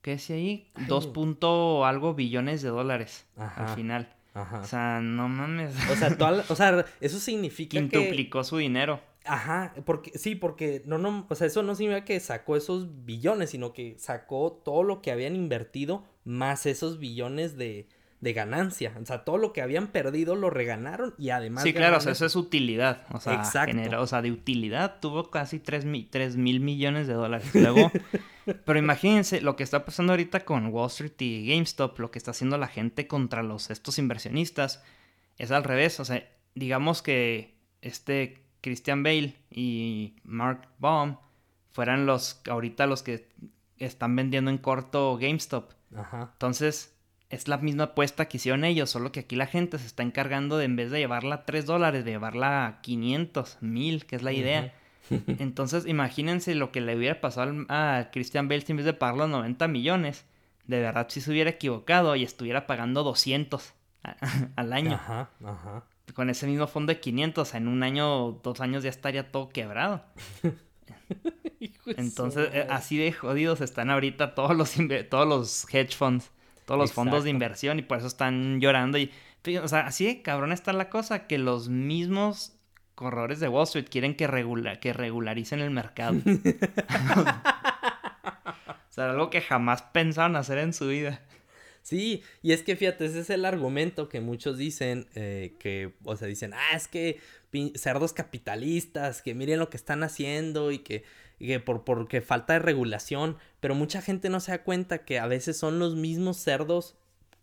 ¿Qué 0.01 0.11
decía 0.11 0.35
ahí? 0.35 0.69
Ay, 0.75 0.85
2 0.87 1.07
no. 1.07 1.13
punto 1.13 1.85
algo 1.85 2.13
billones 2.13 2.61
de 2.61 2.67
dólares. 2.69 3.25
Ajá. 3.37 3.67
Al 3.69 3.75
final. 3.75 4.13
Ajá. 4.33 4.59
O 4.59 4.65
sea, 4.65 4.99
no 5.01 5.29
mames. 5.29 5.73
O 5.89 5.95
sea, 5.95 6.15
toda 6.17 6.31
la- 6.31 6.45
o 6.49 6.55
sea, 6.55 6.85
eso 6.99 7.19
significa 7.21 7.71
que... 7.79 7.87
Quintuplicó 7.87 8.43
su 8.43 8.57
dinero. 8.57 8.99
Ajá, 9.23 9.73
porque 9.85 10.11
sí, 10.17 10.35
porque 10.35 10.83
no, 10.85 10.97
no, 10.97 11.25
o 11.29 11.35
sea, 11.35 11.47
eso 11.47 11.63
no 11.63 11.73
significa 11.73 12.03
que 12.05 12.19
sacó 12.19 12.55
esos 12.57 13.05
billones, 13.05 13.49
sino 13.51 13.71
que 13.73 13.95
sacó 13.97 14.51
todo 14.63 14.83
lo 14.83 15.01
que 15.01 15.11
habían 15.11 15.35
invertido 15.35 16.05
más 16.25 16.65
esos 16.65 16.99
billones 16.99 17.57
de, 17.57 17.87
de 18.19 18.33
ganancia. 18.33 18.93
O 19.01 19.05
sea, 19.05 19.23
todo 19.23 19.37
lo 19.37 19.53
que 19.53 19.61
habían 19.61 19.87
perdido 19.87 20.35
lo 20.35 20.49
reganaron 20.49 21.13
y 21.19 21.29
además. 21.29 21.63
Sí, 21.63 21.73
claro, 21.73 21.97
o 21.97 21.99
sea, 22.01 22.13
eso 22.13 22.25
es 22.25 22.35
utilidad. 22.35 23.05
O 23.11 23.19
sea, 23.19 23.43
generó- 23.65 24.01
o 24.01 24.07
sea, 24.07 24.21
de 24.21 24.31
utilidad 24.31 24.99
tuvo 24.99 25.29
casi 25.29 25.59
3 25.59 25.85
mil 25.85 26.59
millones 26.59 27.05
de 27.07 27.13
dólares. 27.13 27.53
Luego, 27.53 27.91
pero 28.65 28.79
imagínense 28.79 29.41
lo 29.41 29.55
que 29.55 29.63
está 29.63 29.85
pasando 29.85 30.13
ahorita 30.13 30.45
con 30.45 30.67
Wall 30.67 30.87
Street 30.87 31.13
y 31.19 31.47
GameStop, 31.47 31.99
lo 31.99 32.09
que 32.11 32.17
está 32.17 32.31
haciendo 32.31 32.57
la 32.57 32.67
gente 32.67 33.05
contra 33.07 33.43
los 33.43 33.69
estos 33.69 33.99
inversionistas, 33.99 34.83
es 35.37 35.51
al 35.51 35.63
revés. 35.63 35.99
O 35.99 36.05
sea, 36.05 36.27
digamos 36.55 37.03
que 37.03 37.55
este 37.83 38.43
Christian 38.61 39.03
Bale 39.03 39.35
y 39.51 40.15
Mark 40.23 40.67
Baum 40.79 41.17
fueran 41.71 42.07
los 42.07 42.41
ahorita 42.49 42.87
los 42.87 43.03
que 43.03 43.29
están 43.77 44.15
vendiendo 44.15 44.49
en 44.49 44.57
corto 44.57 45.15
GameStop. 45.21 45.73
Ajá. 45.95 46.31
Entonces, 46.33 46.96
es 47.29 47.47
la 47.47 47.57
misma 47.57 47.83
apuesta 47.85 48.27
que 48.27 48.37
hicieron 48.37 48.63
ellos, 48.63 48.89
solo 48.89 49.11
que 49.11 49.21
aquí 49.21 49.35
la 49.35 49.47
gente 49.47 49.77
se 49.79 49.85
está 49.87 50.03
encargando 50.03 50.57
de, 50.57 50.65
en 50.65 50.75
vez 50.75 50.91
de 50.91 50.99
llevarla 50.99 51.35
a 51.35 51.45
3 51.45 51.65
dólares, 51.65 52.05
de 52.05 52.11
llevarla 52.11 52.65
a 52.67 52.81
500, 52.81 53.57
1000, 53.61 54.05
que 54.05 54.15
es 54.15 54.21
la 54.23 54.31
idea. 54.33 54.73
Entonces, 55.39 55.85
imagínense 55.87 56.53
lo 56.55 56.71
que 56.71 56.81
le 56.81 56.95
hubiera 56.95 57.21
pasado 57.21 57.49
al- 57.49 57.65
a 57.69 58.09
Christian 58.11 58.47
Bale 58.49 58.61
si 58.61 58.71
en 58.73 58.77
vez 58.77 58.85
de 58.85 58.93
pagar 58.93 59.15
los 59.17 59.29
90 59.29 59.67
millones, 59.69 60.25
de 60.65 60.81
verdad 60.81 61.07
si 61.09 61.21
se 61.21 61.31
hubiera 61.31 61.49
equivocado 61.49 62.15
y 62.17 62.23
estuviera 62.23 62.67
pagando 62.67 63.03
200 63.03 63.73
a- 64.03 64.15
al 64.57 64.73
año. 64.73 64.95
Ajá, 64.95 65.29
ajá. 65.45 65.83
Con 66.13 66.29
ese 66.29 66.47
mismo 66.47 66.67
fondo 66.67 66.93
de 66.93 66.99
500, 67.01 67.53
en 67.55 67.67
un 67.67 67.83
año 67.83 68.31
dos 68.43 68.61
años 68.61 68.83
ya 68.83 68.89
estaría 68.89 69.29
todo 69.31 69.49
quebrado. 69.49 70.03
Entonces, 71.85 72.49
eh, 72.53 72.67
así 72.69 72.97
de 72.97 73.11
jodidos 73.11 73.61
están 73.61 73.89
ahorita 73.89 74.35
todos 74.35 74.55
los, 74.55 74.75
todos 75.09 75.27
los 75.27 75.73
hedge 75.73 75.95
funds, 75.95 76.31
todos 76.67 76.77
los 76.77 76.91
fondos 76.91 77.23
de 77.23 77.29
inversión 77.29 77.79
y 77.79 77.81
por 77.81 77.97
eso 77.97 78.07
están 78.07 78.59
llorando. 78.59 78.97
Y, 78.97 79.09
o 79.63 79.67
sea, 79.69 79.87
así 79.87 80.05
de 80.05 80.21
cabrón 80.21 80.51
está 80.51 80.73
la 80.73 80.89
cosa 80.89 81.25
que 81.25 81.37
los 81.37 81.69
mismos 81.69 82.57
corredores 82.93 83.39
de 83.39 83.47
Wall 83.47 83.63
Street 83.63 83.87
quieren 83.89 84.15
que, 84.15 84.27
regula 84.27 84.81
que 84.81 84.91
regularicen 84.91 85.61
el 85.61 85.71
mercado. 85.71 86.17
o 86.25 86.33
sea, 88.89 89.11
algo 89.11 89.29
que 89.29 89.39
jamás 89.39 89.81
pensaron 89.81 90.35
hacer 90.35 90.57
en 90.57 90.73
su 90.73 90.89
vida. 90.89 91.21
Sí, 91.83 92.21
y 92.41 92.51
es 92.51 92.63
que 92.63 92.75
fíjate, 92.75 93.05
ese 93.05 93.21
es 93.21 93.29
el 93.29 93.45
argumento 93.45 94.09
que 94.09 94.19
muchos 94.19 94.57
dicen, 94.57 95.07
eh, 95.15 95.55
que, 95.59 95.93
o 96.03 96.17
sea, 96.17 96.27
dicen, 96.27 96.53
ah, 96.53 96.75
es 96.75 96.89
que 96.89 97.21
cerdos 97.75 98.11
capitalistas, 98.11 99.21
que 99.21 99.33
miren 99.33 99.59
lo 99.59 99.69
que 99.69 99.77
están 99.77 100.03
haciendo 100.03 100.73
y 100.73 100.79
que, 100.79 101.05
que 101.39 101.59
por, 101.59 101.83
porque 101.83 102.21
falta 102.21 102.53
de 102.53 102.59
regulación, 102.59 103.37
pero 103.59 103.75
mucha 103.75 104.01
gente 104.01 104.29
no 104.29 104.39
se 104.39 104.51
da 104.51 104.63
cuenta 104.63 104.99
que 105.05 105.19
a 105.19 105.27
veces 105.27 105.57
son 105.57 105.79
los 105.79 105.95
mismos 105.95 106.37
cerdos 106.37 106.95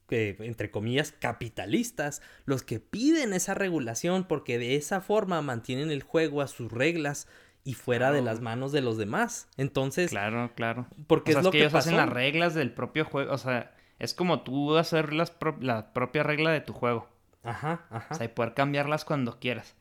que, 0.09 0.37
entre 0.41 0.71
comillas, 0.71 1.13
capitalistas, 1.13 2.21
los 2.45 2.63
que 2.63 2.81
piden 2.81 3.33
esa 3.33 3.55
regulación 3.55 4.25
porque 4.25 4.59
de 4.59 4.77
esa 4.77 5.01
forma 5.01 5.41
mantienen 5.43 5.91
el 5.91 6.03
juego 6.03 6.43
a 6.43 6.49
sus 6.49 6.71
reglas 6.73 7.29
y 7.63 7.75
fuera 7.75 8.13
de 8.13 8.21
las 8.21 8.41
manos 8.41 8.73
de 8.73 8.83
los 8.83 8.99
demás. 8.99 9.49
Entonces, 9.57 10.11
Claro, 10.11 10.51
claro. 10.55 10.87
porque 11.07 11.31
o 11.31 11.35
sea, 11.35 11.41
es 11.41 11.45
lo 11.45 11.51
que 11.51 11.59
que, 11.59 11.63
ellos 11.63 11.73
pasó. 11.73 11.89
hacen 11.89 11.97
las 11.97 12.11
reglas 12.11 12.55
del 12.55 12.73
propio 12.73 13.05
juego. 13.07 13.33
O 13.33 13.39
sea, 13.39 13.75
es 13.99 14.13
como 14.13 14.43
tú 14.43 14.77
hacer 14.77 15.15
las 15.15 15.31
pro- 15.31 15.57
la 15.61 15.93
propia 15.95 16.23
regla 16.23 16.51
de 16.51 16.61
tu 16.61 16.73
juego. 16.75 17.09
Ajá, 17.43 17.87
ajá. 17.91 18.09
O 18.15 18.15
sea, 18.17 18.27
y 18.27 18.29
poder 18.29 18.53
cambiarlas 18.55 19.05
cuando 19.07 19.39
quieras. 19.39 19.75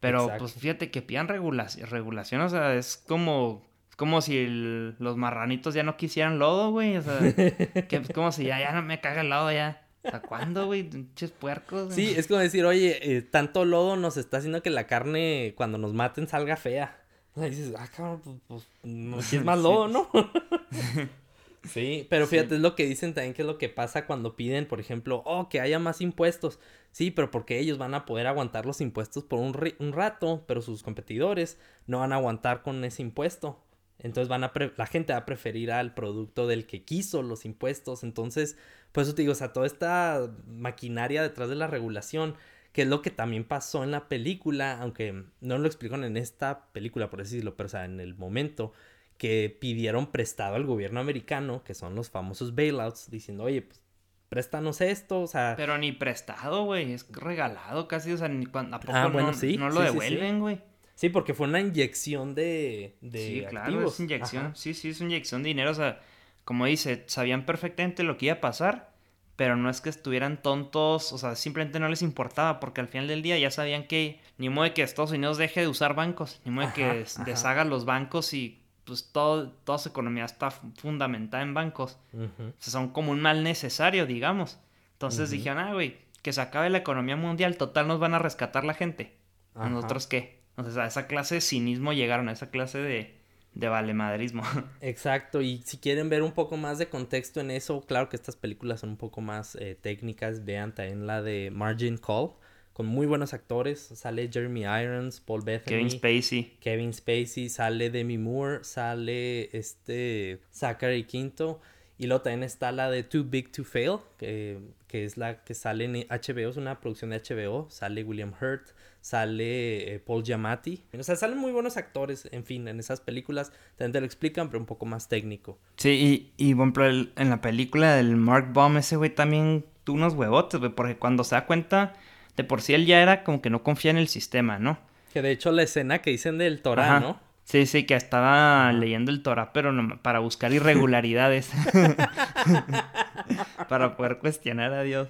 Pero 0.00 0.22
Exacto. 0.22 0.38
pues 0.44 0.54
fíjate 0.54 0.90
que 0.90 1.02
pidan 1.02 1.28
regulación, 1.28 1.88
regulación, 1.88 2.40
o 2.40 2.48
sea, 2.48 2.74
es 2.74 2.96
como 3.06 3.68
como 3.96 4.22
si 4.22 4.38
el- 4.38 4.96
los 4.98 5.18
marranitos 5.18 5.74
ya 5.74 5.82
no 5.82 5.98
quisieran 5.98 6.38
lodo, 6.38 6.70
güey, 6.70 6.96
o 6.96 7.02
sea, 7.02 7.18
que 7.88 7.96
es 7.96 8.08
como 8.14 8.32
si 8.32 8.44
ya, 8.44 8.58
ya 8.58 8.72
no 8.72 8.80
me 8.80 8.98
caga 9.02 9.20
el 9.20 9.28
lodo 9.28 9.52
ya. 9.52 9.86
Sea, 10.02 10.22
¿cuándo, 10.22 10.64
güey? 10.64 10.84
Pinches 10.84 11.30
puercos. 11.32 11.92
Sí, 11.94 12.14
es 12.16 12.26
como 12.26 12.40
decir, 12.40 12.64
oye, 12.64 12.98
eh, 13.16 13.20
tanto 13.20 13.66
lodo 13.66 13.96
nos 13.96 14.16
está 14.16 14.38
haciendo 14.38 14.62
que 14.62 14.70
la 14.70 14.86
carne 14.86 15.52
cuando 15.54 15.76
nos 15.76 15.92
maten 15.92 16.26
salga 16.28 16.56
fea. 16.56 16.96
O 17.34 17.40
sea, 17.40 17.50
dices, 17.50 17.74
ah, 17.78 17.86
cabrón, 17.94 18.22
pues, 18.22 18.38
pues 18.48 18.66
no, 18.84 19.20
es 19.20 19.44
más 19.44 19.58
lodo, 19.62 20.08
pues. 20.10 20.24
¿no? 20.24 21.08
sí, 21.64 22.06
pero 22.10 22.26
Sí. 22.26 22.30
fíjate, 22.36 22.56
es 22.56 22.60
lo 22.60 22.74
que 22.74 22.86
dicen 22.86 23.14
también 23.14 23.34
que 23.34 23.42
es 23.42 23.46
lo 23.46 23.58
que 23.58 23.68
pasa 23.68 24.06
cuando 24.06 24.36
piden, 24.36 24.66
por 24.66 24.80
ejemplo, 24.80 25.22
oh, 25.26 25.48
que 25.48 25.60
haya 25.60 25.78
más 25.78 26.00
impuestos. 26.00 26.58
Sí, 26.92 27.10
pero 27.10 27.30
porque 27.30 27.58
ellos 27.58 27.78
van 27.78 27.94
a 27.94 28.04
poder 28.06 28.26
aguantar 28.26 28.66
los 28.66 28.80
impuestos 28.80 29.24
por 29.24 29.38
un, 29.40 29.56
un 29.78 29.92
rato, 29.92 30.44
pero 30.48 30.60
sus 30.62 30.82
competidores 30.82 31.58
no 31.86 32.00
van 32.00 32.12
a 32.12 32.16
aguantar 32.16 32.62
con 32.62 32.84
ese 32.84 33.02
impuesto. 33.02 33.62
Entonces 33.98 34.28
van 34.28 34.44
a 34.44 34.52
pre- 34.52 34.72
la 34.76 34.86
gente 34.86 35.12
va 35.12 35.20
a 35.20 35.26
preferir 35.26 35.70
al 35.72 35.94
producto 35.94 36.46
del 36.46 36.66
que 36.66 36.84
quiso 36.84 37.22
los 37.22 37.44
impuestos. 37.44 38.02
Entonces, 38.02 38.56
por 38.92 39.02
eso 39.02 39.14
te 39.14 39.22
digo, 39.22 39.32
o 39.32 39.36
sea, 39.36 39.52
toda 39.52 39.66
esta 39.66 40.30
maquinaria 40.46 41.22
detrás 41.22 41.48
de 41.48 41.54
la 41.54 41.66
regulación, 41.66 42.34
que 42.72 42.82
es 42.82 42.88
lo 42.88 43.02
que 43.02 43.10
también 43.10 43.44
pasó 43.44 43.84
en 43.84 43.90
la 43.90 44.08
película, 44.08 44.80
aunque 44.80 45.24
no 45.40 45.58
lo 45.58 45.66
explican 45.66 46.02
en 46.04 46.16
esta 46.16 46.66
película, 46.72 47.10
por 47.10 47.20
decirlo, 47.20 47.56
pero 47.56 47.66
o 47.66 47.70
sea, 47.70 47.84
en 47.84 48.00
el 48.00 48.14
momento 48.14 48.72
que 49.20 49.54
pidieron 49.60 50.06
prestado 50.06 50.54
al 50.54 50.64
gobierno 50.64 50.98
americano, 50.98 51.62
que 51.62 51.74
son 51.74 51.94
los 51.94 52.08
famosos 52.08 52.54
bailouts, 52.54 53.10
diciendo, 53.10 53.44
oye, 53.44 53.60
pues 53.60 53.82
préstanos 54.30 54.80
esto, 54.80 55.20
o 55.20 55.26
sea, 55.26 55.54
Pero 55.58 55.76
ni 55.76 55.92
prestado, 55.92 56.64
güey, 56.64 56.92
es 56.94 57.06
regalado 57.12 57.86
casi, 57.86 58.12
o 58.12 58.16
sea, 58.16 58.28
ni 58.28 58.46
cuando, 58.46 58.76
¿a 58.76 58.80
poco 58.80 58.94
Ah, 58.96 59.08
bueno, 59.08 59.28
no, 59.32 59.34
sí, 59.34 59.58
no 59.58 59.68
lo 59.68 59.72
sí, 59.72 59.78
sí, 59.80 59.86
sí. 59.86 59.92
devuelven, 59.92 60.40
güey? 60.40 60.60
sí, 60.94 61.10
porque 61.10 61.34
fue 61.34 61.48
una 61.48 61.60
inyección 61.60 62.34
de, 62.34 62.96
de 63.02 63.18
Sí, 63.26 63.44
claro, 63.50 63.66
activos. 63.66 63.92
es 63.94 64.00
inyección. 64.00 64.44
Ajá. 64.46 64.54
Sí, 64.54 64.72
sí, 64.72 64.88
es 64.90 65.00
inyección 65.02 65.42
de 65.42 65.48
dinero. 65.48 65.70
O 65.72 65.74
sea, 65.74 66.00
como 66.44 66.64
dice, 66.66 67.04
sabían 67.06 67.44
perfectamente 67.44 68.02
lo 68.02 68.16
que 68.16 68.26
iba 68.26 68.36
a 68.36 68.40
pasar, 68.40 68.94
pero 69.36 69.56
no 69.56 69.68
es 69.68 69.80
que 69.82 69.90
estuvieran 69.90 70.40
tontos, 70.42 71.12
o 71.12 71.18
sea, 71.18 71.34
simplemente 71.36 71.78
no 71.80 71.88
les 71.88 72.00
importaba, 72.02 72.58
porque 72.60 72.80
al 72.80 72.88
final 72.88 73.08
del 73.08 73.20
día 73.22 73.38
ya 73.38 73.50
sabían 73.50 73.86
que 73.86 74.20
ni 74.38 74.48
modo 74.48 74.64
de 74.64 74.72
que 74.74 74.82
Estados 74.82 75.10
Unidos 75.12 75.36
deje 75.38 75.60
de 75.60 75.68
usar 75.68 75.94
bancos, 75.94 76.40
ni 76.44 76.50
modo 76.52 76.66
de 76.68 76.72
que 76.72 76.84
Ajá, 76.84 77.00
ajá. 77.02 77.24
deshaga 77.24 77.64
los 77.64 77.84
bancos 77.84 78.32
y 78.34 78.59
pues 78.90 79.10
todo, 79.12 79.50
toda 79.64 79.78
su 79.78 79.88
economía 79.88 80.24
está 80.24 80.50
fu- 80.50 80.70
fundamentada 80.76 81.42
en 81.42 81.54
bancos. 81.54 81.96
O 82.12 82.52
sea, 82.58 82.72
son 82.72 82.88
como 82.90 83.12
un 83.12 83.20
mal 83.20 83.42
necesario, 83.44 84.04
digamos. 84.06 84.58
Entonces 84.94 85.30
dijeron, 85.38 85.58
ah, 85.58 85.72
güey, 85.72 85.96
que 86.22 86.32
se 86.32 86.40
acabe 86.40 86.68
la 86.70 86.78
economía 86.78 87.16
mundial, 87.16 87.56
total 87.56 87.86
nos 87.88 87.98
van 88.00 88.14
a 88.14 88.18
rescatar 88.18 88.64
la 88.64 88.74
gente. 88.74 89.16
¿A 89.54 89.68
nosotros 89.70 90.06
qué? 90.06 90.40
Entonces 90.56 90.76
a 90.76 90.86
esa 90.86 91.06
clase 91.06 91.36
de 91.36 91.40
cinismo 91.40 91.92
llegaron, 91.92 92.28
a 92.28 92.32
esa 92.32 92.50
clase 92.50 92.78
de, 92.78 93.16
de 93.54 93.68
valemadrismo. 93.68 94.42
Exacto, 94.80 95.40
y 95.40 95.62
si 95.64 95.78
quieren 95.78 96.08
ver 96.10 96.22
un 96.22 96.32
poco 96.32 96.56
más 96.56 96.78
de 96.78 96.88
contexto 96.88 97.40
en 97.40 97.50
eso, 97.50 97.80
claro 97.86 98.08
que 98.08 98.16
estas 98.16 98.36
películas 98.36 98.80
son 98.80 98.90
un 98.90 98.96
poco 98.96 99.20
más 99.22 99.54
eh, 99.56 99.78
técnicas, 99.80 100.44
vean 100.44 100.74
también 100.74 101.06
la 101.06 101.22
de 101.22 101.50
Margin 101.52 101.96
Call, 101.96 102.32
con 102.80 102.86
muy 102.86 103.06
buenos 103.06 103.34
actores. 103.34 103.78
Sale 103.94 104.30
Jeremy 104.32 104.62
Irons, 104.62 105.20
Paul 105.20 105.42
Bethany. 105.42 105.68
Kevin 105.68 105.90
Spacey. 105.90 106.56
Kevin 106.60 106.94
Spacey, 106.94 107.50
sale 107.50 107.90
Demi 107.90 108.16
Moore, 108.16 108.64
sale 108.64 109.54
este 109.54 110.40
Zachary 110.50 111.04
Quinto. 111.04 111.60
Y 111.98 112.06
luego 112.06 112.22
también 112.22 112.42
está 112.42 112.72
la 112.72 112.90
de 112.90 113.02
Too 113.02 113.24
Big 113.24 113.52
to 113.52 113.64
Fail, 113.64 113.98
que, 114.16 114.58
que 114.86 115.04
es 115.04 115.18
la 115.18 115.44
que 115.44 115.52
sale 115.52 115.84
en 115.84 115.92
HBO, 116.08 116.48
es 116.48 116.56
una 116.56 116.80
producción 116.80 117.10
de 117.10 117.18
HBO. 117.20 117.66
Sale 117.68 118.02
William 118.02 118.32
Hurt, 118.40 118.70
sale 119.02 119.92
eh, 119.94 119.98
Paul 119.98 120.22
Giamatti. 120.24 120.82
O 120.98 121.02
sea, 121.02 121.16
salen 121.16 121.36
muy 121.36 121.52
buenos 121.52 121.76
actores, 121.76 122.26
en 122.32 122.44
fin, 122.44 122.66
en 122.68 122.80
esas 122.80 123.02
películas. 123.02 123.52
También 123.76 123.92
te 123.92 124.00
lo 124.00 124.06
explican, 124.06 124.48
pero 124.48 124.58
un 124.60 124.64
poco 124.64 124.86
más 124.86 125.08
técnico. 125.08 125.58
Sí, 125.76 126.32
y, 126.38 126.50
y 126.50 126.54
el- 126.86 127.12
en 127.16 127.28
la 127.28 127.42
película 127.42 127.94
del 127.96 128.16
Mark 128.16 128.54
Baum, 128.54 128.78
ese 128.78 128.96
güey 128.96 129.14
también 129.14 129.66
tuvo 129.84 129.96
unos 129.98 130.14
huevotes, 130.14 130.58
güey, 130.58 130.72
porque 130.74 130.96
cuando 130.96 131.22
se 131.24 131.34
da 131.34 131.44
cuenta, 131.44 131.92
de 132.36 132.44
por 132.44 132.62
sí 132.62 132.74
él 132.74 132.86
ya 132.86 133.02
era 133.02 133.24
como 133.24 133.40
que 133.42 133.50
no 133.50 133.62
confía 133.62 133.90
en 133.90 133.96
el 133.98 134.08
sistema, 134.08 134.58
¿no? 134.58 134.78
Que 135.12 135.22
de 135.22 135.30
hecho 135.32 135.50
la 135.52 135.62
escena 135.62 135.98
que 136.00 136.10
dicen 136.10 136.38
del 136.38 136.62
Torah, 136.62 136.84
Ajá. 136.96 137.00
¿no? 137.00 137.20
Sí, 137.44 137.66
sí, 137.66 137.84
que 137.84 137.96
estaba 137.96 138.72
leyendo 138.72 139.10
el 139.10 139.22
Torah, 139.24 139.52
pero 139.52 139.72
no- 139.72 140.00
para 140.02 140.20
buscar 140.20 140.52
irregularidades. 140.52 141.50
para 143.68 143.96
poder 143.96 144.18
cuestionar 144.18 144.72
a 144.72 144.82
Dios. 144.82 145.08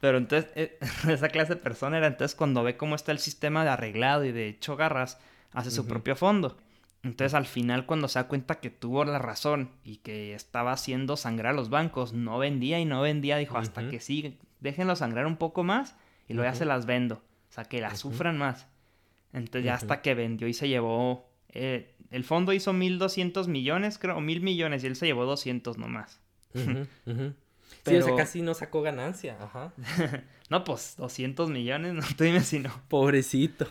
Pero 0.00 0.18
entonces, 0.18 0.50
eh, 0.54 0.78
esa 1.08 1.28
clase 1.28 1.54
de 1.54 1.60
persona 1.60 1.98
era 1.98 2.06
entonces 2.06 2.34
cuando 2.34 2.62
ve 2.62 2.76
cómo 2.76 2.94
está 2.94 3.12
el 3.12 3.18
sistema 3.18 3.64
de 3.64 3.70
arreglado 3.70 4.24
y 4.24 4.32
de 4.32 4.48
hecho 4.48 4.76
garras, 4.76 5.18
hace 5.52 5.70
su 5.70 5.86
propio 5.86 6.16
fondo. 6.16 6.56
Entonces 7.02 7.34
al 7.34 7.44
final 7.46 7.84
cuando 7.86 8.08
se 8.08 8.18
da 8.18 8.28
cuenta 8.28 8.56
que 8.56 8.70
tuvo 8.70 9.04
la 9.04 9.18
razón 9.18 9.70
y 9.84 9.96
que 9.98 10.34
estaba 10.34 10.72
haciendo 10.72 11.16
sangrar 11.18 11.52
a 11.52 11.56
los 11.56 11.68
bancos, 11.68 12.14
no 12.14 12.38
vendía 12.38 12.80
y 12.80 12.86
no 12.86 13.02
vendía, 13.02 13.36
dijo 13.36 13.58
hasta 13.58 13.88
que 13.90 14.00
sí, 14.00 14.38
déjenlo 14.60 14.96
sangrar 14.96 15.26
un 15.26 15.36
poco 15.36 15.64
más 15.64 15.96
y 16.28 16.34
luego 16.34 16.50
ya 16.50 16.56
se 16.56 16.64
las 16.64 16.86
vendo. 16.86 17.16
O 17.16 17.52
sea, 17.52 17.64
que 17.64 17.80
las 17.80 17.98
sufran 18.00 18.36
más. 18.38 18.66
Entonces 19.32 19.64
ya 19.64 19.74
hasta 19.74 20.00
que 20.02 20.14
vendió 20.14 20.46
y 20.48 20.54
se 20.54 20.68
llevó... 20.68 21.28
eh, 21.48 21.90
el 22.10 22.22
fondo 22.24 22.52
hizo 22.52 22.72
1.200 22.72 23.48
millones, 23.48 23.98
creo, 23.98 24.16
o 24.16 24.20
1.000 24.20 24.40
millones 24.40 24.84
y 24.84 24.86
él 24.86 24.94
se 24.96 25.06
llevó 25.06 25.24
200 25.24 25.78
nomás. 25.78 26.20
Ujú. 26.54 26.86
Sí, 27.84 27.96
o 27.96 28.02
sea, 28.02 28.04
Pero- 28.04 28.16
casi 28.16 28.42
no 28.42 28.54
sacó 28.54 28.82
ganancia, 28.82 29.36
ajá. 29.40 29.72
No, 30.50 30.62
pues 30.62 30.94
200 30.98 31.48
millones, 31.50 31.94
no 31.94 32.02
te 32.16 32.24
dime 32.26 32.40
si 32.40 32.58
no. 32.60 32.70
Pobrecito. 32.88 33.66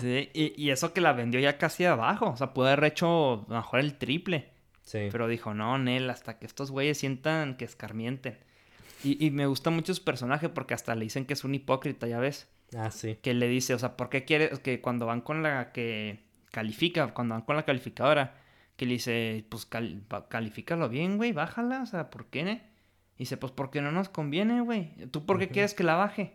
Sí, 0.00 0.28
y, 0.34 0.52
y 0.62 0.70
eso 0.70 0.92
que 0.92 1.00
la 1.00 1.12
vendió 1.12 1.40
ya 1.40 1.56
casi 1.56 1.84
abajo. 1.84 2.30
O 2.30 2.36
sea, 2.36 2.52
pudo 2.52 2.66
haber 2.66 2.84
hecho 2.84 3.44
a 3.48 3.50
lo 3.52 3.56
mejor 3.56 3.80
el 3.80 3.96
triple. 3.96 4.50
Sí. 4.82 5.08
Pero 5.12 5.28
dijo, 5.28 5.54
no, 5.54 5.78
Nel, 5.78 6.10
hasta 6.10 6.38
que 6.38 6.46
estos 6.46 6.70
güeyes 6.72 6.98
sientan 6.98 7.56
que 7.56 7.64
escarmienten. 7.64 8.38
Y, 9.04 9.24
y 9.24 9.30
me 9.30 9.46
gusta 9.46 9.70
mucho 9.70 9.94
su 9.94 10.02
personaje 10.04 10.48
porque 10.48 10.74
hasta 10.74 10.94
le 10.94 11.04
dicen 11.04 11.24
que 11.24 11.34
es 11.34 11.44
un 11.44 11.54
hipócrita, 11.54 12.06
ya 12.06 12.18
ves. 12.18 12.48
Ah, 12.76 12.90
sí. 12.90 13.16
Que 13.22 13.32
le 13.34 13.48
dice, 13.48 13.74
o 13.74 13.78
sea, 13.78 13.96
¿por 13.96 14.08
qué 14.10 14.24
quieres 14.24 14.58
que 14.58 14.80
cuando 14.80 15.06
van 15.06 15.20
con 15.20 15.42
la 15.42 15.72
que 15.72 16.24
califica, 16.50 17.14
cuando 17.14 17.34
van 17.34 17.42
con 17.42 17.56
la 17.56 17.64
calificadora, 17.64 18.34
que 18.76 18.86
le 18.86 18.92
dice, 18.92 19.44
pues 19.48 19.66
cal- 19.66 20.02
califícalo 20.28 20.88
bien, 20.88 21.16
güey, 21.16 21.32
bájala, 21.32 21.82
o 21.82 21.86
sea, 21.86 22.10
¿por 22.10 22.26
qué? 22.26 22.44
ne? 22.44 22.62
Dice, 23.16 23.36
pues 23.36 23.52
porque 23.52 23.80
no 23.82 23.90
nos 23.90 24.08
conviene, 24.08 24.60
güey. 24.60 24.94
¿Tú 25.10 25.26
por 25.26 25.38
qué 25.38 25.48
quieres 25.48 25.74
que 25.74 25.82
la 25.84 25.96
baje? 25.96 26.34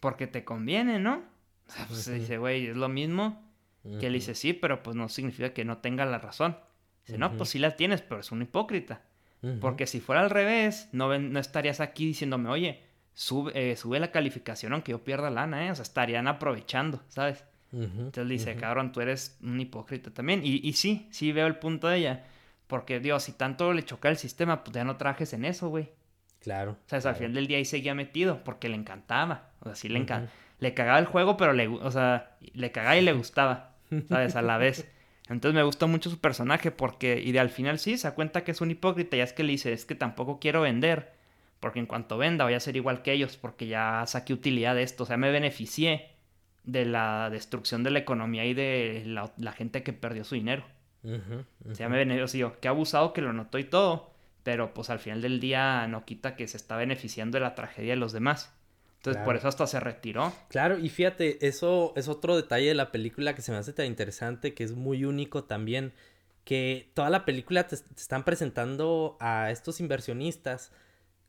Porque 0.00 0.26
te 0.26 0.44
conviene, 0.44 0.98
¿no? 0.98 1.22
O 1.66 1.70
sea, 1.72 1.86
pues 1.86 2.12
dice, 2.12 2.38
güey, 2.38 2.66
es 2.66 2.76
lo 2.76 2.88
mismo. 2.88 3.42
Que 3.82 3.88
él 4.06 4.12
ujú. 4.12 4.12
dice, 4.12 4.34
sí, 4.34 4.52
pero 4.52 4.82
pues 4.82 4.94
no 4.96 5.08
significa 5.08 5.54
que 5.54 5.64
no 5.64 5.78
tenga 5.78 6.04
la 6.04 6.18
razón. 6.18 6.58
Dice, 7.06 7.16
no, 7.16 7.34
pues 7.36 7.48
sí 7.50 7.58
la 7.58 7.76
tienes, 7.76 8.02
pero 8.02 8.20
es 8.20 8.30
un 8.30 8.42
hipócrita. 8.42 9.02
Porque 9.60 9.86
si 9.86 10.00
fuera 10.00 10.20
al 10.20 10.28
revés, 10.30 10.88
no, 10.92 11.08
ven- 11.08 11.32
no 11.32 11.40
estarías 11.40 11.80
aquí 11.80 12.04
diciéndome, 12.06 12.50
oye, 12.50 12.82
sube, 13.14 13.52
eh, 13.54 13.74
sube 13.76 13.98
la 13.98 14.10
calificación 14.10 14.74
aunque 14.74 14.92
yo 14.92 15.02
pierda 15.02 15.30
lana, 15.30 15.66
¿eh? 15.66 15.70
O 15.70 15.74
sea, 15.74 15.82
estarían 15.82 16.28
aprovechando, 16.28 17.02
¿sabes? 17.08 17.44
Entonces 17.72 18.26
le 18.26 18.32
dice, 18.34 18.50
ujú. 18.52 18.60
cabrón, 18.60 18.92
tú 18.92 19.00
eres 19.00 19.38
un 19.42 19.58
hipócrita 19.60 20.10
también. 20.10 20.40
Y, 20.44 20.60
y 20.68 20.72
sí, 20.74 21.06
sí 21.10 21.32
veo 21.32 21.46
el 21.46 21.56
punto 21.56 21.88
de 21.88 21.98
ella. 21.98 22.24
Porque, 22.66 23.00
Dios, 23.00 23.22
si 23.22 23.32
tanto 23.32 23.72
le 23.72 23.84
choca 23.84 24.08
el 24.10 24.16
sistema, 24.16 24.62
pues 24.64 24.74
ya 24.74 24.84
no 24.84 24.96
trajes 24.96 25.32
en 25.32 25.44
eso, 25.44 25.68
güey. 25.68 25.88
Claro. 26.40 26.72
O 26.72 26.88
sea, 26.88 26.96
al 26.98 27.02
claro. 27.02 27.16
final 27.18 27.34
del 27.34 27.46
día 27.46 27.58
ahí 27.58 27.64
seguía 27.64 27.94
metido 27.94 28.44
porque 28.44 28.68
le 28.68 28.74
encantaba. 28.76 29.50
O 29.60 29.66
sea, 29.66 29.74
sí 29.76 29.88
le 29.88 29.98
encantaba. 30.00 30.32
Le 30.58 30.74
cagaba 30.74 30.98
el 30.98 31.06
juego, 31.06 31.36
pero 31.38 31.52
le, 31.54 31.66
o 31.68 31.90
sea, 31.90 32.36
le 32.52 32.70
cagaba 32.72 32.96
y 32.98 33.02
le 33.02 33.12
gustaba, 33.14 33.76
¿sabes? 34.08 34.36
A 34.36 34.42
la 34.42 34.58
vez. 34.58 34.86
Entonces 35.30 35.54
me 35.54 35.62
gustó 35.62 35.88
mucho 35.88 36.10
su 36.10 36.18
personaje 36.18 36.70
porque, 36.72 37.20
y 37.24 37.32
de 37.32 37.40
al 37.40 37.50
final 37.50 37.78
sí, 37.78 37.96
se 37.96 38.08
da 38.08 38.14
cuenta 38.14 38.44
que 38.44 38.50
es 38.50 38.60
un 38.60 38.70
hipócrita 38.70 39.16
y 39.16 39.20
es 39.20 39.32
que 39.32 39.44
le 39.44 39.52
dice, 39.52 39.72
es 39.72 39.84
que 39.86 39.94
tampoco 39.94 40.40
quiero 40.40 40.62
vender, 40.62 41.12
porque 41.60 41.78
en 41.78 41.86
cuanto 41.86 42.18
venda 42.18 42.44
voy 42.44 42.54
a 42.54 42.60
ser 42.60 42.76
igual 42.76 43.02
que 43.02 43.12
ellos, 43.12 43.36
porque 43.36 43.68
ya 43.68 44.04
saqué 44.06 44.32
utilidad 44.34 44.74
de 44.74 44.82
esto, 44.82 45.04
o 45.04 45.06
sea, 45.06 45.16
me 45.16 45.30
beneficié 45.30 46.10
de 46.64 46.84
la 46.84 47.30
destrucción 47.30 47.82
de 47.84 47.90
la 47.90 48.00
economía 48.00 48.44
y 48.44 48.54
de 48.54 49.04
la, 49.06 49.32
la 49.38 49.52
gente 49.52 49.82
que 49.82 49.92
perdió 49.92 50.24
su 50.24 50.34
dinero. 50.34 50.64
Ujú, 51.02 51.44
O 51.70 51.74
sea, 51.74 51.88
me 51.88 51.96
benefició, 51.96 52.60
que 52.60 52.68
abusado 52.68 53.12
que 53.12 53.22
lo 53.22 53.32
notó 53.32 53.58
y 53.58 53.64
todo, 53.64 54.12
pero 54.42 54.74
pues 54.74 54.90
al 54.90 54.98
final 54.98 55.22
del 55.22 55.40
día 55.40 55.86
no 55.88 56.04
quita 56.04 56.36
que 56.36 56.48
se 56.48 56.56
está 56.56 56.76
beneficiando 56.76 57.38
de 57.38 57.42
la 57.42 57.54
tragedia 57.54 57.92
de 57.92 57.96
los 58.00 58.12
demás. 58.12 58.52
Entonces 59.00 59.22
por 59.24 59.34
eso 59.34 59.48
hasta 59.48 59.66
se 59.66 59.80
retiró. 59.80 60.30
Claro, 60.50 60.78
y 60.78 60.90
fíjate, 60.90 61.46
eso 61.46 61.94
es 61.96 62.06
otro 62.08 62.36
detalle 62.36 62.68
de 62.68 62.74
la 62.74 62.92
película 62.92 63.34
que 63.34 63.40
se 63.40 63.50
me 63.50 63.56
hace 63.56 63.72
tan 63.72 63.86
interesante, 63.86 64.52
que 64.52 64.62
es 64.62 64.72
muy 64.72 65.06
único 65.06 65.44
también, 65.44 65.94
que 66.44 66.90
toda 66.92 67.08
la 67.08 67.24
película 67.24 67.66
te, 67.66 67.78
te 67.78 68.00
están 68.00 68.24
presentando 68.24 69.16
a 69.18 69.50
estos 69.50 69.80
inversionistas 69.80 70.70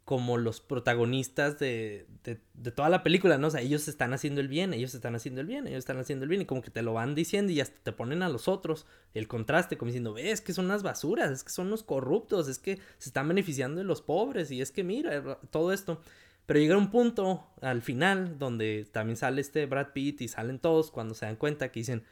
como 0.04 0.38
los 0.38 0.60
protagonistas 0.60 1.60
de, 1.60 2.08
de, 2.26 2.42
de 2.56 2.72
toda 2.72 2.90
la 2.90 3.04
película, 3.04 3.38
¿no? 3.38 3.48
O 3.48 3.52
sea, 3.52 3.62
ellos 3.62 3.88
están 3.88 4.14
haciendo 4.14 4.42
el 4.42 4.50
bien, 4.50 4.74
ellos 4.74 4.94
están 4.94 5.16
haciendo 5.16 5.40
el 5.40 5.48
bien, 5.48 5.68
ellos 5.68 5.80
están 5.80 6.00
haciendo 6.00 6.24
el 6.24 6.30
bien, 6.30 6.42
y 6.42 6.46
como 6.46 6.62
que 6.62 6.72
te 6.72 6.82
lo 6.82 6.92
van 6.92 7.16
diciendo 7.16 7.54
y 7.54 7.62
hasta 7.62 7.80
te 7.82 7.94
ponen 7.94 8.22
a 8.22 8.28
los 8.28 8.50
otros 8.50 8.86
el 9.14 9.30
contraste, 9.30 9.78
como 9.78 9.88
diciendo, 9.88 10.12
ves 10.12 10.42
que 10.42 10.52
son 10.52 10.66
unas 10.66 10.84
basuras, 10.84 11.32
es 11.32 11.44
que 11.46 11.52
son 11.52 11.70
los 11.70 11.84
corruptos, 11.84 12.50
es 12.50 12.60
que 12.60 12.80
se 12.98 13.08
están 13.08 13.30
beneficiando 13.30 13.78
de 13.80 13.86
los 13.86 14.02
pobres, 14.02 14.52
y 14.52 14.60
es 14.60 14.72
que 14.72 14.84
mira, 14.84 15.40
todo 15.52 15.72
esto. 15.72 16.02
Pero 16.46 16.60
llega 16.60 16.78
un 16.78 16.90
punto 16.92 17.48
al 17.62 17.82
final 17.82 18.38
donde 18.38 18.86
también 18.92 19.18
sale 19.18 19.42
este 19.42 19.66
Brad 19.66 19.90
Pitt 19.94 20.22
y 20.22 20.28
salen 20.28 20.60
todos 20.60 20.92
cuando 20.92 21.14
se 21.14 21.26
dan 21.26 21.36
cuenta 21.36 21.72
que 21.72 21.80
dicen, 21.80 22.04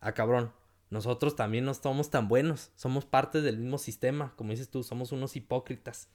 ah 0.00 0.12
cabrón, 0.12 0.52
nosotros 0.90 1.36
también 1.36 1.64
no 1.64 1.74
somos 1.74 2.10
tan 2.10 2.28
buenos, 2.28 2.70
somos 2.76 3.04
parte 3.04 3.40
del 3.40 3.58
mismo 3.58 3.78
sistema, 3.78 4.32
como 4.36 4.50
dices 4.50 4.70
tú, 4.70 4.82
somos 4.82 5.12
unos 5.12 5.36
hipócritas. 5.36 6.08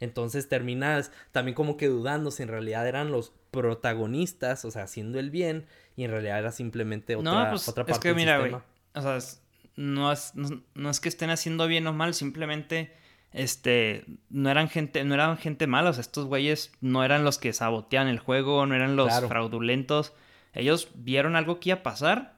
Entonces 0.00 0.48
terminas 0.48 1.10
también 1.32 1.54
como 1.56 1.76
que 1.76 1.88
dudando 1.88 2.30
si 2.30 2.44
en 2.44 2.48
realidad 2.50 2.86
eran 2.86 3.10
los 3.10 3.32
protagonistas, 3.50 4.64
o 4.64 4.70
sea, 4.70 4.84
haciendo 4.84 5.18
el 5.18 5.30
bien, 5.30 5.66
y 5.96 6.04
en 6.04 6.10
realidad 6.10 6.38
era 6.38 6.52
simplemente 6.52 7.16
otra, 7.16 7.44
no, 7.44 7.50
pues 7.50 7.68
otra 7.68 7.82
es 7.82 7.90
parte 7.90 8.02
que 8.02 8.08
del 8.08 8.16
mira. 8.16 8.64
O 8.94 9.02
sea, 9.02 9.16
es- 9.16 9.42
no, 9.76 10.10
es, 10.12 10.34
no, 10.34 10.62
no 10.74 10.90
es 10.90 11.00
que 11.00 11.08
estén 11.08 11.30
haciendo 11.30 11.66
bien 11.68 11.86
o 11.86 11.92
mal, 11.92 12.12
simplemente 12.14 12.92
este 13.32 14.04
no 14.30 14.50
eran 14.50 14.68
gente, 14.68 15.04
no 15.04 15.14
eran 15.14 15.36
gente 15.38 15.66
mala, 15.66 15.90
o 15.90 15.92
sea, 15.92 16.00
estos 16.00 16.26
güeyes 16.26 16.72
no 16.80 17.04
eran 17.04 17.24
los 17.24 17.38
que 17.38 17.52
saboteaban 17.52 18.08
el 18.08 18.18
juego, 18.18 18.64
no 18.66 18.74
eran 18.74 18.96
los 18.96 19.08
Claro. 19.08 19.28
fraudulentos. 19.28 20.12
Ellos 20.54 20.88
vieron 20.94 21.36
algo 21.36 21.60
que 21.60 21.70
iba 21.70 21.78
a 21.78 21.82
pasar 21.82 22.34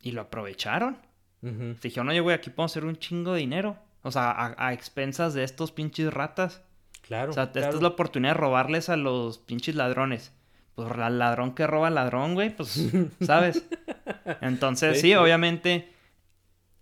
y 0.00 0.12
lo 0.12 0.22
aprovecharon. 0.22 0.96
Ujú, 1.42 1.76
Dijeron, 1.82 2.08
oye, 2.08 2.20
güey, 2.20 2.34
aquí 2.36 2.50
podemos 2.50 2.72
hacer 2.72 2.84
un 2.84 2.96
chingo 2.96 3.32
de 3.34 3.40
dinero. 3.40 3.76
O 4.02 4.10
sea, 4.10 4.30
a, 4.30 4.54
a 4.66 4.72
expensas 4.72 5.34
de 5.34 5.44
estos 5.44 5.72
pinches 5.72 6.12
ratas. 6.12 6.62
Claro. 7.02 7.30
O 7.30 7.34
sea, 7.34 7.44
esta 7.44 7.68
es 7.68 7.82
la 7.82 7.88
oportunidad 7.88 8.32
de 8.34 8.38
robarles 8.40 8.88
a 8.88 8.96
los 8.96 9.38
pinches 9.38 9.74
ladrones. 9.74 10.32
Pues 10.74 10.96
la 10.96 11.10
ladrón 11.10 11.54
que 11.54 11.66
roba 11.66 11.88
al 11.88 11.96
ladrón, 11.96 12.34
güey, 12.34 12.54
pues, 12.56 12.88
¿sabes? 13.20 13.64
Entonces, 14.40 15.00
sí. 15.00 15.14
obviamente 15.14 15.92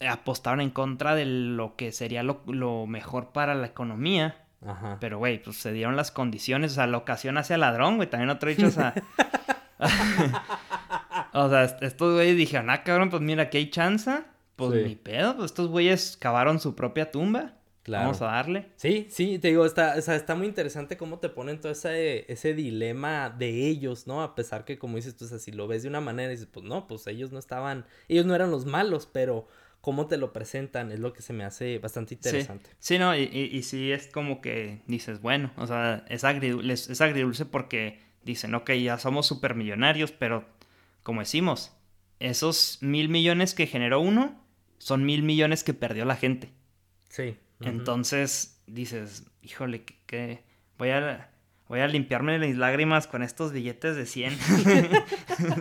apostaron 0.07 0.61
en 0.61 0.70
contra 0.70 1.14
de 1.14 1.24
lo 1.26 1.76
que 1.76 1.92
sería 1.92 2.22
lo, 2.22 2.42
lo 2.46 2.86
mejor 2.86 3.32
para 3.32 3.55
la 3.55 3.66
economía. 3.66 4.44
Ajá. 4.66 4.99
Pero, 5.01 5.18
güey, 5.18 5.42
pues 5.42 5.57
se 5.57 5.72
dieron 5.72 5.96
las 5.96 6.11
condiciones. 6.11 6.72
O 6.72 6.74
sea, 6.76 6.86
la 6.86 6.99
ocasión 6.99 7.38
hacia 7.38 7.57
ladrón, 7.59 7.96
güey. 7.96 8.09
También 8.11 8.30
otro 8.30 8.49
dicho, 8.51 8.66
o 8.66 8.70
sea... 8.70 8.94
o 11.32 11.49
sea, 11.49 11.64
est- 11.64 11.82
estos 11.82 12.14
güeyes 12.14 12.36
dijeron, 12.36 12.70
ah, 12.70 12.82
cabrón, 12.82 13.11
pues 13.11 13.22
mira, 13.22 13.44
aquí 13.44 13.59
hay 13.59 13.70
chance. 13.70 14.11
Pues 14.57 14.72
Sí. 14.72 14.88
ni 14.88 14.96
pedo, 14.96 15.36
pues 15.36 15.46
estos 15.53 15.68
güeyes 15.68 16.16
cavaron 16.16 16.59
su 16.59 16.74
propia 16.74 17.11
tumba. 17.12 17.53
Claro. 17.84 18.07
Vamos 18.07 18.20
a 18.20 18.26
darle. 18.26 18.68
Sí, 18.76 19.07
sí, 19.09 19.38
te 19.38 19.49
digo, 19.49 19.64
está, 19.64 19.94
o 19.96 20.01
sea, 20.03 20.14
está 20.16 20.34
muy 20.34 20.46
interesante 20.46 20.96
cómo 20.99 21.20
te 21.20 21.28
ponen 21.30 21.59
todo 21.61 21.72
ese, 21.72 22.30
ese 22.30 22.53
dilema 22.53 23.30
de 23.30 23.66
ellos, 23.68 24.07
¿no? 24.07 24.22
A 24.22 24.34
pesar 24.34 24.64
que, 24.66 24.78
como 24.78 24.96
dices 24.96 25.16
tú, 25.16 25.24
o 25.24 25.28
sea, 25.28 25.38
si 25.38 25.53
lo 25.53 25.68
ves 25.68 25.84
de 25.84 25.88
una 25.88 26.01
manera, 26.03 26.28
dices, 26.30 26.49
pues 26.53 26.66
no, 26.66 26.86
pues 26.86 27.07
ellos 27.07 27.32
no 27.32 27.38
estaban, 27.38 27.86
ellos 28.09 28.26
no 28.26 28.34
eran 28.34 28.51
los 28.51 28.66
malos, 28.66 29.07
pero 29.11 29.46
cómo 29.81 30.07
te 30.07 30.16
lo 30.16 30.33
presentan 30.33 30.93
es 30.93 30.99
lo 30.99 31.12
que 31.12 31.22
se 31.22 31.33
me 31.33 31.45
hace 31.45 31.79
bastante 31.79 32.14
interesante. 32.14 32.70
Sí, 32.70 32.76
sí 32.95 32.99
no, 32.99 33.16
y, 33.16 33.22
y, 33.22 33.57
y 33.57 33.62
sí 33.62 33.93
es 33.93 34.09
como 34.09 34.41
que 34.41 34.83
dices, 34.87 35.20
bueno, 35.20 35.53
o 35.57 35.66
sea, 35.66 36.05
es, 36.09 36.24
agridul- 36.24 36.70
es, 36.70 36.89
es 36.91 37.01
agridulce 37.01 37.47
porque 37.47 38.01
dicen, 38.24 38.55
ok, 38.55 38.72
ya 38.72 38.99
somos 38.99 39.26
supermillonarios, 39.26 40.12
pero 40.12 40.45
como 41.03 41.20
decimos, 41.20 41.72
esos 42.20 42.79
mil 42.83 43.09
millones 43.09 43.55
que 43.55 43.66
generó 43.66 44.01
uno 44.01 44.45
son 44.79 45.05
mil 45.05 45.22
millones 45.22 45.64
que 45.64 45.74
perdió 45.74 46.05
la 46.05 46.16
gente. 46.16 46.51
Sí. 47.09 47.37
Entonces 47.61 48.61
dices, 48.66 49.24
híjole, 49.43 49.85
que, 49.85 49.97
que 50.07 50.43
voy 50.76 50.91
a... 50.91 51.31
voy 51.68 51.81
a 51.81 51.87
limpiarme 51.89 52.39
mis 52.39 52.57
lágrimas 52.57 53.07
con 53.07 53.22
estos 53.22 53.53
billetes 53.53 53.97
de 53.97 54.07
100. 54.07 54.39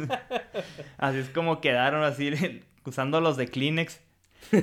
así 0.97 1.17
es 1.19 1.29
como 1.29 1.61
quedaron 1.61 2.03
así 2.03 2.31
usando 2.85 3.21
los 3.21 3.37
de 3.37 3.47
Kleenex. 3.47 3.99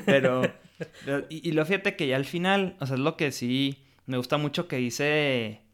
Pero, 0.07 0.43
y, 1.29 1.49
y 1.49 1.53
lo 1.53 1.65
fíjate 1.65 1.97
que 1.97 2.07
ya 2.07 2.17
al 2.17 2.25
final, 2.25 2.77
o 2.81 2.87
sea, 2.87 2.95
es 2.95 3.01
lo 3.01 3.17
que 3.17 3.33
sí 3.33 3.85
me 4.07 4.17
gusta 4.17 4.37
mucho 4.37 4.69
que 4.69 4.77
dice 4.77 5.65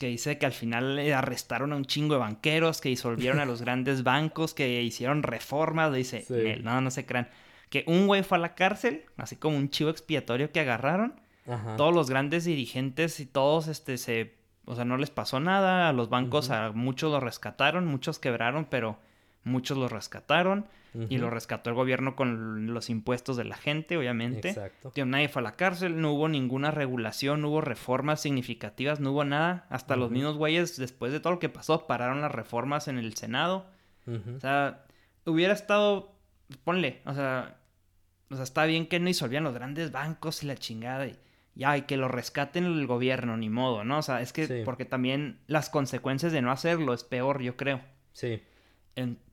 que 0.00 0.06
dice 0.06 0.38
que 0.38 0.46
al 0.46 0.52
final 0.52 0.98
arrestaron 1.12 1.74
a 1.74 1.76
un 1.76 1.84
chingo 1.84 2.14
de 2.14 2.20
banqueros, 2.20 2.80
que 2.80 2.88
disolvieron 2.88 3.38
a 3.38 3.44
los 3.44 3.60
grandes 3.64 4.02
bancos, 4.02 4.54
que 4.54 4.82
hicieron 4.82 5.22
reformas, 5.22 5.92
dice, 5.92 6.24
no, 6.62 6.80
no 6.80 6.90
se 6.90 7.04
crean. 7.04 7.28
Que 7.68 7.84
un 7.86 8.06
güey 8.06 8.22
fue 8.22 8.38
a 8.38 8.40
la 8.40 8.54
cárcel, 8.54 9.04
así 9.18 9.36
como 9.36 9.58
un 9.58 9.68
chivo 9.68 9.90
expiatorio 9.90 10.50
que 10.52 10.60
agarraron. 10.60 11.20
Todos 11.76 11.94
los 11.94 12.08
grandes 12.08 12.44
dirigentes 12.44 13.20
y 13.20 13.26
todos, 13.26 13.68
este, 13.68 13.98
se, 13.98 14.36
o 14.64 14.74
sea, 14.74 14.86
no 14.86 14.96
les 14.96 15.10
pasó 15.10 15.38
nada. 15.38 15.90
A 15.90 15.92
los 15.92 16.08
bancos, 16.08 16.48
a 16.48 16.70
muchos 16.72 17.12
los 17.12 17.22
rescataron, 17.22 17.84
muchos 17.84 18.18
quebraron, 18.18 18.64
pero 18.64 18.98
muchos 19.44 19.76
los 19.76 19.92
rescataron. 19.92 20.66
Y 21.08 21.18
lo 21.18 21.30
rescató 21.30 21.70
el 21.70 21.76
gobierno 21.76 22.16
con 22.16 22.74
los 22.74 22.90
impuestos 22.90 23.36
de 23.36 23.44
la 23.44 23.56
gente, 23.56 23.96
obviamente. 23.96 24.50
Exacto. 24.50 24.92
nadie 25.06 25.28
fue 25.28 25.40
a 25.40 25.44
la 25.44 25.56
cárcel, 25.56 26.00
no 26.00 26.12
hubo 26.12 26.28
ninguna 26.28 26.70
regulación, 26.70 27.42
no 27.42 27.48
hubo 27.50 27.60
reformas 27.60 28.20
significativas, 28.20 28.98
no 28.98 29.12
hubo 29.12 29.24
nada. 29.24 29.66
Hasta 29.70 29.96
los 29.96 30.10
mismos 30.10 30.36
güeyes, 30.36 30.76
después 30.76 31.12
de 31.12 31.20
todo 31.20 31.34
lo 31.34 31.38
que 31.38 31.48
pasó, 31.48 31.86
pararon 31.86 32.20
las 32.20 32.32
reformas 32.32 32.88
en 32.88 32.98
el 32.98 33.14
Senado. 33.14 33.66
O 34.06 34.40
sea, 34.40 34.84
hubiera 35.24 35.52
estado, 35.52 36.16
ponle, 36.64 37.00
o 37.04 37.14
sea, 37.14 37.58
o 38.30 38.34
sea, 38.34 38.44
está 38.44 38.64
bien 38.64 38.86
que 38.86 38.98
no 38.98 39.06
disolvían 39.06 39.44
los 39.44 39.54
grandes 39.54 39.92
bancos 39.92 40.42
y 40.42 40.46
la 40.46 40.56
chingada 40.56 41.06
y 41.06 41.16
ya, 41.54 41.76
y 41.76 41.82
que 41.82 41.96
lo 41.96 42.08
rescaten 42.08 42.64
el 42.64 42.86
gobierno, 42.86 43.36
ni 43.36 43.50
modo, 43.50 43.84
¿no? 43.84 43.98
O 43.98 44.02
sea, 44.02 44.20
es 44.22 44.32
que 44.32 44.62
porque 44.64 44.84
también 44.84 45.40
las 45.46 45.68
consecuencias 45.68 46.32
de 46.32 46.42
no 46.42 46.52
hacerlo 46.52 46.94
es 46.94 47.04
peor, 47.04 47.42
yo 47.42 47.56
creo. 47.56 47.80
Sí. 48.12 48.42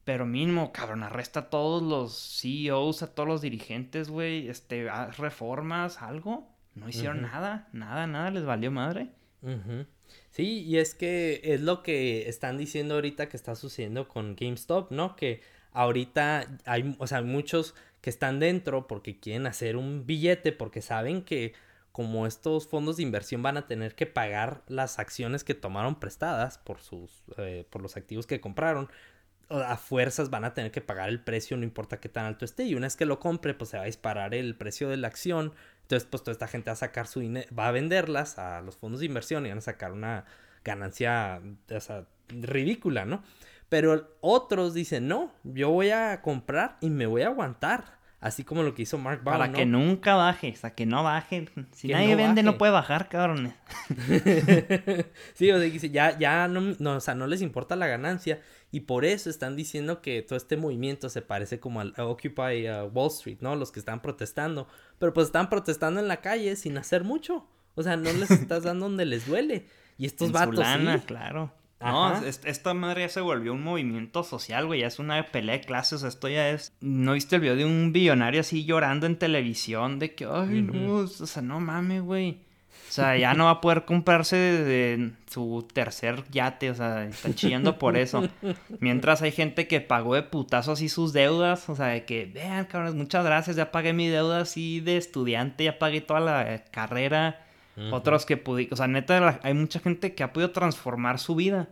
Pero 0.07 0.25
mínimo, 0.25 0.71
cabrón, 0.71 1.03
arresta 1.03 1.41
a 1.41 1.49
todos 1.49 1.83
los 1.83 2.39
CEOs, 2.39 3.03
a 3.03 3.13
todos 3.13 3.27
los 3.27 3.41
dirigentes, 3.41 4.09
güey, 4.09 4.47
este, 4.47 4.89
haz 4.89 5.17
reformas, 5.17 6.01
algo. 6.01 6.47
No 6.75 6.87
hicieron 6.87 7.21
nada, 7.23 7.67
nada, 7.73 8.07
nada, 8.07 8.31
les 8.31 8.45
valió 8.45 8.71
madre. 8.71 9.09
Sí, 10.31 10.61
y 10.61 10.77
es 10.77 10.95
que 10.95 11.41
es 11.43 11.59
lo 11.59 11.83
que 11.83 12.29
están 12.29 12.57
diciendo 12.57 12.95
ahorita 12.95 13.27
que 13.27 13.35
está 13.35 13.53
sucediendo 13.55 14.07
con 14.07 14.37
GameStop, 14.37 14.93
¿no? 14.93 15.17
Que 15.17 15.41
ahorita 15.73 16.57
hay, 16.63 16.95
o 16.99 17.07
sea, 17.07 17.21
muchos 17.21 17.75
que 17.99 18.09
están 18.09 18.39
dentro 18.39 18.87
porque 18.87 19.19
quieren 19.19 19.45
hacer 19.45 19.75
un 19.75 20.05
billete, 20.05 20.53
porque 20.53 20.81
saben 20.81 21.21
que 21.21 21.51
como 21.91 22.27
estos 22.27 22.65
fondos 22.69 22.95
de 22.95 23.03
inversión 23.03 23.43
van 23.43 23.57
a 23.57 23.67
tener 23.67 23.93
que 23.93 24.05
pagar 24.05 24.61
las 24.69 24.99
acciones 24.99 25.43
que 25.43 25.53
tomaron 25.53 25.99
prestadas 25.99 26.59
por 26.59 26.79
sus 26.79 27.23
eh, 27.37 27.65
por 27.69 27.81
los 27.81 27.97
activos 27.97 28.25
que 28.25 28.39
compraron 28.39 28.87
a 29.49 29.77
fuerzas 29.77 30.29
van 30.29 30.43
a 30.43 30.53
tener 30.53 30.71
que 30.71 30.81
pagar 30.81 31.09
el 31.09 31.21
precio, 31.23 31.57
no 31.57 31.63
importa 31.63 31.99
qué 31.99 32.09
tan 32.09 32.25
alto 32.25 32.45
esté. 32.45 32.65
Y 32.65 32.75
una 32.75 32.87
vez 32.87 32.95
que 32.95 33.05
lo 33.05 33.19
compre, 33.19 33.53
pues 33.53 33.69
se 33.69 33.77
va 33.77 33.83
a 33.83 33.87
disparar 33.87 34.33
el 34.33 34.55
precio 34.55 34.89
de 34.89 34.97
la 34.97 35.07
acción. 35.07 35.53
Entonces, 35.83 36.07
pues 36.09 36.23
toda 36.23 36.33
esta 36.33 36.47
gente 36.47 36.69
va 36.69 36.73
a 36.73 36.77
sacar 36.77 37.07
su 37.07 37.21
dinero, 37.21 37.47
va 37.57 37.67
a 37.67 37.71
venderlas 37.71 38.37
a 38.39 38.61
los 38.61 38.75
fondos 38.75 38.99
de 38.99 39.05
inversión 39.05 39.45
y 39.45 39.49
van 39.49 39.59
a 39.59 39.61
sacar 39.61 39.93
una 39.93 40.25
ganancia 40.63 41.41
ridícula, 42.27 43.05
¿no? 43.05 43.23
Pero 43.69 44.17
otros 44.21 44.73
dicen, 44.73 45.07
no, 45.07 45.31
yo 45.43 45.69
voy 45.69 45.91
a 45.91 46.21
comprar 46.21 46.77
y 46.81 46.89
me 46.89 47.05
voy 47.05 47.21
a 47.21 47.27
aguantar. 47.27 47.96
Así 48.19 48.43
como 48.43 48.63
lo 48.63 48.73
que 48.73 48.81
hizo 48.81 48.97
Mark 48.97 49.23
Baum, 49.23 49.37
Para 49.37 49.53
que 49.53 49.65
nunca 49.67 50.15
baje, 50.15 50.51
o 50.51 50.55
sea, 50.55 50.73
que 50.73 50.87
no 50.87 51.03
baje. 51.03 51.49
Si 51.71 51.89
nadie 51.89 52.15
vende, 52.15 52.41
no 52.41 52.57
puede 52.57 52.71
bajar, 52.71 53.09
cabrones. 53.09 53.53
sí, 55.35 55.51
o 55.51 55.59
sea, 55.59 55.67
ya, 55.67 56.17
ya 56.17 56.47
no, 56.47 56.75
no, 56.79 56.95
o 56.95 56.99
sea, 56.99 57.13
no 57.13 57.27
les 57.27 57.43
importa 57.43 57.75
la 57.75 57.85
ganancia. 57.85 58.41
Y 58.71 58.81
por 58.81 59.05
eso 59.05 59.29
están 59.29 59.55
diciendo 59.55 60.01
que 60.01 60.23
todo 60.23 60.35
este 60.35 60.57
movimiento 60.57 61.09
se 61.09 61.21
parece 61.21 61.59
como 61.59 61.79
al 61.79 61.93
Occupy 61.95 62.67
uh, 62.69 62.89
Wall 62.91 63.07
Street, 63.09 63.37
¿no? 63.41 63.55
Los 63.55 63.71
que 63.71 63.79
están 63.79 64.01
protestando. 64.01 64.67
Pero 64.97 65.13
pues 65.13 65.27
están 65.27 65.49
protestando 65.49 65.99
en 65.99 66.07
la 66.07 66.21
calle 66.21 66.55
sin 66.55 66.77
hacer 66.77 67.03
mucho. 67.03 67.47
O 67.75 67.83
sea, 67.83 67.97
no 67.97 68.11
les 68.11 68.31
estás 68.31 68.63
dando 68.63 68.87
donde 68.87 69.05
les 69.05 69.27
duele. 69.27 69.67
Y 69.99 70.07
estos 70.07 70.31
vatos. 70.31 70.65
sí. 70.65 70.99
claro. 71.05 71.53
No, 71.79 72.15
esta 72.23 72.73
madre 72.73 73.01
ya 73.01 73.09
se 73.09 73.21
volvió 73.21 73.53
un 73.53 73.63
movimiento 73.63 74.23
social, 74.23 74.65
güey. 74.65 74.81
Ya 74.81 74.87
es 74.87 74.99
una 74.99 75.23
pelea 75.27 75.57
de 75.57 75.61
clases. 75.61 76.03
Esto 76.03 76.27
ya 76.27 76.49
es. 76.49 76.73
¿No 76.81 77.13
viste 77.13 77.35
el 77.35 77.41
video 77.41 77.55
de 77.55 77.65
un 77.65 77.93
billonario 77.93 78.41
así 78.41 78.65
llorando 78.65 79.05
en 79.05 79.17
televisión? 79.17 79.99
De 79.99 80.15
que, 80.15 80.25
ay, 80.25 80.63
no, 80.63 80.95
o 80.95 81.07
sea, 81.07 81.41
no 81.41 81.59
mames, 81.59 82.01
güey. 82.01 82.47
O 82.89 82.91
sea, 82.91 83.17
ya 83.17 83.33
no 83.33 83.45
va 83.45 83.51
a 83.51 83.61
poder 83.61 83.85
comprarse 83.85 84.37
de 84.37 85.11
su 85.29 85.67
tercer 85.73 86.23
yate, 86.31 86.71
o 86.71 86.75
sea, 86.75 87.03
están 87.03 87.35
chillando 87.35 87.77
por 87.77 87.97
eso. 87.97 88.27
Mientras 88.79 89.21
hay 89.21 89.31
gente 89.31 89.67
que 89.67 89.81
pagó 89.81 90.15
de 90.15 90.23
putazo 90.23 90.71
así 90.71 90.87
sus 90.87 91.11
deudas, 91.11 91.67
o 91.69 91.75
sea, 91.75 91.87
de 91.87 92.05
que, 92.05 92.25
vean, 92.25 92.65
cabrones, 92.65 92.95
muchas 92.95 93.25
gracias, 93.25 93.57
ya 93.57 93.71
pagué 93.71 93.91
mi 93.91 94.07
deuda 94.07 94.39
así 94.39 94.79
de 94.79 94.95
estudiante, 94.97 95.65
ya 95.65 95.79
pagué 95.79 95.99
toda 95.99 96.21
la 96.21 96.63
carrera. 96.71 97.45
Otros 97.91 98.25
que 98.25 98.37
pudieron, 98.37 98.73
o 98.73 98.75
sea, 98.75 98.87
neta, 98.87 99.39
hay 99.43 99.53
mucha 99.53 99.79
gente 99.79 100.15
que 100.15 100.23
ha 100.23 100.33
podido 100.33 100.51
transformar 100.51 101.19
su 101.19 101.35
vida 101.35 101.69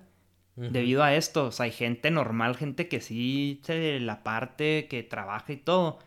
debido 0.56 1.04
a 1.04 1.16
esto. 1.16 1.48
O 1.48 1.52
sea, 1.52 1.66
hay 1.66 1.72
gente 1.72 2.12
normal, 2.12 2.56
gente 2.56 2.88
que 2.88 3.02
sí 3.02 3.62
se 3.64 4.00
la 4.00 4.24
parte, 4.24 4.88
que 4.88 5.04
trabaja 5.04 5.54
y 5.54 5.58
todo. 5.58 6.00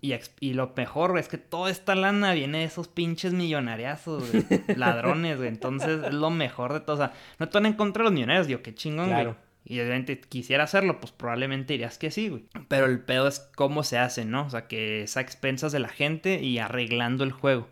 y, 0.00 0.14
y, 0.40 0.54
lo 0.54 0.72
mejor 0.76 1.18
es 1.18 1.28
que 1.28 1.36
toda 1.36 1.70
esta 1.70 1.94
lana 1.94 2.32
viene 2.32 2.58
de 2.58 2.64
esos 2.64 2.88
pinches 2.88 3.32
millonariazos, 3.32 4.24
ladrones, 4.76 5.36
güey. 5.36 5.48
Entonces 5.48 6.04
es 6.04 6.14
lo 6.14 6.30
mejor 6.30 6.72
de 6.72 6.80
todo. 6.80 6.94
O 6.94 6.98
sea, 6.98 7.12
no 7.38 7.46
están 7.46 7.66
en 7.66 7.74
contra 7.74 8.02
de 8.02 8.04
los 8.04 8.12
millonarios, 8.14 8.46
digo, 8.46 8.62
qué 8.62 8.74
chingón, 8.74 9.10
güey. 9.10 9.34
Y 9.64 9.80
obviamente 9.80 10.18
quisiera 10.18 10.64
hacerlo, 10.64 10.98
pues 10.98 11.12
probablemente 11.12 11.74
dirías 11.74 11.98
que 11.98 12.10
sí, 12.10 12.30
güey. 12.30 12.46
Pero 12.68 12.86
el 12.86 13.00
pedo 13.00 13.28
es 13.28 13.40
cómo 13.54 13.82
se 13.82 13.98
hace, 13.98 14.24
¿no? 14.24 14.46
O 14.46 14.50
sea, 14.50 14.66
que 14.66 15.02
es 15.02 15.18
a 15.18 15.20
expensas 15.20 15.72
de 15.72 15.78
la 15.78 15.90
gente 15.90 16.42
y 16.42 16.58
arreglando 16.58 17.22
el 17.22 17.32
juego. 17.32 17.68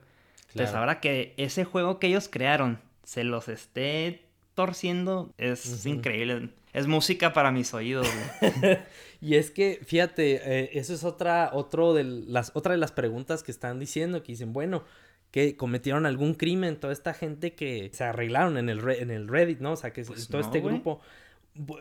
Entonces, 0.57 0.75
ahora 0.75 1.01
que 1.01 1.35
ese 1.37 1.65
juego 1.65 1.99
que 1.99 2.07
ellos 2.07 2.29
crearon 2.29 2.81
se 3.03 3.25
los 3.25 3.49
esté 3.49 4.25
torciendo, 4.55 5.35
es 5.37 5.85
increíble. 5.85 6.51
Es 6.73 6.87
música 6.87 7.33
para 7.33 7.53
mis 7.53 7.73
oídos, 7.73 8.07
y 9.21 9.37
es 9.37 9.51
que, 9.51 9.81
fíjate, 9.85 10.41
eh, 10.45 10.71
eso 10.75 10.93
es 10.93 11.05
otra, 11.05 11.51
otro 11.53 11.95
de 11.95 12.05
las, 12.05 12.53
otra 12.55 12.73
de 12.73 12.79
las 12.79 12.93
preguntas 12.93 13.43
que 13.43 13.51
están 13.51 13.79
diciendo, 13.79 14.23
que 14.23 14.33
dicen, 14.33 14.53
bueno, 14.53 14.85
que 15.31 15.57
cometieron 15.57 16.05
algún 16.05 16.35
crimen, 16.35 16.77
toda 16.77 16.93
esta 16.93 17.15
gente 17.15 17.55
que 17.55 17.91
se 17.93 18.05
arreglaron 18.05 18.59
en 18.59 18.69
el, 18.69 18.87
en 18.91 19.11
el 19.11 19.29
Reddit, 19.29 19.61
¿no? 19.61 19.73
O 19.73 19.77
sea, 19.77 19.93
que 19.93 20.05
pues 20.05 20.29
todo 20.29 20.41
este 20.41 20.61
grupo. 20.61 21.01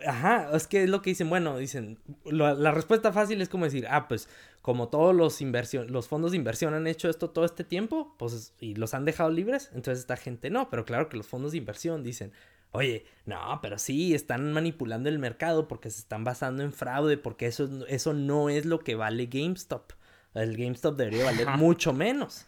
Ajá, 0.05 0.49
es 0.53 0.67
que 0.67 0.83
es 0.83 0.89
lo 0.89 1.01
que 1.01 1.11
dicen, 1.11 1.29
bueno, 1.29 1.57
dicen, 1.57 1.99
la 2.25 2.71
respuesta 2.71 3.11
fácil 3.11 3.41
es 3.41 3.49
como 3.49 3.65
decir, 3.65 3.87
ah, 3.89 4.07
pues 4.07 4.29
como 4.61 4.87
todos 4.89 5.15
los 5.15 5.41
inversión, 5.41 5.91
los 5.91 6.07
fondos 6.07 6.31
de 6.31 6.37
inversión 6.37 6.73
han 6.73 6.87
hecho 6.87 7.09
esto 7.09 7.29
todo 7.29 7.45
este 7.45 7.63
tiempo, 7.63 8.15
pues 8.17 8.53
y 8.59 8.75
los 8.75 8.93
han 8.93 9.05
dejado 9.05 9.29
libres, 9.29 9.69
entonces 9.73 9.99
esta 9.99 10.17
gente 10.17 10.49
no, 10.49 10.69
pero 10.69 10.85
claro 10.85 11.07
que 11.07 11.17
los 11.17 11.27
fondos 11.27 11.51
de 11.51 11.59
inversión 11.59 12.03
dicen, 12.03 12.31
oye, 12.71 13.05
no, 13.25 13.59
pero 13.61 13.77
sí, 13.77 14.13
están 14.13 14.51
manipulando 14.53 15.09
el 15.09 15.19
mercado 15.19 15.67
porque 15.67 15.89
se 15.89 15.99
están 15.99 16.23
basando 16.23 16.63
en 16.63 16.73
fraude, 16.73 17.17
porque 17.17 17.47
eso, 17.47 17.85
eso 17.87 18.13
no 18.13 18.49
es 18.49 18.65
lo 18.65 18.79
que 18.79 18.95
vale 18.95 19.27
GameStop. 19.27 19.91
El 20.33 20.57
GameStop 20.57 20.97
debería 20.97 21.25
valer 21.25 21.47
mucho 21.57 21.93
menos. 21.93 22.45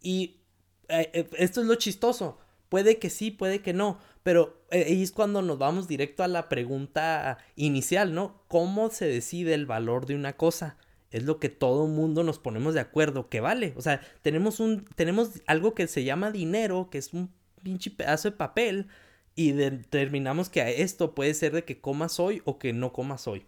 Y 0.00 0.36
eh, 0.88 1.10
eh, 1.12 1.30
esto 1.38 1.60
es 1.60 1.66
lo 1.66 1.74
chistoso. 1.74 2.38
Puede 2.74 2.98
que 2.98 3.08
sí, 3.08 3.30
puede 3.30 3.60
que 3.60 3.72
no, 3.72 4.00
pero 4.24 4.60
eh, 4.72 4.86
ahí 4.88 5.04
es 5.04 5.12
cuando 5.12 5.42
nos 5.42 5.58
vamos 5.58 5.86
directo 5.86 6.24
a 6.24 6.26
la 6.26 6.48
pregunta 6.48 7.38
inicial, 7.54 8.12
¿no? 8.14 8.42
¿Cómo 8.48 8.90
se 8.90 9.06
decide 9.06 9.54
el 9.54 9.64
valor 9.64 10.06
de 10.06 10.16
una 10.16 10.32
cosa? 10.32 10.76
Es 11.12 11.22
lo 11.22 11.38
que 11.38 11.50
todo 11.50 11.86
mundo 11.86 12.24
nos 12.24 12.40
ponemos 12.40 12.74
de 12.74 12.80
acuerdo 12.80 13.28
que 13.28 13.38
vale. 13.38 13.74
O 13.76 13.80
sea, 13.80 14.00
tenemos 14.22 14.58
un 14.58 14.86
tenemos 14.96 15.40
algo 15.46 15.72
que 15.72 15.86
se 15.86 16.02
llama 16.02 16.32
dinero, 16.32 16.88
que 16.90 16.98
es 16.98 17.12
un 17.12 17.32
pinche 17.62 17.92
pedazo 17.92 18.32
de 18.32 18.36
papel 18.36 18.88
y 19.36 19.52
determinamos 19.52 20.48
que 20.48 20.82
esto 20.82 21.14
puede 21.14 21.32
ser 21.34 21.52
de 21.52 21.62
que 21.62 21.80
comas 21.80 22.18
hoy 22.18 22.42
o 22.44 22.58
que 22.58 22.72
no 22.72 22.92
comas 22.92 23.28
hoy. 23.28 23.46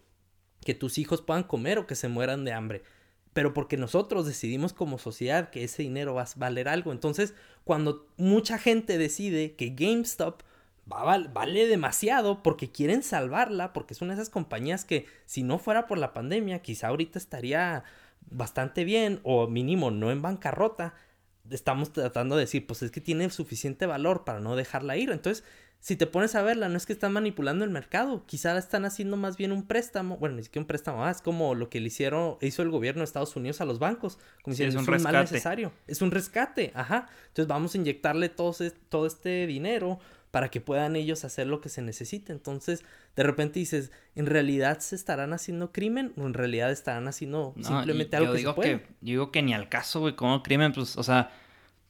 Que 0.61 0.73
tus 0.73 0.97
hijos 0.99 1.21
puedan 1.21 1.43
comer 1.43 1.79
o 1.79 1.85
que 1.85 1.95
se 1.95 2.07
mueran 2.07 2.45
de 2.45 2.53
hambre 2.53 2.83
pero 3.37 3.53
porque 3.53 3.77
nosotros 3.77 4.25
decidimos 4.25 4.73
como 4.73 4.97
sociedad 4.97 5.51
que 5.51 5.63
ese 5.63 5.83
dinero 5.83 6.15
va 6.15 6.23
a 6.23 6.27
valer 6.37 6.67
algo. 6.67 6.91
Entonces, 6.91 7.35
cuando 7.65 8.07
mucha 8.17 8.57
gente 8.57 8.97
decide 8.97 9.53
que 9.53 9.75
GameStop 9.77 10.41
vale 10.87 11.67
demasiado 11.67 12.41
porque 12.41 12.71
quieren 12.71 13.03
salvarla, 13.03 13.73
porque 13.73 13.93
es 13.93 14.01
una 14.01 14.15
de 14.15 14.21
esas 14.23 14.31
compañías 14.31 14.85
que 14.85 15.05
si 15.27 15.43
no 15.43 15.59
fuera 15.59 15.85
por 15.85 15.99
la 15.99 16.13
pandemia, 16.13 16.63
quizá 16.63 16.87
ahorita 16.87 17.19
estaría 17.19 17.83
bastante 18.31 18.83
bien 18.83 19.19
o 19.21 19.45
mínimo 19.45 19.91
no 19.91 20.09
en 20.09 20.23
bancarrota, 20.23 20.95
estamos 21.51 21.93
tratando 21.93 22.37
de 22.37 22.45
decir, 22.45 22.65
pues 22.65 22.81
es 22.81 22.89
que 22.89 23.01
tiene 23.01 23.29
suficiente 23.29 23.85
valor 23.85 24.23
para 24.23 24.39
no 24.39 24.55
dejarla 24.55 24.97
ir. 24.97 25.11
Entonces, 25.11 25.43
si 25.79 25.95
te 25.95 26.07
pones 26.07 26.35
a 26.35 26.41
verla, 26.41 26.69
no 26.69 26.77
es 26.77 26.85
que 26.85 26.93
están 26.93 27.13
manipulando 27.13 27.63
el 27.63 27.71
mercado, 27.71 28.25
quizá 28.25 28.57
están 28.57 28.85
haciendo 28.85 29.15
más 29.15 29.37
bien 29.37 29.51
un 29.51 29.63
préstamo, 29.63 30.17
bueno, 30.17 30.35
ni 30.35 30.43
siquiera 30.43 30.63
un 30.63 30.67
préstamo, 30.67 31.05
ah, 31.05 31.11
es 31.11 31.21
como 31.21 31.55
lo 31.55 31.69
que 31.69 31.79
le 31.79 31.87
hicieron, 31.87 32.37
hizo 32.41 32.61
el 32.61 32.69
gobierno 32.69 32.99
de 32.99 33.05
Estados 33.05 33.35
Unidos 33.35 33.61
a 33.61 33.65
los 33.65 33.79
bancos, 33.79 34.19
como 34.41 34.55
si 34.55 34.63
es 34.63 34.75
un, 34.75 34.85
mal 35.01 35.13
necesario, 35.13 35.71
es 35.87 36.01
un 36.01 36.11
rescate, 36.11 36.71
ajá, 36.75 37.07
entonces 37.27 37.47
vamos 37.47 37.75
a 37.75 37.77
inyectarle 37.77 38.29
todo, 38.29 38.55
todo 38.89 39.05
este 39.05 39.47
dinero 39.47 39.99
para 40.31 40.49
que 40.49 40.61
puedan 40.61 40.95
ellos 40.95 41.23
hacer 41.25 41.47
lo 41.47 41.61
que 41.61 41.69
se 41.69 41.81
necesite. 41.81 42.31
Entonces, 42.33 42.83
de 43.15 43.23
repente 43.23 43.59
dices, 43.59 43.91
¿en 44.13 44.25
realidad 44.25 44.79
se 44.79 44.95
estarán 44.95 45.33
haciendo 45.33 45.71
crimen 45.71 46.13
o 46.17 46.25
en 46.25 46.33
realidad 46.33 46.71
estarán 46.71 47.07
haciendo 47.07 47.55
simplemente 47.61 48.17
algo 48.17 48.33
que 48.33 48.37
digo 48.39 48.51
se 48.51 48.55
puede? 48.55 48.81
Que, 48.81 48.87
yo 49.01 49.11
digo 49.11 49.31
que 49.31 49.41
ni 49.41 49.53
al 49.53 49.69
caso, 49.69 50.01
güey, 50.01 50.15
como 50.15 50.43
crimen, 50.43 50.73
pues, 50.73 50.97
o 50.97 51.03
sea, 51.03 51.31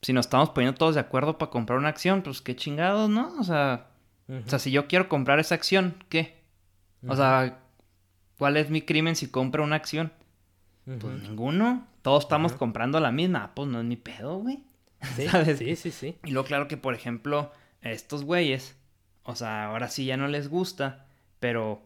si 0.01 0.13
nos 0.13 0.25
estamos 0.25 0.49
poniendo 0.51 0.77
todos 0.77 0.95
de 0.95 1.01
acuerdo 1.01 1.37
para 1.37 1.51
comprar 1.51 1.79
una 1.79 1.89
acción, 1.89 2.21
pues 2.21 2.41
qué 2.41 2.55
chingados, 2.55 3.09
¿no? 3.09 3.33
O 3.39 3.43
sea, 3.43 3.87
o 4.29 4.49
sea, 4.49 4.59
si 4.59 4.71
yo 4.71 4.87
quiero 4.87 5.07
comprar 5.07 5.39
esa 5.39 5.55
acción, 5.55 6.03
¿qué? 6.09 6.41
O 7.07 7.15
sea, 7.15 7.59
¿cuál 8.37 8.57
es 8.57 8.69
mi 8.69 8.81
crimen 8.81 9.15
si 9.15 9.29
compro 9.29 9.63
una 9.63 9.77
acción? 9.77 10.11
Pues 10.85 11.21
ninguno. 11.21 11.87
Todos 12.01 12.23
estamos 12.23 12.53
comprando 12.53 12.99
la 12.99 13.11
misma. 13.11 13.51
Pues 13.55 13.69
no 13.69 13.79
es 13.79 13.85
mi 13.85 13.97
pedo, 13.97 14.37
güey. 14.37 14.59
Sí, 15.15 15.27
sí, 15.55 15.75
sí, 15.75 15.91
sí. 15.91 16.17
Y 16.25 16.31
luego, 16.31 16.47
claro 16.47 16.67
que, 16.67 16.75
por 16.75 16.95
ejemplo, 16.95 17.51
estos 17.81 18.23
güeyes, 18.23 18.75
o 19.23 19.35
sea, 19.35 19.65
ahora 19.65 19.89
sí 19.89 20.05
ya 20.05 20.17
no 20.17 20.27
les 20.27 20.49
gusta, 20.49 21.05
pero 21.39 21.83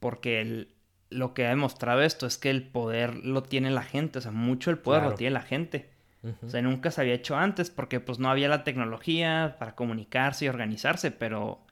porque 0.00 0.40
el, 0.40 0.74
lo 1.10 1.34
que 1.34 1.46
ha 1.46 1.50
demostrado 1.50 2.00
esto 2.02 2.26
es 2.26 2.38
que 2.38 2.50
el 2.50 2.66
poder 2.66 3.16
lo 3.16 3.42
tiene 3.42 3.70
la 3.70 3.82
gente, 3.82 4.18
o 4.18 4.22
sea, 4.22 4.30
mucho 4.30 4.70
el 4.70 4.78
poder 4.78 5.02
lo 5.02 5.14
tiene 5.14 5.34
la 5.34 5.42
gente. 5.42 5.90
O 6.42 6.48
sea, 6.48 6.60
nunca 6.62 6.90
se 6.90 7.00
había 7.00 7.14
hecho 7.14 7.36
antes 7.36 7.70
porque 7.70 8.00
pues 8.00 8.18
no 8.18 8.28
había 8.28 8.48
la 8.48 8.64
tecnología 8.64 9.56
para 9.58 9.74
comunicarse 9.74 10.44
y 10.44 10.48
organizarse, 10.48 11.10
pero 11.10 11.64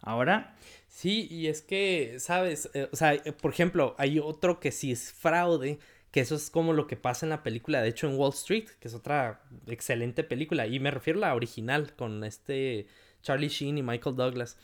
ahora... 0.00 0.54
Sí, 0.88 1.28
y 1.30 1.46
es 1.46 1.62
que, 1.62 2.16
¿sabes? 2.18 2.70
Eh, 2.74 2.88
o 2.90 2.96
sea, 2.96 3.14
eh, 3.14 3.32
por 3.32 3.52
ejemplo, 3.52 3.94
hay 3.98 4.18
otro 4.18 4.58
que 4.58 4.72
sí 4.72 4.90
es 4.90 5.12
fraude, 5.12 5.78
que 6.10 6.20
eso 6.20 6.34
es 6.34 6.50
como 6.50 6.72
lo 6.72 6.86
que 6.86 6.96
pasa 6.96 7.26
en 7.26 7.30
la 7.30 7.42
película, 7.42 7.82
de 7.82 7.90
hecho, 7.90 8.08
en 8.08 8.16
Wall 8.16 8.32
Street, 8.32 8.68
que 8.80 8.88
es 8.88 8.94
otra 8.94 9.42
excelente 9.66 10.24
película, 10.24 10.66
y 10.66 10.80
me 10.80 10.90
refiero 10.90 11.18
a 11.18 11.28
la 11.28 11.34
original, 11.34 11.94
con 11.94 12.24
este 12.24 12.86
Charlie 13.22 13.48
Sheen 13.48 13.78
y 13.78 13.82
Michael 13.82 14.16
Douglas. 14.16 14.56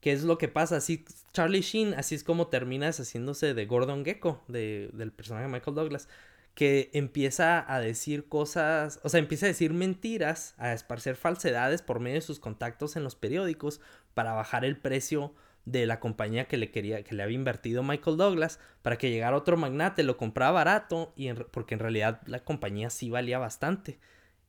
¿Qué 0.00 0.12
es 0.12 0.24
lo 0.24 0.38
que 0.38 0.48
pasa? 0.48 0.76
Así, 0.76 1.04
Charlie 1.32 1.60
Sheen, 1.60 1.94
así 1.94 2.14
es 2.14 2.24
como 2.24 2.48
terminas 2.48 2.98
haciéndose 2.98 3.54
de 3.54 3.66
Gordon 3.66 4.04
Gecko, 4.04 4.42
de, 4.48 4.90
del 4.92 5.12
personaje 5.12 5.46
de 5.46 5.52
Michael 5.52 5.76
Douglas, 5.76 6.08
que 6.56 6.90
empieza 6.94 7.70
a 7.72 7.80
decir 7.80 8.28
cosas, 8.28 8.98
o 9.04 9.10
sea, 9.10 9.20
empieza 9.20 9.44
a 9.44 9.50
decir 9.50 9.74
mentiras, 9.74 10.54
a 10.56 10.72
esparcer 10.72 11.14
falsedades 11.14 11.82
por 11.82 12.00
medio 12.00 12.16
de 12.16 12.22
sus 12.22 12.40
contactos 12.40 12.96
en 12.96 13.04
los 13.04 13.14
periódicos 13.14 13.82
para 14.14 14.32
bajar 14.32 14.64
el 14.64 14.78
precio 14.78 15.34
de 15.66 15.84
la 15.84 16.00
compañía 16.00 16.46
que 16.46 16.56
le 16.56 16.70
quería, 16.70 17.04
que 17.04 17.14
le 17.14 17.22
había 17.22 17.34
invertido 17.34 17.82
Michael 17.82 18.16
Douglas, 18.16 18.58
para 18.80 18.96
que 18.96 19.10
llegara 19.10 19.36
otro 19.36 19.58
magnate, 19.58 20.02
lo 20.02 20.16
compraba 20.16 20.52
barato, 20.52 21.12
y 21.14 21.30
porque 21.34 21.74
en 21.74 21.80
realidad 21.80 22.22
la 22.26 22.42
compañía 22.42 22.88
sí 22.88 23.10
valía 23.10 23.38
bastante. 23.38 23.98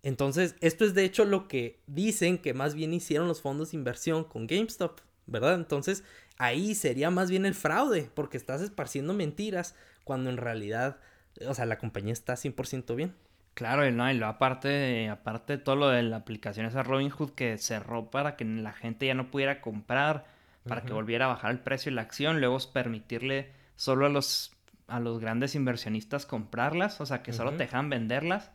Entonces, 0.02 0.56
esto 0.62 0.86
es 0.86 0.94
de 0.94 1.04
hecho 1.04 1.26
lo 1.26 1.50
que 1.50 1.82
dicen 1.88 2.38
que 2.38 2.54
más 2.54 2.74
bien 2.74 2.94
hicieron 2.94 3.28
los 3.28 3.42
fondos 3.42 3.72
de 3.72 3.78
inversión 3.78 4.24
con 4.24 4.48
GameStop, 4.48 5.02
¿verdad? 5.26 5.56
Entonces, 5.56 6.06
ahí 6.38 6.74
sería 6.74 7.10
más 7.10 7.30
bien 7.30 7.46
el 7.46 7.54
fraude, 7.54 8.10
porque 8.14 8.38
estás 8.38 8.62
esparciendo 8.62 9.14
mentiras 9.14 9.76
cuando 10.06 10.30
en 10.30 10.38
realidad, 10.38 11.02
o 11.46 11.54
sea, 11.54 11.66
la 11.66 11.78
compañía 11.78 12.14
está 12.14 12.34
100% 12.34 12.96
bien. 12.96 13.14
Claro, 13.54 13.88
y 13.88 13.92
no, 13.92 14.10
y 14.12 14.14
lo 14.14 14.28
aparte, 14.28 15.10
aparte 15.10 15.58
de 15.58 15.64
todo 15.64 15.76
lo 15.76 15.90
de 15.90 16.04
la 16.04 16.18
aplicación 16.18 16.68
esa 16.68 16.84
Robinhood 16.84 17.32
que 17.32 17.58
cerró 17.58 18.12
para 18.12 18.36
que 18.36 18.46
la 18.46 18.72
gente 18.72 19.08
ya 19.08 19.16
no 19.16 19.32
pudiera 19.32 19.62
comprar, 19.62 20.26
para 20.68 20.84
que 20.84 20.94
volviera 20.94 21.26
a 21.26 21.30
bajar 21.30 21.52
el 21.52 21.60
precio 21.60 21.90
de 21.90 21.96
la 21.96 22.04
acción, 22.04 22.40
luego 22.40 22.60
permitirle 22.72 23.52
solo 23.76 24.06
a 24.06 24.10
los, 24.10 24.52
a 24.88 25.00
los 25.00 25.20
grandes 25.20 25.56
inversionistas 25.56 26.28
comprarlas, 26.28 27.02
o 27.02 27.06
sea, 27.08 27.24
que 27.24 27.34
solo 27.34 27.52
te 27.52 27.64
dejan 27.64 27.90
venderlas. 27.90 28.52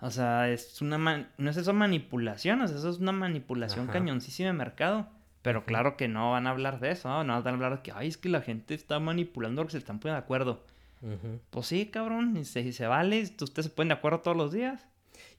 O 0.00 0.10
sea, 0.10 0.48
es 0.48 0.82
una 0.82 0.98
no 1.38 1.50
es 1.50 1.56
eso 1.56 1.72
manipulación, 1.72 2.62
eso 2.62 2.90
es 2.90 2.98
una 2.98 3.12
manipulación 3.12 3.86
cañoncísima 3.86 4.48
de 4.48 4.52
mercado. 4.54 5.08
Pero 5.42 5.64
claro 5.64 5.96
que 5.96 6.08
no 6.08 6.32
van 6.32 6.48
a 6.48 6.50
hablar 6.50 6.80
de 6.80 6.90
eso, 6.90 7.08
¿no? 7.08 7.18
van 7.18 7.30
a 7.30 7.36
hablar 7.36 7.76
de 7.76 7.82
que, 7.82 7.92
ay, 7.92 8.08
es 8.08 8.16
que 8.16 8.28
la 8.28 8.42
gente 8.42 8.74
está 8.74 8.98
manipulando 8.98 9.62
porque 9.62 9.72
se 9.72 9.78
están 9.78 10.00
poniendo 10.00 10.20
de 10.20 10.24
acuerdo. 10.24 10.64
Pues 11.50 11.66
sí, 11.66 11.86
cabrón, 11.86 12.36
y 12.36 12.44
se, 12.44 12.72
se 12.72 12.86
vale, 12.86 13.22
ustedes 13.22 13.66
se 13.66 13.70
ponen 13.70 13.88
de 13.88 13.94
acuerdo 13.94 14.20
todos 14.20 14.36
los 14.36 14.52
días. 14.52 14.86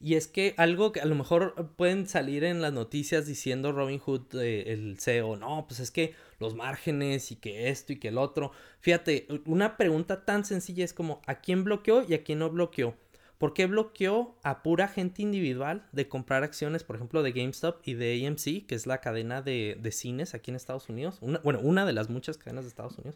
Y 0.02 0.16
es 0.16 0.28
que 0.28 0.54
algo 0.58 0.92
que 0.92 1.02
a 1.02 1.06
lo 1.06 1.16
mejor 1.16 1.74
pueden 1.76 2.08
salir 2.08 2.44
en 2.44 2.62
las 2.62 2.74
noticias 2.74 3.26
diciendo 3.26 3.72
Robin 3.72 4.00
Hood, 4.00 4.36
eh, 4.36 4.72
el 4.72 5.00
CEO, 5.00 5.36
no, 5.36 5.66
pues 5.68 5.80
es 5.80 5.92
que 5.92 6.16
los 6.40 6.56
márgenes 6.56 7.32
y 7.32 7.36
que 7.36 7.70
esto 7.70 7.94
y 7.94 7.98
que 7.98 8.08
el 8.10 8.18
otro. 8.18 8.52
Fíjate, 8.80 9.28
una 9.46 9.78
pregunta 9.78 10.26
tan 10.26 10.46
sencilla 10.46 10.86
es 10.86 10.94
como, 10.94 11.22
¿a 11.28 11.36
quién 11.42 11.64
bloqueó 11.64 12.04
y 12.08 12.14
a 12.14 12.24
quién 12.24 12.40
no 12.40 12.50
bloqueó? 12.50 12.96
¿Por 13.38 13.54
qué 13.54 13.68
bloqueó 13.68 14.36
a 14.44 14.64
pura 14.64 14.90
gente 14.90 15.22
individual 15.22 15.88
de 15.94 16.10
comprar 16.10 16.44
acciones, 16.44 16.84
por 16.84 16.98
ejemplo, 16.98 17.24
de 17.24 17.32
GameStop 17.32 17.82
y 17.88 17.94
de 17.94 18.28
AMC, 18.28 18.68
que 18.68 18.76
es 18.76 18.86
la 18.86 19.00
cadena 19.00 19.42
de, 19.42 19.78
de 19.80 19.92
cines 19.94 20.34
aquí 20.34 20.52
en 20.52 20.56
Estados 20.56 20.90
Unidos? 20.90 21.20
Una, 21.22 21.40
bueno, 21.40 21.60
una 21.62 21.86
de 21.86 21.94
las 21.94 22.10
muchas 22.10 22.38
cadenas 22.38 22.66
de 22.66 22.70
Estados 22.70 22.98
Unidos. 22.98 23.16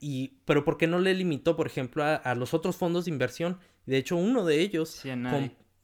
Y, 0.00 0.38
pero 0.44 0.64
¿por 0.64 0.76
qué 0.76 0.86
no 0.86 0.98
le 0.98 1.14
limitó, 1.14 1.56
por 1.56 1.66
ejemplo, 1.66 2.04
a, 2.04 2.34
los 2.34 2.54
otros 2.54 2.76
fondos 2.76 3.04
de 3.04 3.10
inversión? 3.10 3.58
De 3.86 3.96
hecho, 3.96 4.16
uno 4.16 4.44
de 4.44 4.60
ellos 4.60 5.02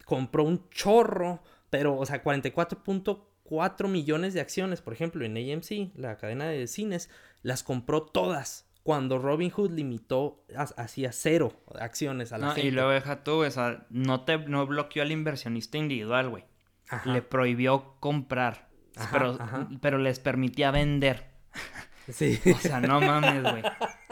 compró 0.04 0.44
un 0.44 0.68
chorro, 0.70 1.42
pero, 1.70 1.96
o 1.96 2.06
sea, 2.06 2.22
44.4 2.22 3.88
millones 3.88 4.34
de 4.34 4.40
acciones, 4.40 4.80
por 4.82 4.92
ejemplo, 4.92 5.24
en 5.24 5.36
AMC, 5.36 5.96
la 5.96 6.16
cadena 6.16 6.48
de 6.48 6.66
cines, 6.66 7.10
las 7.42 7.62
compró 7.62 8.02
todas. 8.02 8.68
Cuando 8.82 9.18
Robinhood 9.18 9.70
limitó 9.70 10.44
hacia 10.76 11.10
cero 11.12 11.54
acciones 11.80 12.34
a 12.34 12.38
la 12.38 12.48
no, 12.48 12.58
Y 12.58 12.70
luego 12.70 12.90
deja 12.90 13.24
tú, 13.24 13.42
o 13.42 13.50
sea, 13.50 13.86
no 13.88 14.24
te 14.26 14.36
no 14.36 14.66
bloqueó 14.66 15.02
al 15.02 15.10
inversionista 15.10 15.78
individual, 15.78 16.28
güey. 16.28 16.44
Le 17.06 17.22
prohibió 17.22 17.96
comprar. 17.98 18.68
pero, 19.10 19.38
pero 19.80 19.96
les 19.96 20.20
permitía 20.20 20.70
vender. 20.70 21.30
Sí. 22.08 22.38
O 22.54 22.58
sea, 22.58 22.80
no 22.80 23.00
mames, 23.00 23.42
güey. 23.42 23.62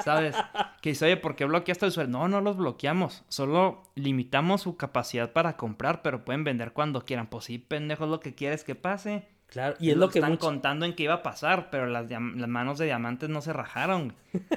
¿Sabes? 0.05 0.34
Que 0.80 0.90
dice, 0.90 1.07
oye, 1.07 1.16
¿por 1.16 1.36
qué 1.36 1.45
bloqueaste 1.45 1.86
el 1.86 1.93
sueldo? 1.93 2.18
No, 2.18 2.28
no 2.28 2.40
los 2.40 2.57
bloqueamos. 2.57 3.24
Solo 3.28 3.82
limitamos 3.95 4.62
su 4.62 4.76
capacidad 4.76 5.32
para 5.32 5.57
comprar, 5.57 6.03
pero 6.03 6.24
pueden 6.24 6.45
vender 6.45 6.72
cuando 6.72 7.05
quieran. 7.05 7.28
Pues 7.28 7.45
sí, 7.45 7.59
pendejo, 7.59 8.07
lo 8.07 8.20
que 8.20 8.34
quieres 8.34 8.64
que 8.64 8.74
pase. 8.74 9.28
Claro, 9.47 9.76
y 9.78 9.90
es 9.90 9.99
lo 9.99 10.09
que 10.09 10.20
están 10.20 10.38
contando 10.38 10.86
en 10.86 10.95
que 10.95 11.03
iba 11.03 11.14
a 11.14 11.22
pasar, 11.22 11.68
pero 11.68 11.86
las, 11.86 12.11
las 12.11 12.49
manos 12.49 12.78
de 12.78 12.86
diamantes 12.86 13.28
no 13.28 13.43
se 13.43 13.53
rajaron. 13.53 14.14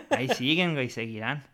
Ahí 0.09 0.29
siguen, 0.35 0.73
güey, 0.73 0.89
seguirán. 0.89 1.45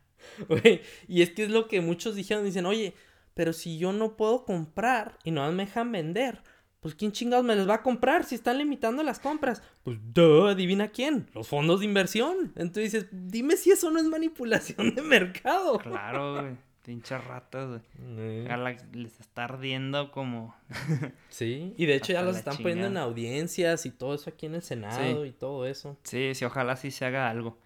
Güey, 0.47 0.81
y 1.07 1.23
es 1.23 1.31
que 1.31 1.45
es 1.45 1.49
lo 1.49 1.67
que 1.67 1.81
muchos 1.81 2.13
dijeron, 2.13 2.45
dicen, 2.45 2.67
oye, 2.67 2.93
pero 3.33 3.53
si 3.53 3.79
yo 3.79 3.93
no 3.93 4.15
puedo 4.15 4.45
comprar 4.45 5.17
y 5.23 5.31
no 5.31 5.51
me 5.51 5.65
dejan 5.65 5.91
vender, 5.91 6.43
pues 6.81 6.95
¿quién 6.95 7.11
chingados 7.11 7.45
me 7.45 7.55
los 7.55 7.69
va 7.69 7.75
a 7.75 7.83
comprar 7.83 8.25
si 8.25 8.33
están 8.33 8.57
limitando 8.57 9.03
las 9.03 9.19
compras? 9.19 9.61
Pues, 9.83 9.99
duh, 10.13 10.47
adivina 10.47 10.87
quién, 10.87 11.29
los 11.33 11.47
fondos 11.47 11.79
de 11.79 11.85
inversión. 11.85 12.51
Entonces 12.55 12.91
dices, 12.91 13.07
dime 13.11 13.55
si 13.55 13.69
eso 13.69 13.91
no 13.91 13.99
es 13.99 14.05
manipulación 14.05 14.95
de 14.95 15.01
mercado. 15.03 15.77
Claro, 15.77 16.33
güey. 16.41 16.57
Pinches 16.83 17.23
ratas, 17.23 17.69
güey. 17.69 17.81
Eh. 18.17 18.77
Les 18.93 19.19
está 19.19 19.43
ardiendo 19.43 20.11
como. 20.11 20.55
sí, 21.29 21.75
y 21.77 21.85
de 21.85 21.93
hecho 21.93 22.13
ya 22.13 22.23
los 22.23 22.35
están 22.35 22.57
poniendo 22.57 22.87
en 22.87 22.97
audiencias 22.97 23.85
y 23.85 23.91
todo 23.91 24.15
eso 24.15 24.31
aquí 24.31 24.47
en 24.47 24.55
el 24.55 24.63
Senado 24.63 25.23
y 25.23 25.31
todo 25.31 25.67
eso. 25.67 25.95
Sí, 26.01 26.33
sí, 26.33 26.43
ojalá 26.43 26.75
sí 26.77 26.89
se 26.89 27.05
haga 27.05 27.29
algo. 27.29 27.59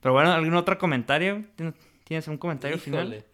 Pero 0.00 0.12
bueno, 0.12 0.30
¿algún 0.30 0.54
otro 0.54 0.78
comentario? 0.78 1.44
¿Tienes 2.04 2.28
un 2.28 2.38
comentario 2.38 2.78
final? 2.78 3.24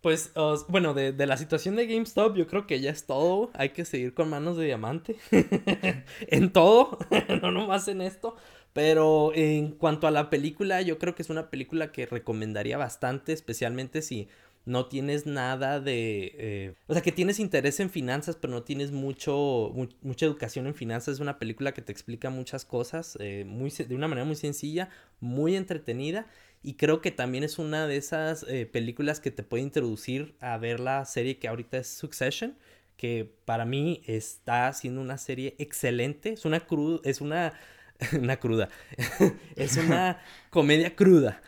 Pues, 0.00 0.32
bueno, 0.68 0.94
de, 0.94 1.12
la 1.26 1.36
situación 1.36 1.76
de 1.76 1.86
GameStop, 1.86 2.36
yo 2.36 2.46
creo 2.46 2.66
que 2.66 2.80
ya 2.80 2.90
es 2.90 3.06
todo. 3.06 3.50
Hay 3.54 3.70
que 3.70 3.84
seguir 3.84 4.14
con 4.14 4.30
manos 4.30 4.56
de 4.56 4.66
diamante. 4.66 5.16
en 6.28 6.52
todo, 6.52 6.98
no 7.42 7.50
nomás 7.50 7.88
en 7.88 8.00
esto. 8.00 8.36
Pero 8.72 9.32
en 9.34 9.72
cuanto 9.72 10.06
a 10.06 10.10
la 10.10 10.28
película, 10.28 10.82
yo 10.82 10.98
creo 10.98 11.14
que 11.14 11.22
es 11.22 11.30
una 11.30 11.50
película 11.50 11.92
que 11.92 12.04
recomendaría 12.06 12.76
bastante, 12.76 13.32
especialmente 13.32 14.02
si 14.02 14.28
no 14.66 14.86
tienes 14.86 15.26
nada 15.26 15.80
de... 15.80 16.34
Eh, 16.36 16.74
o 16.86 16.92
sea, 16.92 17.00
que 17.00 17.12
tienes 17.12 17.38
interés 17.38 17.80
en 17.80 17.88
finanzas, 17.88 18.36
pero 18.36 18.52
no 18.52 18.64
tienes 18.64 18.92
mucho, 18.92 19.72
mucha 20.02 20.26
educación 20.26 20.66
en 20.66 20.74
finanzas. 20.74 21.14
Es 21.14 21.20
una 21.20 21.38
película 21.38 21.72
que 21.72 21.82
te 21.82 21.92
explica 21.92 22.30
muchas 22.30 22.64
cosas 22.64 23.16
eh, 23.20 23.44
muy, 23.46 23.70
de 23.70 23.94
una 23.94 24.08
manera 24.08 24.26
muy 24.26 24.36
sencilla, 24.36 24.90
muy 25.20 25.56
entretenida 25.56 26.26
y 26.66 26.74
creo 26.74 27.00
que 27.00 27.12
también 27.12 27.44
es 27.44 27.60
una 27.60 27.86
de 27.86 27.96
esas 27.96 28.44
eh, 28.48 28.66
películas 28.66 29.20
que 29.20 29.30
te 29.30 29.44
puede 29.44 29.62
introducir 29.62 30.34
a 30.40 30.58
ver 30.58 30.80
la 30.80 31.04
serie 31.04 31.38
que 31.38 31.46
ahorita 31.46 31.78
es 31.78 31.86
Succession, 31.86 32.58
que 32.96 33.30
para 33.44 33.64
mí 33.64 34.02
está 34.08 34.72
siendo 34.72 35.00
una 35.00 35.16
serie 35.16 35.54
excelente. 35.58 36.32
Es 36.32 36.44
una 36.44 36.58
cruda, 36.58 36.98
es 37.04 37.20
una, 37.20 37.52
una 38.20 38.38
cruda, 38.38 38.68
es 39.54 39.76
una 39.76 40.20
comedia 40.50 40.96
cruda. 40.96 41.40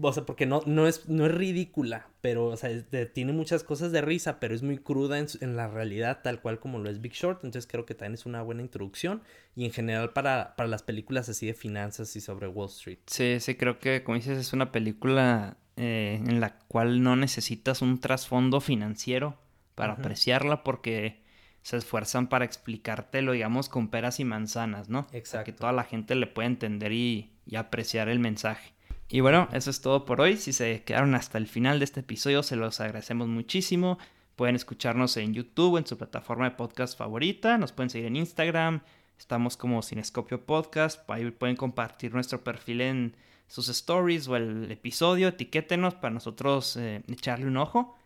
O 0.00 0.12
sea, 0.12 0.24
porque 0.24 0.46
no, 0.46 0.60
no, 0.66 0.86
es, 0.86 1.08
no 1.08 1.26
es 1.26 1.32
ridícula, 1.32 2.08
pero, 2.20 2.46
o 2.46 2.56
sea, 2.56 2.70
tiene 3.12 3.32
muchas 3.32 3.62
cosas 3.62 3.92
de 3.92 4.00
risa, 4.00 4.40
pero 4.40 4.54
es 4.54 4.62
muy 4.62 4.78
cruda 4.78 5.18
en, 5.18 5.56
la 5.56 5.68
realidad, 5.68 6.20
tal 6.22 6.40
cual 6.40 6.58
como 6.58 6.78
lo 6.78 6.90
es 6.90 7.00
Big 7.00 7.12
Short. 7.12 7.44
Entonces 7.44 7.70
creo 7.70 7.86
que 7.86 7.94
también 7.94 8.14
es 8.14 8.26
una 8.26 8.42
buena 8.42 8.62
introducción. 8.62 9.22
Y 9.54 9.64
en 9.64 9.72
general 9.72 10.12
para, 10.12 10.56
para 10.56 10.68
las 10.68 10.82
películas 10.82 11.28
así 11.28 11.46
de 11.46 11.54
finanzas 11.54 12.14
y 12.16 12.20
sobre 12.20 12.48
Wall 12.48 12.68
Street. 12.68 12.98
Sí, 13.06 13.38
sí, 13.40 13.54
creo 13.54 13.78
que, 13.78 14.02
como 14.02 14.16
dices, 14.16 14.38
es 14.38 14.52
una 14.52 14.72
película 14.72 15.56
eh, 15.76 16.20
en 16.24 16.40
la 16.40 16.58
cual 16.68 17.02
no 17.02 17.16
necesitas 17.16 17.82
un 17.82 18.00
trasfondo 18.00 18.60
financiero 18.60 19.38
para 19.74 19.94
apreciarla, 19.94 20.62
porque 20.62 21.22
se 21.62 21.78
esfuerzan 21.78 22.28
para 22.28 22.44
explicártelo, 22.44 23.32
digamos, 23.32 23.68
con 23.68 23.88
peras 23.88 24.20
y 24.20 24.24
manzanas, 24.24 24.88
¿no? 24.88 25.06
Exacto. 25.12 25.30
Para 25.32 25.44
que 25.44 25.52
toda 25.52 25.72
la 25.72 25.84
gente 25.84 26.14
le 26.14 26.26
pueda 26.26 26.46
entender 26.46 26.92
y, 26.92 27.32
y 27.46 27.56
apreciar 27.56 28.08
el 28.08 28.18
mensaje. 28.18 28.73
Y 29.14 29.20
bueno, 29.20 29.46
eso 29.52 29.70
es 29.70 29.80
todo 29.80 30.04
por 30.04 30.20
hoy. 30.20 30.36
Si 30.36 30.52
se 30.52 30.82
quedaron 30.82 31.14
hasta 31.14 31.38
el 31.38 31.46
final 31.46 31.78
de 31.78 31.84
este 31.84 32.00
episodio, 32.00 32.42
se 32.42 32.56
los 32.56 32.80
agradecemos 32.80 33.28
muchísimo. 33.28 33.96
Pueden 34.34 34.56
escucharnos 34.56 35.16
en 35.16 35.32
YouTube 35.32 35.76
en 35.76 35.86
su 35.86 35.96
plataforma 35.96 36.46
de 36.46 36.56
podcast 36.56 36.98
favorita. 36.98 37.56
Nos 37.56 37.70
pueden 37.70 37.90
seguir 37.90 38.08
en 38.08 38.16
Instagram. 38.16 38.80
Estamos 39.16 39.56
como 39.56 39.80
Cinescopio 39.84 40.44
Podcast. 40.44 41.08
Ahí 41.08 41.30
pueden 41.30 41.54
compartir 41.54 42.12
nuestro 42.12 42.42
perfil 42.42 42.80
en 42.80 43.16
sus 43.46 43.68
stories 43.68 44.26
o 44.26 44.34
el 44.34 44.68
episodio. 44.72 45.28
Etiquétenos 45.28 45.94
para 45.94 46.12
nosotros 46.12 46.76
eh, 46.76 47.04
echarle 47.06 47.46
un 47.46 47.58
ojo. 47.58 47.96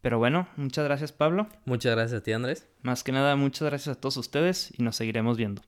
Pero 0.00 0.18
bueno, 0.18 0.48
muchas 0.56 0.84
gracias 0.84 1.12
Pablo. 1.12 1.46
Muchas 1.66 1.94
gracias 1.94 2.20
a 2.20 2.24
ti 2.24 2.32
Andrés. 2.32 2.66
Más 2.82 3.04
que 3.04 3.12
nada, 3.12 3.36
muchas 3.36 3.68
gracias 3.68 3.96
a 3.96 4.00
todos 4.00 4.16
ustedes 4.16 4.72
y 4.76 4.82
nos 4.82 4.96
seguiremos 4.96 5.36
viendo. 5.36 5.62